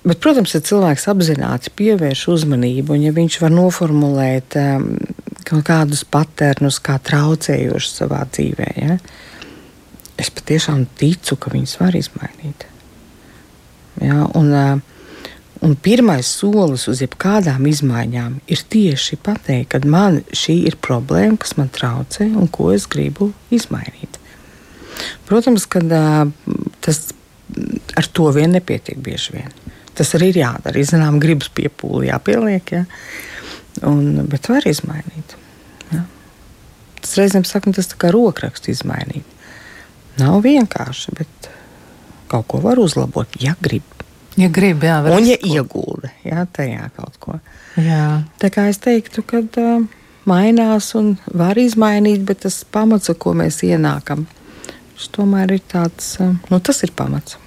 bet, 0.06 0.20
protams, 0.24 0.54
ja 0.56 0.62
cilvēks 0.64 1.10
apzināti 1.12 1.74
pievērš 1.78 2.28
uzmanību, 2.36 2.96
un 2.96 3.08
ja 3.08 3.16
viņš 3.16 3.40
var 3.44 3.54
noformulēt 3.54 4.58
kaut 5.44 5.66
kādus 5.68 6.06
patērnus, 6.08 6.80
kā 6.84 6.96
traucējošus 7.04 8.00
savā 8.04 8.24
dzīvē, 8.32 8.70
ja? 8.80 8.98
es 10.22 10.30
patiešām 10.32 10.86
ticu, 11.00 11.36
ka 11.36 11.52
viņus 11.54 11.76
var 11.82 11.98
izmainīt. 12.00 12.68
Ja? 14.02 14.24
Un, 14.38 14.54
uh, 14.54 14.93
Un 15.64 15.78
pirmais 15.80 16.28
solis 16.28 16.90
uz 16.92 17.00
jebkādām 17.04 17.64
izmaiņām 17.70 18.42
ir 18.52 18.64
tieši 18.74 19.16
pateikt, 19.24 19.70
ka 19.72 19.80
man 19.88 20.20
šī 20.36 20.58
ir 20.68 20.76
problēma, 20.84 21.38
kas 21.40 21.56
man 21.56 21.72
traucē 21.72 22.28
un 22.36 22.50
ko 22.52 22.74
es 22.74 22.88
gribu 22.92 23.32
izmainīt. 23.54 24.20
Protams, 25.30 25.66
ka 25.72 25.80
tas 26.84 27.00
ar 27.96 28.10
to 28.12 28.28
vien 28.36 28.52
nepietiek 28.56 29.00
bieži 29.04 29.38
vien. 29.38 29.56
Tas 29.94 30.12
arī 30.18 30.32
ir 30.34 30.42
jādara. 30.42 30.80
Ir 30.80 30.90
zinām, 30.90 31.20
gribas 31.22 31.52
piepūli 31.54 32.10
jāpieliek, 32.10 32.74
ja? 32.74 32.84
un, 33.88 34.26
bet 34.30 34.50
var 34.50 34.66
izmainīt. 34.70 35.36
Ja? 35.94 36.04
Tas 37.00 37.16
reizēm 37.20 37.46
sakām, 37.48 37.76
tas 37.78 37.92
kā 37.94 38.12
rokrakstu 38.14 38.74
izmainīt. 38.74 39.28
Nav 40.20 40.42
vienkārši, 40.46 41.16
bet 41.18 41.50
kaut 42.30 42.50
ko 42.50 42.62
var 42.66 42.82
uzlabot, 42.82 43.38
ja 43.42 43.56
grib. 43.62 43.86
Ja 44.40 44.50
grib, 44.50 44.82
jā, 44.82 44.98
un 45.14 45.28
ja 45.28 45.36
iegulda 45.46 46.10
jā, 46.26 46.46
tajā 46.56 46.88
kaut 46.98 47.20
ko. 47.22 47.36
Jā. 47.78 48.24
Tā 48.42 48.50
kā 48.54 48.66
es 48.72 48.80
teiktu, 48.82 49.22
ka 49.28 49.44
uh, 49.62 49.84
mainās 50.30 50.90
un 50.98 51.14
var 51.34 51.60
izmainīt, 51.62 52.24
bet 52.26 52.42
tas 52.48 52.64
pamats, 52.66 53.12
ar 53.14 53.20
ko 53.22 53.36
mēs 53.38 53.62
ienākam, 53.68 54.26
tas 54.66 55.12
tomēr 55.14 55.54
ir 55.58 55.62
tāds, 55.70 56.16
uh, 56.24 56.34
nu, 56.50 56.60
tas 56.60 56.82
ir 56.86 56.96
pamats. 56.98 57.38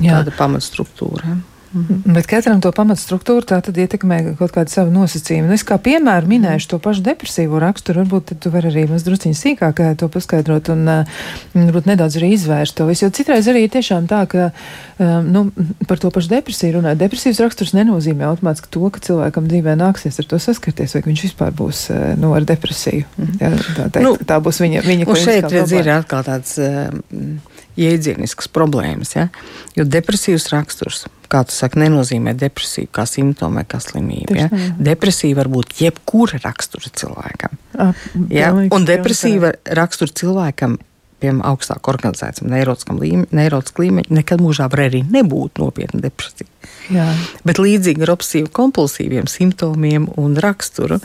Jā. 0.00 0.18
Tāda 0.18 0.34
pamatstruktūra. 0.36 1.38
Mhm. 1.72 2.12
Bet 2.12 2.26
katram 2.28 2.60
to 2.60 2.72
pamatstruktūru 2.74 3.46
tā 3.48 3.58
tad 3.64 3.78
ietekmē 3.80 4.36
kaut 4.36 4.52
kāda 4.52 4.68
sava 4.72 4.92
nosacījuma. 4.92 5.48
Nu, 5.48 5.56
es 5.56 5.64
kā 5.64 5.78
piemēru 5.80 6.28
minēšu 6.28 6.74
to 6.74 6.78
pašu 6.82 7.04
depresīvo 7.06 7.60
raksturu, 7.62 8.02
varbūt 8.02 8.34
tu 8.42 8.52
vari 8.52 8.68
arī 8.68 8.84
mazliet 8.90 9.24
sīkāk 9.24 9.80
eh, 9.80 9.94
to 9.96 10.08
paskaidrot 10.12 10.68
un 10.74 10.84
eh, 10.92 11.22
varbūt 11.54 11.88
nedaudz 11.88 12.18
arī 12.20 12.34
izvērst 12.36 12.76
to 12.76 12.88
visu. 12.90 13.06
Jo 13.06 13.14
citreiz 13.16 13.48
arī 13.48 13.64
ir 13.66 13.72
tiešām 13.72 14.08
tā, 14.10 14.24
ka 14.28 14.50
um, 14.98 15.30
nu, 15.32 15.44
par 15.88 16.02
to 16.02 16.12
pašu 16.12 16.32
depresiju 16.34 16.76
runāt. 16.78 17.00
Depresīvs 17.00 17.40
raksturs 17.40 17.72
nenozīmē 17.78 18.28
automātiski 18.28 18.68
to, 18.72 18.84
ka 18.92 19.00
cilvēkam 19.08 19.48
dzīvē 19.48 19.76
nāksies 19.80 20.20
ar 20.20 20.28
to 20.28 20.40
saskarties, 20.42 20.96
vai 20.98 21.04
viņš 21.06 21.24
vispār 21.30 21.56
būs 21.56 21.86
nu, 22.20 22.34
ar 22.36 22.44
depresiju. 22.48 23.08
Mhm. 23.16 23.40
Jā, 23.40 23.54
tā, 23.78 23.88
teikt, 23.88 24.04
nu, 24.04 24.14
tā 24.28 24.38
būs 24.44 24.60
viņa, 24.60 24.84
viņa 24.84 25.08
un 25.08 25.22
šeit 25.24 25.48
redz, 25.48 25.74
ir 25.78 25.90
atkal 25.96 26.26
tāds. 26.28 26.58
Uh, 26.60 27.40
jēdzieniskas 27.78 28.50
problēmas. 28.52 29.14
Ja? 29.16 29.28
Jo 29.76 29.86
depresīvs 29.88 30.50
raksturs, 30.52 31.06
kā 31.32 31.42
tu 31.48 31.56
saki, 31.56 31.80
nenozīmē 31.82 32.34
depresiju 32.38 32.90
kā 32.94 33.06
simptomu 33.08 33.60
vai 33.60 33.66
kā 33.68 33.80
slimību. 33.82 34.36
Ja? 34.36 34.48
Depresija 34.78 35.38
var 35.40 35.50
būt 35.52 35.76
jebkura 35.80 36.40
rakstura 36.44 36.92
cilvēkam. 37.00 37.58
A, 37.80 37.90
ja? 38.32 38.52
Un 38.52 38.88
depresīva 38.88 39.54
rakstura 39.78 40.14
cilvēkam. 40.22 40.78
Piemēram, 41.22 41.44
augstāk 41.52 41.86
organizētam 41.86 42.48
neirotiskam 42.50 42.96
līmeņam, 42.98 44.08
nekad 44.10 44.40
mūžā 44.42 44.66
var 44.72 44.88
arī 44.88 45.04
nebūt 45.06 45.60
nopietna 45.62 46.00
depresija. 46.02 46.48
Jā. 46.90 47.04
Bet 47.46 47.60
līdzīgi 47.62 48.02
ar 48.02 48.10
obsesīvu 48.16 48.50
kompulsīviem 48.58 49.28
simptomiem 49.30 50.08
un 50.18 50.34
raksturu, 50.42 50.98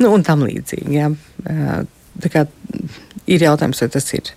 nu, 0.00 0.14
un 0.14 0.24
tam 0.24 0.46
līdzīgi. 0.48 0.94
Ja? 0.96 1.10
Tā 1.44 2.32
kā 2.32 2.46
ir 3.28 3.44
jautājums, 3.44 3.84
vai 3.84 3.90
tas 3.92 4.08
ir 4.16 4.32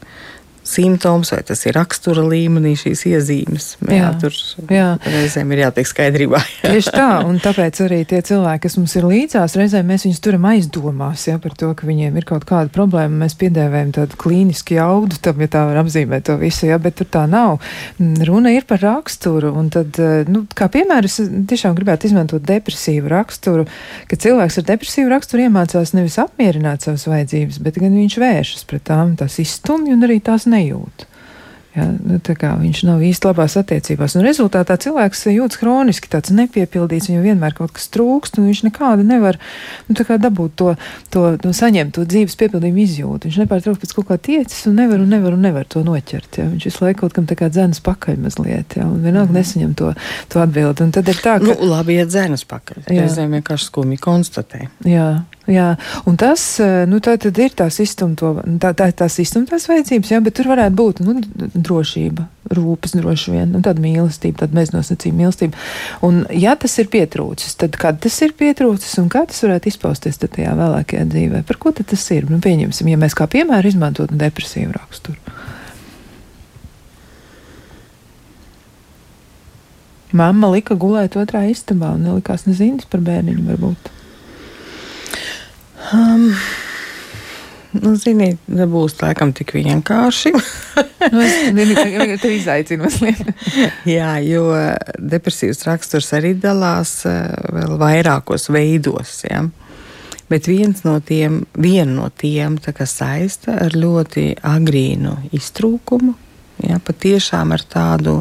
simptoms, 0.63 1.31
vai 1.33 1.41
tas 1.45 1.61
ir 1.67 1.75
rakstura 1.77 2.23
līmenī, 2.25 2.73
šīs 2.79 3.03
iezīmes. 3.11 3.67
Jā, 3.83 3.97
jā 3.97 4.09
tur 4.21 4.35
jā. 4.71 4.87
reizēm 5.03 5.51
ir 5.53 5.65
jātiek 5.65 5.89
skaidrībā. 5.89 6.39
Jā. 6.63 6.71
Tieši 6.71 6.93
tā, 6.95 7.07
un 7.27 7.39
tāpēc 7.43 7.79
arī 7.83 7.99
tie 8.07 8.21
cilvēki, 8.23 8.61
kas 8.63 8.77
mums 8.79 8.93
ir 8.95 9.07
līdzās, 9.09 9.55
reizēm 9.59 9.89
mēs 9.89 10.05
viņus 10.07 10.21
turam 10.23 10.45
aizdomās 10.47 11.25
jā, 11.27 11.35
par 11.43 11.55
to, 11.59 11.73
ka 11.75 11.87
viņiem 11.87 12.15
ir 12.19 12.27
kaut 12.27 12.45
kāda 12.47 12.71
problēma. 12.73 13.25
Mēs 13.25 13.35
piedēvējam 13.41 13.91
tādu 13.97 14.19
klīnisku 14.23 14.77
jaudu 14.77 15.19
tam, 15.23 15.41
ja 15.43 15.49
tā 15.51 15.65
var 15.67 15.81
apzīmēt 15.83 16.27
to 16.29 16.37
visu, 16.39 16.67
jā, 16.69 16.77
bet 16.81 16.97
tur 17.01 17.09
tā 17.11 17.25
nav. 17.29 17.59
Runa 17.99 18.53
ir 18.55 18.67
par 18.69 18.81
raksturu, 18.83 19.51
un 19.59 19.69
tad, 19.73 19.99
nu, 20.31 20.45
kā 20.55 20.69
piemēram, 20.71 21.09
es 21.09 21.19
tiešām 21.51 21.75
gribētu 21.77 22.07
izmantot 22.09 22.45
depresīvu 22.47 23.11
raksturu, 23.11 23.67
ka 24.07 24.19
cilvēks 24.23 24.61
ar 24.61 24.67
depresīvu 24.71 25.11
raksturu 25.11 25.47
iemācās 25.47 25.93
nevis 25.97 26.19
apmierināt 26.23 26.87
savas 26.87 27.05
vajadzības, 27.09 27.59
bet 27.65 27.81
gan 27.83 27.95
viņš 27.97 28.17
vēršas 28.23 28.67
pret 28.69 28.87
tām, 28.87 29.15
tās 29.19 29.39
izstumj 29.43 29.93
un 29.95 30.07
arī 30.07 30.19
tās 30.23 30.47
nejūt. 30.53 31.07
Ja, 31.73 31.87
nu, 31.89 32.19
viņš 32.21 32.83
nav 32.85 33.01
īsti 33.01 33.25
labās 33.25 33.55
attiecībās. 33.57 34.13
Un 34.13 34.21
rezultātā 34.27 34.75
cilvēks 34.77 35.23
jūtas 35.31 35.57
kroniski 35.57 36.11
tāds 36.11 36.29
nepiepildīts, 36.29 37.07
viņam 37.09 37.23
vienmēr 37.25 37.55
kaut 37.57 37.73
kas 37.73 37.89
trūkst, 37.95 38.37
un 38.37 38.51
viņš 38.51 38.61
nekādi 38.67 39.05
nevar 39.09 39.39
nu, 39.87 39.97
dabūt 39.97 40.53
to, 40.61 40.75
to, 41.09 41.23
to 41.41 41.53
saņemt, 41.57 41.95
to 41.97 42.05
dzīves 42.05 42.37
piepildījumu 42.37 42.83
izjūtu. 42.85 43.25
Viņš 43.25 43.41
nepārtraukti 43.41 43.87
pēc 43.87 43.95
kaut 43.97 44.09
kā 44.11 44.19
tiecis 44.29 44.67
un 44.69 44.77
nevar 44.83 45.01
un 45.01 45.09
nevar 45.15 45.33
un 45.33 45.41
nevar 45.47 45.65
to 45.65 45.81
noķert. 45.87 46.37
Ja. 46.43 46.45
Viņš 46.53 46.69
visu 46.69 46.85
laiku 46.85 47.07
kaut 47.07 47.17
kam 47.17 47.25
tā 47.29 47.39
kā 47.41 47.49
dzēnas 47.49 47.81
pakaļ 47.89 48.21
mazliet, 48.21 48.77
ja, 48.77 48.85
un 48.85 49.01
vienalga 49.01 49.33
mm. 49.33 49.39
nesaņem 49.41 49.73
to, 49.81 49.95
to 50.29 50.45
atbildi. 50.45 50.85
Un 50.85 50.93
tad 50.93 51.09
ir 51.09 51.25
tā, 51.25 51.39
ka. 51.41 51.55
Nu, 51.55 51.71
labi, 51.73 51.97
ja 51.97 52.05
dzēnas 52.05 52.45
pakaļ. 52.53 52.85
Reizēm 52.91 53.33
vienkārši 53.39 53.71
skumji 53.71 53.97
konstatē. 54.03 54.67
Jā. 54.85 55.23
Jā, 55.43 55.73
un 56.07 56.15
tas 56.15 56.39
eh, 56.63 56.85
nu, 56.87 57.01
tā, 57.03 57.17
ir 57.19 57.55
tās 57.59 57.75
izstumto, 57.83 58.29
tā, 58.63 58.69
tā, 58.79 58.85
tās 58.95 59.17
izstumtās 59.19 59.65
vajadzības, 59.67 60.11
jā, 60.13 60.19
bet 60.23 60.37
tur 60.37 60.47
varētu 60.53 60.75
būt 60.79 61.01
nu, 61.03 61.17
drošība, 61.51 62.23
rūpes 62.55 62.93
droši 62.95 63.33
vien, 63.33 63.49
nu, 63.51 63.59
tāda 63.65 63.83
mīlestība, 63.83 64.45
tāda 64.45 64.55
beznosacījuma 64.55 65.19
mīlestība. 65.19 65.59
Un, 66.07 66.21
ja 66.31 66.53
tas 66.59 66.77
ir 66.79 66.87
pietrūcis, 66.93 67.57
tad 67.59 67.75
kad 67.81 67.99
tas 68.05 68.15
ir 68.23 68.31
pietrūcis 68.39 68.95
un 69.01 69.09
kā 69.11 69.25
tas 69.27 69.43
varētu 69.43 69.67
izpausties 69.73 70.21
tajā 70.23 70.53
vēlākajā 70.59 71.09
dzīvē? 71.11 71.41
Par 71.49 71.59
ko 71.59 71.73
tas 71.75 72.05
ir? 72.15 72.29
Nu, 72.31 72.39
pieņemsim, 72.43 72.93
ja 72.93 73.01
mēs 73.01 73.17
kā 73.19 73.27
piemēru 73.27 73.73
izmantotu 73.73 74.15
depresīvu 74.21 74.77
raksturu. 74.77 75.19
Mamma 80.13 80.53
lika 80.53 80.77
gulēt 80.79 81.17
otrā 81.19 81.43
istabā 81.49 81.91
un 81.97 82.07
nelikās 82.07 82.45
nezinis 82.47 82.87
par 82.87 83.03
bērniņu 83.03 83.43
varbūt. 83.49 83.91
Um, 85.91 86.29
Nu, 87.73 87.95
ziniet, 87.97 88.37
nebūs 88.53 88.99
laikam 89.01 89.31
tik 89.33 89.55
vienkārši. 89.55 90.31
nu, 91.13 91.21
es 91.23 91.37
tev 92.21 92.35
izaicinu 92.35 92.85
mazliet. 92.85 93.23
Jā, 93.89 94.11
jo 94.21 94.45
depresīvs 94.99 95.63
raksturs 95.65 96.11
arī 96.13 96.35
dalās 96.37 96.99
eh, 97.09 97.23
vēl 97.55 97.73
vairākos 97.81 98.51
veidos. 98.53 99.23
Ja? 99.25 99.41
Bet 100.29 100.49
viens 100.51 100.83
no 100.85 100.99
tiem, 101.01 101.41
no 101.97 102.11
tiem 102.13 102.59
saista 102.89 103.57
ar 103.65 103.73
ļoti 103.77 104.27
agrīnu 104.53 105.15
iztrūkumu, 105.33 106.13
ja? 106.67 106.77
patiešām 106.77 107.55
ar 107.57 107.65
tādu 107.73 108.19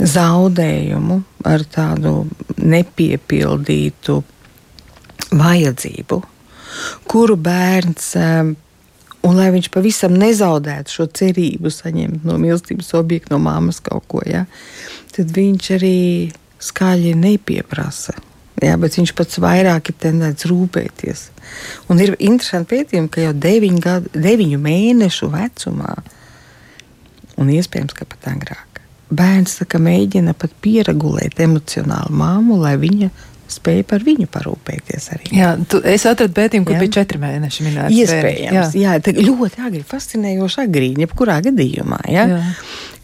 zaudējumu, 0.00 1.22
ar 1.46 1.66
tādu 1.70 2.16
nepiepildītu 2.58 4.18
vajadzību 5.38 6.22
kuru 7.10 7.36
bērns. 7.40 8.14
Un 9.20 9.36
lai 9.36 9.50
viņš 9.52 9.68
pavisam 9.74 10.14
nezaudētu 10.16 10.94
šo 10.94 11.04
cerību, 11.18 11.68
saņemt 11.74 12.24
no 12.24 12.38
mīlestības 12.40 12.94
objekta, 12.96 13.34
no 13.34 13.42
māmas 13.44 13.82
kaut 13.84 14.06
ko, 14.08 14.22
ja, 14.24 14.46
tad 15.12 15.34
viņš 15.36 15.68
arī 15.76 15.98
skaļi 16.60 17.12
nepieprasa. 17.20 18.16
Jā, 18.60 18.76
bet 18.80 18.96
viņš 18.98 19.12
pats 19.16 19.40
vairāk 19.40 19.88
ir 19.88 19.96
tendēts 20.02 20.48
rūpēties. 20.48 21.26
Un 21.92 22.00
ir 22.04 22.12
interesanti 22.18 22.74
pētījumi, 22.74 23.08
ka 23.12 23.22
jau 23.24 23.36
deviņu, 23.36 23.80
gadu, 23.84 24.10
deviņu 24.12 24.58
mēnešu 24.60 25.30
vecumā 25.32 25.94
un 27.40 27.52
iespējams, 27.54 27.96
ka 27.96 28.04
pat 28.08 28.28
agrāk. 28.34 28.82
Bērns 29.10 29.56
saka, 29.62 29.80
mēģina 29.82 30.36
pat 30.38 30.52
pieregulēt 30.62 31.40
emocionāli 31.42 32.12
māmu, 32.20 32.60
lai 32.60 32.76
viņa 32.78 33.08
spēja 33.60 33.86
par 33.92 34.04
viņu 34.04 34.26
parūpēties 34.32 35.08
arī. 35.14 35.30
Jā, 35.36 35.52
tu, 35.70 35.82
es 35.86 36.06
atradu 36.08 36.34
pētījumu, 36.36 36.66
kur 36.66 36.76
jā. 36.78 36.80
bija 36.82 36.94
četri 36.98 37.20
mēneši 37.22 37.66
minēts. 37.66 38.00
Iespējams, 38.00 38.74
jā, 38.80 38.96
jā 38.96 39.24
ļoti 39.28 39.64
agri, 39.68 39.84
fascinējoši 39.86 40.62
agrīni, 40.64 41.04
jebkurā 41.04 41.38
gadījumā. 41.46 42.00
Jā. 42.10 42.26
Jā. 42.32 42.42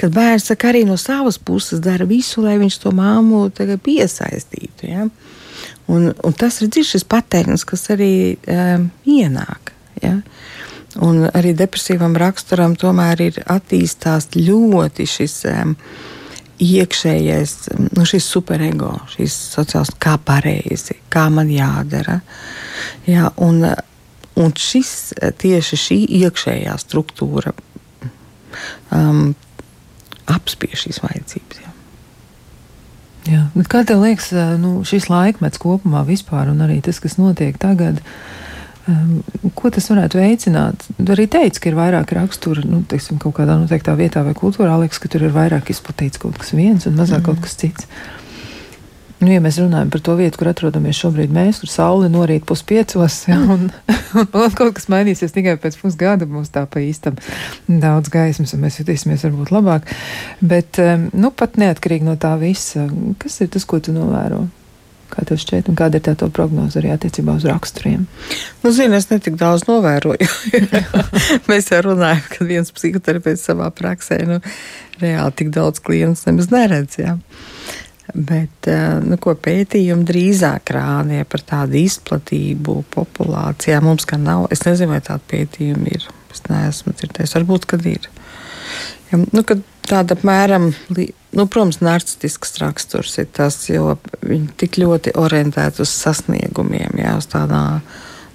Kad 0.01 0.17
bērns 0.17 0.51
arī 0.57 0.83
no 0.89 0.99
savas 1.01 1.39
puses 1.39 1.81
dara 1.85 2.09
visu, 2.09 2.43
lai 2.45 2.57
viņš 2.61 2.81
to 2.83 2.93
māmu 2.97 3.47
piesaistītu. 3.53 4.91
Jā. 4.91 5.09
Un, 5.87 6.11
un 6.11 6.35
tas 6.35 6.59
ir 6.65 6.73
šis 6.85 7.07
patērns, 7.07 7.65
kas 7.69 7.87
arī 7.95 8.37
um, 8.51 8.89
ienāk. 9.07 9.73
Ja? 10.03 10.17
Un 11.05 11.27
arī 11.29 11.53
depresīvam 11.57 12.17
raksturam 12.19 12.75
tomēr 12.79 13.23
ir 13.29 13.41
attīstās 13.53 14.31
ļoti 14.35 15.07
šis 15.09 15.39
um, 15.53 15.77
iekšējais, 16.63 17.55
nu, 17.97 18.05
šis 18.09 18.27
superego, 18.29 18.93
šis 19.13 19.35
sociāls, 19.55 19.93
kā 20.01 20.17
pareizi, 20.23 20.99
kā 21.13 21.27
man 21.33 21.51
jādara. 21.53 22.21
Ja? 23.09 23.31
Un, 23.43 23.63
un 24.37 24.57
šis 24.57 25.13
tieši 25.41 25.81
šī 25.83 25.99
iekšējā 26.23 26.77
struktūra 26.81 27.55
um, 28.95 29.35
apspiež 30.33 30.87
šīs 30.87 31.03
vajadzības. 31.05 31.63
Ja? 31.63 31.75
Jā, 33.27 33.45
bet 33.57 33.69
kā 33.73 33.83
tev 33.87 34.05
liekas, 34.07 34.31
nu, 34.63 34.79
šis 34.87 35.11
laikmets 35.11 35.61
kopumā 35.63 36.05
vispār 36.07 36.53
un 36.53 36.63
arī 36.63 36.79
tas, 36.85 37.03
kas 37.03 37.19
notiek 37.19 37.59
tagad, 37.61 37.99
um, 37.99 38.46
ko 39.59 39.71
tas 39.75 39.89
varētu 39.91 40.21
veicināt? 40.21 40.85
Arī 41.03 41.27
teici, 41.31 41.63
ka 41.63 41.71
ir 41.71 41.79
vairāk 41.79 42.13
raksturu, 42.15 42.63
nu, 42.71 42.83
teiksim, 42.87 43.19
kaut 43.23 43.35
kādā 43.39 43.57
noteiktā 43.59 43.97
vietā 43.99 44.23
vai 44.27 44.37
kultūrā, 44.39 44.77
liekas, 44.83 45.01
ka 45.03 45.11
tur 45.11 45.27
ir 45.27 45.35
vairāk 45.35 45.73
izplatīts 45.75 46.23
kaut 46.23 46.39
kas 46.39 46.55
viens 46.55 46.87
un 46.87 46.95
mazāk 46.99 47.25
mm. 47.25 47.27
kaut 47.27 47.43
kas 47.43 47.59
cits. 47.59 47.91
Nu, 49.17 49.31
ja 49.33 49.41
mēs 49.41 49.57
runājam 49.57 49.89
par 49.89 50.03
to 50.05 50.13
vietu, 50.19 50.37
kur 50.37 50.51
atrodamies 50.51 50.99
šobrīd, 51.01 51.31
mēs 51.33 51.63
tur 51.63 51.71
saule 51.73 52.11
norīt 52.13 52.45
puspiecos, 52.47 53.17
ja, 53.31 53.39
un, 53.41 53.71
un, 54.21 54.27
un 54.29 54.57
kaut 54.59 54.77
kas 54.77 54.91
mainīsies 54.93 55.33
tikai 55.33 55.57
pēc 55.63 55.79
pusgada, 55.81 56.29
mums 56.29 56.53
tā 56.53 56.67
pa 56.69 56.83
īstam 56.85 57.17
daudz 57.67 58.13
gaismas, 58.13 58.53
un 58.53 58.63
mēs 58.67 58.77
jutīsimies 58.83 59.25
varbūt 59.25 59.55
labāk. 59.57 59.89
Bet, 60.45 60.79
nu, 61.17 61.33
pat 61.33 61.57
neatkarīgi 61.59 62.07
no 62.07 62.19
tā 62.21 62.35
visa, 62.43 62.85
kas 63.23 63.41
ir 63.41 63.51
tas, 63.57 63.65
ko 63.65 63.81
tu 63.81 63.97
novēro? 63.97 64.45
Kā 65.13 65.23
tev 65.27 65.39
šķiet, 65.41 65.71
un 65.71 65.79
kāda 65.79 66.01
ir 66.01 66.05
tā 66.07 66.29
prognoze 66.35 66.81
arī 66.81 66.91
attiecībā 66.95 67.37
uz 67.39 67.47
raksturiem? 67.47 68.07
Nu, 68.65 68.73
zini, 68.75 68.99
es 68.99 69.09
netik 69.11 69.39
daudz 69.41 69.67
novēroju. 69.69 70.29
Mēs 71.51 71.71
jau 71.71 71.83
runājam, 71.91 72.25
ka 72.33 72.47
viens 72.49 72.73
psihoterapeits 72.75 73.47
savā 73.47 73.69
praksē, 73.75 74.19
nu, 74.29 74.41
reāli 75.03 75.37
tik 75.39 75.53
daudz 75.55 75.83
klientus 75.85 76.27
nemaz 76.27 76.51
neredz. 76.51 76.99
Jā. 76.99 77.17
Bet 78.15 78.69
eh, 78.71 78.99
nu, 79.03 79.19
ko 79.23 79.35
pētījumi 79.35 80.07
drīzāk 80.07 80.75
rādīja 80.77 81.27
par 81.31 81.43
tādu 81.47 81.81
izplatību 81.81 82.81
populācijā. 82.95 83.81
Mums 83.85 84.07
gan 84.09 84.27
nav, 84.27 84.47
es 84.55 84.63
nezinu, 84.67 84.95
vai 84.95 85.03
tāda 85.05 85.23
pētījuma 85.33 85.95
ir. 85.95 86.07
Es 86.35 86.45
neesmu 86.51 86.95
dzirdējis, 86.95 87.35
varbūt, 87.39 87.67
kad 87.71 87.87
ir. 87.89 88.11
Ja, 89.11 89.21
nu, 89.23 89.43
kad 89.47 89.63
tāda 89.89 90.17
apmēram, 90.17 90.71
nu, 90.97 91.47
protams, 91.47 91.81
narcistisks 91.85 92.59
raksturs 92.63 93.17
ir 93.23 93.31
tas, 93.37 93.59
jo 93.71 93.97
viņi 94.23 94.53
tik 94.61 94.81
ļoti 94.83 95.17
orientēti 95.19 95.85
uz 95.85 95.95
sasniegumiem, 95.95 96.99
jā, 97.03 97.17
uz 97.21 97.29
tādā 97.33 97.63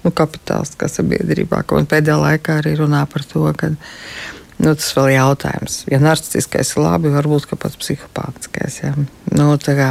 nu, 0.02 0.10
kapitāliskā 0.10 0.90
sabiedrībā, 0.90 1.64
viņi 1.68 1.90
pēdējā 1.90 2.20
laikā 2.26 2.60
arī 2.60 2.76
runā 2.80 3.04
par 3.10 3.26
to, 3.28 3.48
ka 3.58 3.74
Nu, 4.62 4.76
tas 4.78 4.92
vēl 4.94 5.08
ir 5.10 5.16
jautājums. 5.16 5.80
Ja 5.90 5.98
narcistiskais 5.98 6.70
ir 6.74 6.84
labi, 6.84 7.10
varbūt 7.10 7.48
pat 7.58 7.74
psihopātiskais. 7.80 8.76
Ja. 8.84 8.92
Nu, 9.34 9.48
kā, 9.58 9.88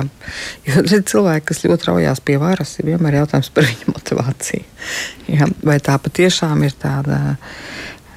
jo 0.67 0.83
cilvēki, 1.11 1.47
kas 1.49 1.63
ļoti 1.65 1.89
raujās 1.89 2.21
pie 2.23 2.37
varas, 2.39 2.77
ir 2.79 2.87
vienmēr 2.93 3.19
jautājums 3.19 3.51
par 3.51 3.67
viņu 3.67 3.91
motivāciju. 3.91 4.63
Ja. 5.33 5.49
Vai 5.67 5.75
tā 5.83 5.97
patiešām 5.99 6.63
ir 6.67 6.77
tāda 6.79 7.19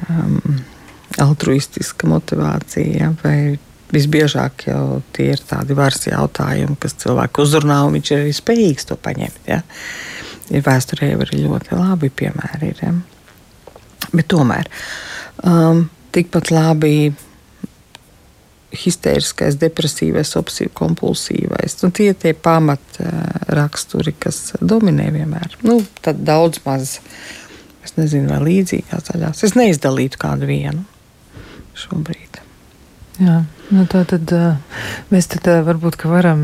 um, 0.07 0.61
altruistiska 1.22 2.08
motivācija, 2.10 2.90
ja. 2.98 3.10
vai 3.22 3.58
visbiežāk 3.94 4.66
jau 4.68 5.02
tie 5.14 5.30
ir 5.34 5.42
tādi 5.46 5.76
varas 5.78 6.06
jautājumi, 6.08 6.78
kas 6.80 6.96
cilvēku 7.02 7.44
uzrunā, 7.44 7.82
un 7.86 7.98
viņš 7.98 8.12
ir 8.12 8.22
arī 8.24 8.32
spējīgs 8.34 8.88
to 8.90 8.98
paņemt. 9.00 9.42
Ja. 9.50 9.60
Ir 10.52 10.64
vēsturē 10.64 11.12
jau 11.12 11.20
arī 11.24 11.44
ļoti 11.44 11.78
labi 11.78 12.10
piemēri. 12.12 12.72
Ir, 12.72 12.82
ja. 12.82 14.08
Bet 14.12 14.28
tomēr. 14.32 14.68
Um, 15.44 15.86
tikpat 16.14 16.50
labi 16.54 16.96
histēriskais, 18.74 19.54
depresīvais, 19.60 20.34
obsīvs, 20.40 20.74
kompulsīvais. 20.74 21.78
Nu, 21.84 21.92
tie 21.94 22.08
ir 22.10 22.18
tie 22.18 22.32
pamat 22.34 22.98
raksturi, 23.54 24.16
kas 24.18 24.56
dominē 24.58 25.12
vienmēr. 25.14 25.54
Nu, 25.62 25.78
tad 26.02 26.24
daudz 26.26 26.58
maz, 26.64 26.96
es 27.86 27.94
nezinu, 27.94 28.32
vai 28.32 28.40
līdzīgās 28.48 29.06
daļās. 29.12 29.44
Es 29.46 29.54
neizdalītu 29.54 30.18
kādu 30.26 30.50
vienu 30.50 30.82
šobrīd. 31.79 32.45
Jā. 33.22 33.45
Nu, 33.70 33.85
tā 33.89 34.03
tad 34.05 34.29
mēs 35.12 35.29
tad 35.31 35.47
varbūt 35.64 35.97
varam 36.11 36.43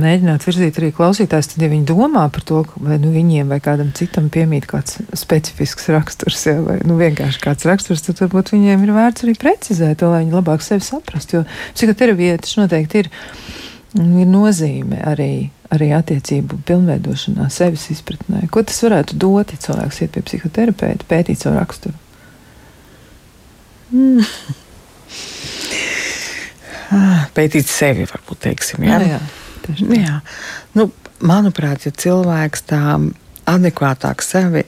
mēģināt 0.00 0.46
virzīt 0.48 0.78
arī 0.80 0.88
klausītājus, 0.96 1.50
tad, 1.52 1.62
ja 1.62 1.68
viņi 1.70 1.86
domā 1.86 2.24
par 2.32 2.42
to, 2.48 2.62
vai 2.80 2.96
nu, 3.02 3.12
viņiem 3.14 3.52
vai 3.52 3.58
kādam 3.62 3.92
citam 3.96 4.30
piemīt 4.32 4.66
kāds 4.70 4.98
specifisks 5.14 5.90
raksturs, 5.92 6.40
ja, 6.48 6.56
vai 6.64 6.78
nu, 6.88 6.96
vienkārši 6.98 7.42
kāds 7.44 7.68
raksturs, 7.68 8.02
tad 8.08 8.24
varbūt 8.24 8.54
viņiem 8.56 8.82
ir 8.82 8.94
vērts 8.96 9.26
arī 9.26 9.36
precizēt 9.38 10.00
to, 10.00 10.10
lai 10.10 10.24
viņi 10.24 10.36
labāk 10.38 10.64
sevi 10.64 10.84
saprastu. 10.88 11.38
Jo 11.38 11.44
psihoterapija 11.76 12.40
tas 12.42 12.56
noteikti 12.58 13.04
ir, 13.04 13.12
ir 14.00 14.32
nozīme 14.32 15.04
arī, 15.06 15.30
arī 15.70 15.92
attiecību 16.00 16.64
pilnveidošanā, 16.66 17.46
sevis 17.52 17.90
izpratnē. 17.94 18.48
Ko 18.50 18.64
tas 18.66 18.82
varētu 18.88 19.20
dot, 19.20 19.52
ja 19.52 19.64
cilvēks 19.68 20.02
iet 20.02 20.16
pie 20.16 20.26
psihoterapeita, 20.32 21.08
pētīt 21.12 21.44
savu 21.44 21.60
raksturu? 21.60 21.98
Mm. 23.92 24.24
pētīt 27.36 27.68
sevi, 27.70 28.06
varbūt 28.10 28.44
teiksim. 28.48 28.86
Jā, 28.86 29.00
jā, 29.02 29.20
jā, 29.72 30.00
jā. 30.00 30.20
Nu, 30.78 30.90
manuprāt, 31.24 31.88
ja 31.88 31.94
cilvēks 31.94 32.66
tā 32.70 32.82
adekvātāk 33.46 34.24
sevi 34.26 34.66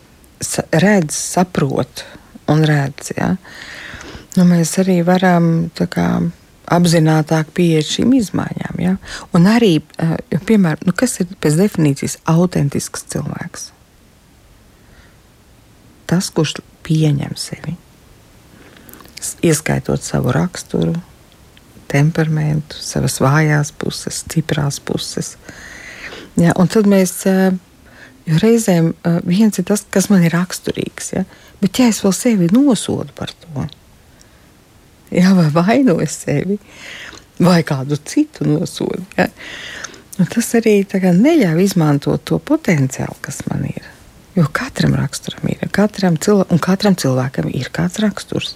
redz, 0.73 1.16
saprot 1.16 2.05
un 2.49 2.62
redz, 2.66 3.12
jā, 3.16 3.33
nu, 4.39 4.45
mēs 4.47 4.77
arī 4.81 5.01
varam 5.07 5.69
kā, 5.75 6.07
apzinātiāk 6.75 7.51
pieiet 7.57 7.89
šīm 7.89 8.14
izmaiņām. 8.19 8.79
Ja? 8.83 8.95
Un 9.37 9.49
arī, 9.51 9.79
piemēram, 10.49 10.89
nu, 10.89 10.95
kas 10.97 11.19
ir 11.23 11.33
pēc 11.43 11.59
definīcijas 11.59 12.19
autentisks 12.29 13.07
cilvēks? 13.14 13.71
Tas, 16.09 16.31
kurš 16.33 16.59
pieņem 16.87 17.35
sevi, 17.37 17.75
ieskaitot 19.45 20.05
savu 20.05 20.33
raksturu, 20.33 20.95
temperamentu, 21.89 22.78
savas 22.82 23.18
vājās 23.22 23.72
puses, 23.78 24.22
stiprās 24.24 24.80
puses. 24.84 25.34
Ja, 26.39 26.53
un 26.61 26.70
tad 26.70 26.86
mēs 26.91 27.16
reizēm 28.43 28.93
viens 29.26 29.59
ir 29.59 29.66
tas, 29.68 29.84
kas 29.91 30.11
man 30.12 30.24
ir 30.26 30.36
raksturīgs. 30.36 31.12
Ja, 31.16 31.24
bet 31.62 31.80
ja 31.80 31.89
es 31.91 32.03
vēl 32.05 32.14
sevi 32.16 32.51
nosodu 32.53 33.14
par 33.16 33.32
to, 33.32 33.66
ja, 35.14 35.32
vai 35.34 35.49
vainoju 35.55 36.09
sevi, 36.12 36.59
vai 37.43 37.62
kādu 37.66 37.99
citu 38.05 38.47
nosodu, 38.49 39.03
ja, 39.16 39.28
tas 40.34 40.55
arī 40.59 40.80
neļauj 40.84 41.62
izmantot 41.64 42.24
to 42.26 42.39
potenciālu, 42.39 43.16
kas 43.22 43.45
man 43.51 43.68
ir. 43.70 43.84
Jo 44.39 44.45
katram 44.55 44.95
raksturam 44.95 45.49
ir, 45.51 45.64
katram, 45.74 46.14
cilvē, 46.22 46.61
katram 46.62 46.95
cilvēkam 46.95 47.49
ir 47.51 47.72
kāds 47.74 47.99
raksturs. 48.03 48.55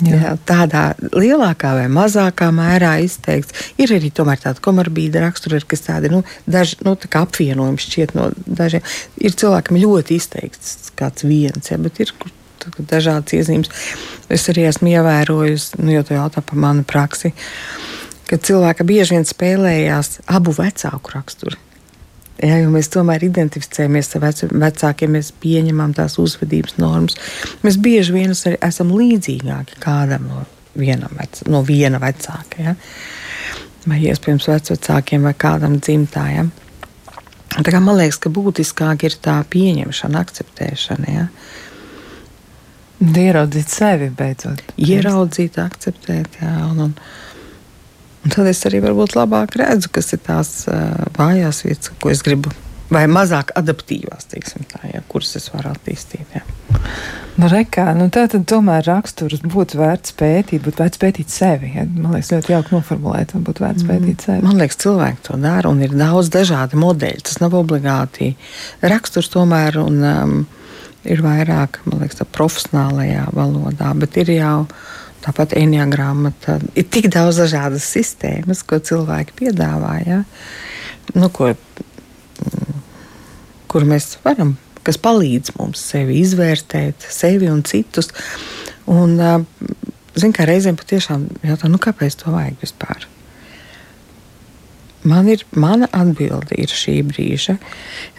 Jā. 0.00 0.16
Jā, 0.16 0.32
tādā 0.48 0.82
lielākā 1.12 1.74
vai 1.76 1.86
mazākā 1.92 2.48
mērā 2.54 2.94
izteikts. 3.04 3.72
Ir 3.80 3.92
arī 3.96 4.08
tāda 4.14 4.56
komorbīda 4.64 5.22
rakstura, 5.24 5.60
kas 5.60 5.84
tādi 5.84 6.12
nu, 6.12 6.22
daži, 6.48 6.78
nu, 6.86 6.94
tā 6.96 7.10
apvienojumi 7.20 7.84
šķiet 7.84 8.14
no 8.16 8.30
dažiem. 8.46 8.84
Ir 9.20 9.36
cilvēkam 9.36 9.80
ļoti 9.80 10.16
izteikts 10.16 10.92
kāds 10.96 11.26
viens, 11.26 11.70
ja, 11.72 11.78
bet 11.80 12.00
ir 12.00 12.14
dažādas 12.78 13.36
iezīmes. 13.36 13.72
Es 14.32 14.48
arī 14.52 14.66
esmu 14.68 14.92
ievērojis, 14.94 15.72
nu, 15.80 15.92
jo 15.96 16.04
tu 16.06 16.16
jautā 16.16 16.44
par 16.44 16.60
manu 16.60 16.84
praksi, 16.86 17.32
ka 18.30 18.38
cilvēki 18.38 18.86
bieži 18.86 19.16
vien 19.16 19.26
spēlējās 19.26 20.20
abu 20.30 20.54
vecāku 20.56 21.16
raksturu. 21.16 21.58
Ja, 22.40 22.56
mēs 22.72 22.88
tomēr 22.92 23.24
identificējamies 23.26 24.14
ar 24.16 24.24
vecākiem, 24.48 25.16
mēs 25.18 25.32
pieņemam 25.42 25.92
tās 25.96 26.16
uzvedības 26.22 26.78
normas. 26.80 27.18
Mēs 27.64 27.76
bieži 27.82 28.14
vien 28.16 28.32
esam 28.32 28.94
līdzīgāki 28.96 29.80
kādam 29.82 30.28
no, 30.30 30.44
vec, 30.74 31.42
no 31.50 31.60
viena 31.66 32.00
vecāka. 32.00 32.64
Ja? 32.64 32.74
Vai 33.84 34.00
iespējams 34.08 34.48
vecākiem 34.48 35.28
vai 35.28 35.34
kādam 35.36 35.76
dzimtājam. 35.80 36.52
Man 37.58 37.96
liekas, 37.98 38.20
ka 38.22 38.30
būtiskāk 38.32 39.04
ir 39.08 39.16
tā 39.20 39.40
pieņemšana, 39.50 40.24
akceptēšana. 40.24 41.16
Ja? 41.16 41.26
Ieraudzīt 43.00 43.72
sevi 43.72 44.10
beidzot. 44.16 44.62
Ieraudzīt, 44.80 45.58
akceptēt, 45.60 46.40
jā. 46.42 46.54
Un, 46.68 46.86
un, 46.86 46.94
un 48.24 48.34
tad 48.34 48.50
es 48.50 48.64
arī 48.68 48.82
varbūt 48.84 49.16
labāk 49.18 49.56
redzu, 49.60 49.92
kas 49.94 50.12
ir 50.16 50.24
tās 50.26 50.56
uh, 50.70 51.06
vājās 51.18 51.64
vietas, 51.66 51.94
ko 52.00 52.12
es 52.12 52.24
gribu. 52.26 52.52
Vai 52.90 53.04
mazāk 53.06 53.52
adaptīvās, 53.54 54.26
teiksim, 54.32 54.64
tā, 54.66 54.80
jā, 54.90 54.98
kuras 55.06 55.36
es 55.38 55.46
varu 55.52 55.70
attīstīt. 55.70 56.26
Jā. 56.34 56.42
Nu, 57.38 57.46
rekā, 57.48 57.84
nu 57.94 58.08
tā 58.12 58.24
tad 58.28 58.42
tomēr 58.50 58.82
raksturs 58.88 59.44
būtu 59.46 59.78
vērts 59.78 60.16
pētīt, 60.18 60.64
būtu 60.64 60.82
vērts 60.82 61.00
pētīt 61.00 61.30
sevi. 61.30 61.70
Ja? 61.76 61.84
Man 61.86 62.16
liekas, 62.16 62.32
ļoti 62.34 62.52
jauki 62.52 62.74
noformulēt, 62.74 63.36
un 63.38 63.44
būtu 63.46 63.62
vērts 63.62 63.86
pētīt 63.86 64.26
sevi. 64.26 64.42
Man 64.44 64.58
liekas, 64.58 64.80
cilvēki 64.82 65.22
to 65.28 65.38
dara, 65.40 65.70
un 65.70 65.80
ir 65.86 65.94
daudz 65.94 66.32
dažādu 66.34 66.80
modeļu. 66.82 67.22
Tas 67.30 67.38
nav 67.40 67.54
obligāti 67.56 68.32
raksturs 68.82 69.30
tomēr, 69.32 69.78
un 69.80 70.02
um, 70.10 70.34
ir 71.06 71.22
vairāk, 71.24 71.80
man 71.86 72.02
liekas, 72.02 72.20
tā 72.20 72.26
profesionālajā 72.28 73.30
valodā, 73.38 73.94
bet 74.02 74.18
ir 74.20 74.34
jau 74.34 74.56
tāpat 75.24 75.54
enneagramma. 75.58 76.32
Ir 76.74 76.88
tik 76.92 77.10
daudz 77.12 77.42
dažādas 77.42 77.86
sistēmas, 77.90 78.64
ko 78.64 78.80
cilvēki 78.80 79.36
piedāvā, 79.42 79.94
ja? 80.06 80.22
nu, 81.14 81.28
ko, 81.34 81.52
kur 83.70 83.88
mēs 83.88 84.14
varam 84.24 84.56
kas 84.86 84.98
palīdz 85.00 85.54
mums 85.58 85.82
sevi 85.92 86.20
izvērtēt, 86.24 87.06
sevi 87.12 87.50
un 87.52 87.62
citus. 87.66 88.10
Un, 88.90 89.16
zin, 90.16 90.34
kā 90.34 90.46
reizēm 90.48 90.78
patiešām 90.80 91.26
jautā, 91.46 91.70
nu, 91.70 91.80
kāpēc 91.82 92.16
to 92.22 92.34
vajag 92.34 92.60
vispār? 92.62 93.06
Man 95.08 95.30
ir, 95.32 95.46
mana 95.56 95.88
atbilde 95.96 96.58
ir 96.60 96.72
šī 96.76 96.98
brīža, 97.08 97.56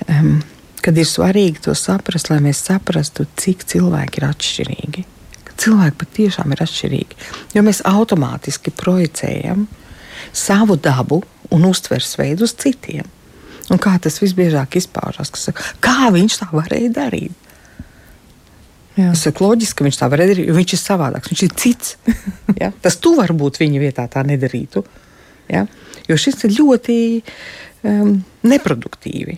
um, 0.07 0.39
kad 0.81 0.97
ir 0.97 1.05
svarīgi 1.05 1.67
to 1.67 1.75
saprast, 1.77 2.31
lai 2.31 2.39
mēs 2.41 2.63
saprastu, 2.65 3.27
cik 3.37 3.67
cilvēki 3.69 4.21
ir 4.21 4.29
atšķirīgi. 4.31 5.03
Cilvēki 5.59 5.97
patiešām 6.03 6.53
ir 6.53 6.63
atšķirīgi, 6.63 7.17
jo 7.55 7.63
mēs 7.65 7.83
automātiski 7.87 8.73
projicējam 8.77 9.67
savu 10.33 10.77
dabu 10.79 11.21
un 11.51 11.67
uztveres 11.67 12.15
veidu 12.19 12.47
uz 12.47 12.55
citiem. 12.57 13.07
Un 13.71 13.79
kā 13.79 13.93
tas 14.03 14.19
visbiežāk 14.19 14.75
izpaužas? 14.79 15.31
Kā 15.83 16.09
viņš 16.11 16.41
tā 16.41 16.49
varēja 16.51 16.91
darīt? 16.95 17.37
Jā. 18.97 19.13
Tas 19.13 19.23
ir 19.29 19.39
loģiski, 19.39 19.77
ka 19.79 19.87
viņš 19.87 19.99
tā 20.01 20.09
varēja 20.11 20.33
darīt, 20.33 20.49
jo 20.49 20.55
viņš 20.57 20.73
ir 20.75 20.81
savādāks, 20.81 21.31
viņš 21.31 21.43
ir 21.45 21.53
cits. 21.61 21.93
ja? 22.61 22.71
Tas 22.83 22.99
tu 22.99 23.13
varbūt 23.15 23.61
viņa 23.61 23.79
vietā 23.83 24.07
tā 24.11 24.25
nedarītu. 24.27 24.83
Ja? 25.51 25.63
Jo 26.09 26.17
šis 26.19 26.43
ir 26.47 26.57
ļoti 26.57 26.97
um, 27.87 28.17
neproduktīvi. 28.43 29.37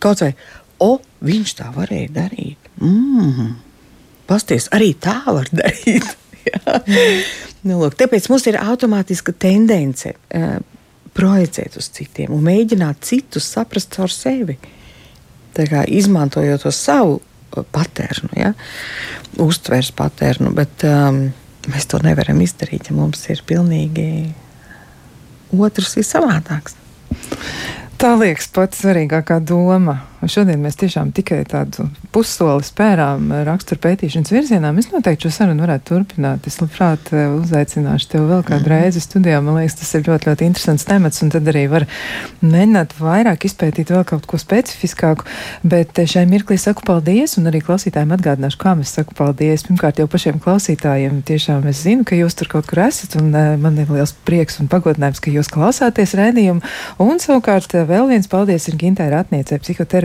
Kaut 0.00 0.22
vai, 0.24 0.32
o, 0.80 0.94
viņš 1.26 1.54
tā 1.58 1.68
varēja 1.74 2.14
darīt. 2.22 2.72
Mm. 2.80 3.56
Pasties, 4.28 4.68
arī 4.76 4.92
tā 5.00 5.20
var 5.26 5.48
darīt. 5.52 6.04
nu, 7.66 7.78
lūk, 7.80 7.96
tāpēc 8.00 8.28
mums 8.32 8.46
ir 8.50 8.60
automātiska 8.60 9.34
tendence. 9.36 10.14
Uh, 10.28 10.58
projicēt 11.18 11.78
uz 11.78 11.88
citiem 11.94 12.34
un 12.36 12.44
mēģināt 12.46 13.02
citus 13.06 13.48
saprast 13.50 13.96
caur 13.96 14.12
sevi. 14.12 14.58
Kā, 15.58 15.82
izmantojot 15.90 16.62
to 16.62 16.70
savu 16.74 17.16
uh, 17.18 17.64
patērnu, 17.74 18.30
ja? 18.38 18.52
uztveres 19.42 19.90
patērnu, 19.96 20.52
bet 20.54 20.84
um, 20.86 21.24
mēs 21.72 21.88
to 21.90 21.98
nevaram 22.04 22.38
izdarīt, 22.44 22.90
ja 22.90 22.96
mums 22.96 23.24
ir 23.32 23.42
pilnīgi 23.46 24.06
otrs, 25.58 25.96
ir 25.98 26.06
savādāks. 26.06 26.78
Tā 27.98 28.12
liekas 28.20 28.46
pats 28.54 28.84
svarīgākā 28.84 29.40
doma. 29.42 29.96
Šodien 30.26 30.58
mēs 30.58 30.74
tiešām 30.74 31.12
tikai 31.14 31.44
tādu 31.46 31.84
pussoli 32.10 32.64
spērām 32.66 33.28
rakstura 33.46 33.78
pētīšanas 33.84 34.32
virzienā. 34.34 34.72
Mēs 34.74 34.88
noteikti 34.90 35.28
šo 35.28 35.30
sarunu 35.36 35.62
varētu 35.62 35.92
turpināt. 35.92 36.48
Es 36.50 36.56
labprāt 36.58 37.12
eh, 37.14 37.28
uzaicināšu 37.36 38.08
tevi 38.10 38.24
vēl 38.26 38.42
kādu 38.42 38.64
-hmm. 38.64 38.72
reizi 38.72 39.02
studijā. 39.04 39.38
Man 39.40 39.60
liekas, 39.60 39.76
tas 39.78 39.94
ir 39.94 40.02
ļoti, 40.08 40.30
ļoti 40.30 40.48
interesants 40.48 40.84
temats, 40.84 41.22
un 41.22 41.30
tad 41.30 41.46
arī 41.46 41.68
var 41.70 41.86
mēģināt 42.42 42.96
vairāk 42.98 43.46
izpētīt 43.46 43.92
vēl 43.94 44.04
kaut 44.04 44.26
ko 44.26 44.40
specifiskāku. 44.42 45.24
Bet 45.62 45.98
eh, 45.98 46.06
šai 46.06 46.26
mirklī 46.26 46.58
saku 46.58 46.82
paldies, 46.82 47.38
un 47.38 47.46
arī 47.46 47.62
klausītājiem 47.62 48.16
atgādināšu, 48.18 48.58
kā 48.58 48.74
mēs 48.74 48.96
saku 48.98 49.14
paldies. 49.14 49.62
Pirmkārt, 49.70 49.98
jau 49.98 50.08
pašiem 50.08 50.42
klausītājiem 50.42 51.22
tiešām 51.22 51.66
es 51.70 51.82
zinu, 51.82 52.02
ka 52.04 52.18
jūs 52.18 52.34
tur 52.34 52.48
kaut 52.48 52.66
kur 52.66 52.82
esat, 52.88 53.14
un 53.22 53.30
uh, 53.30 53.54
man 53.54 53.78
ir 53.78 53.86
liels 53.86 54.16
prieks 54.24 54.58
un 54.58 54.66
pagodinājums, 54.66 55.20
ka 55.20 55.30
jūs 55.30 55.46
klausāties 55.46 56.14
rēdījumu. 56.18 56.60
Un 56.98 57.22
savukārt 57.22 57.70
vēl 57.70 58.08
viens 58.10 58.26
paldies 58.26 58.68
ir 58.68 58.76
Gintai 58.76 59.10
Ratniecei, 59.10 59.58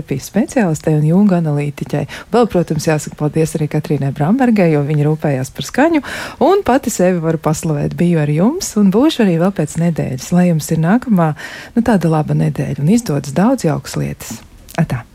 psihoterapijas 0.04 0.30
speciālistei 0.30 0.96
un 0.98 1.06
jūga 1.08 1.40
analītiķei. 1.40 2.08
Vēl, 2.32 2.48
protams, 2.52 2.88
jāsaka 2.88 3.16
paldies 3.20 3.56
arī 3.56 3.70
Katrīnai 3.72 4.14
Brambergai, 4.14 4.72
jo 4.74 4.84
viņa 4.84 5.08
rūpējās 5.08 5.54
par 5.54 5.66
skaņu, 5.66 6.04
un 6.44 6.64
pati 6.66 6.90
sevi 6.90 7.20
varu 7.24 7.38
paslavēt. 7.38 7.96
Biju 7.96 8.20
ar 8.20 8.30
jums 8.30 8.76
un 8.78 8.92
būšu 8.92 9.24
arī 9.26 9.40
vēl 9.40 9.54
pēc 9.56 9.78
nedēļas, 9.80 10.32
lai 10.34 10.50
jums 10.50 10.70
ir 10.72 10.84
nākamā, 10.84 11.34
nu 11.76 11.82
tāda 11.86 12.12
laba 12.12 12.34
nedēļa 12.34 12.84
un 12.84 12.94
izdodas 12.94 13.34
daudz 13.34 13.66
jaukas 13.66 13.98
lietas. 13.98 14.38
Atā! 14.78 15.13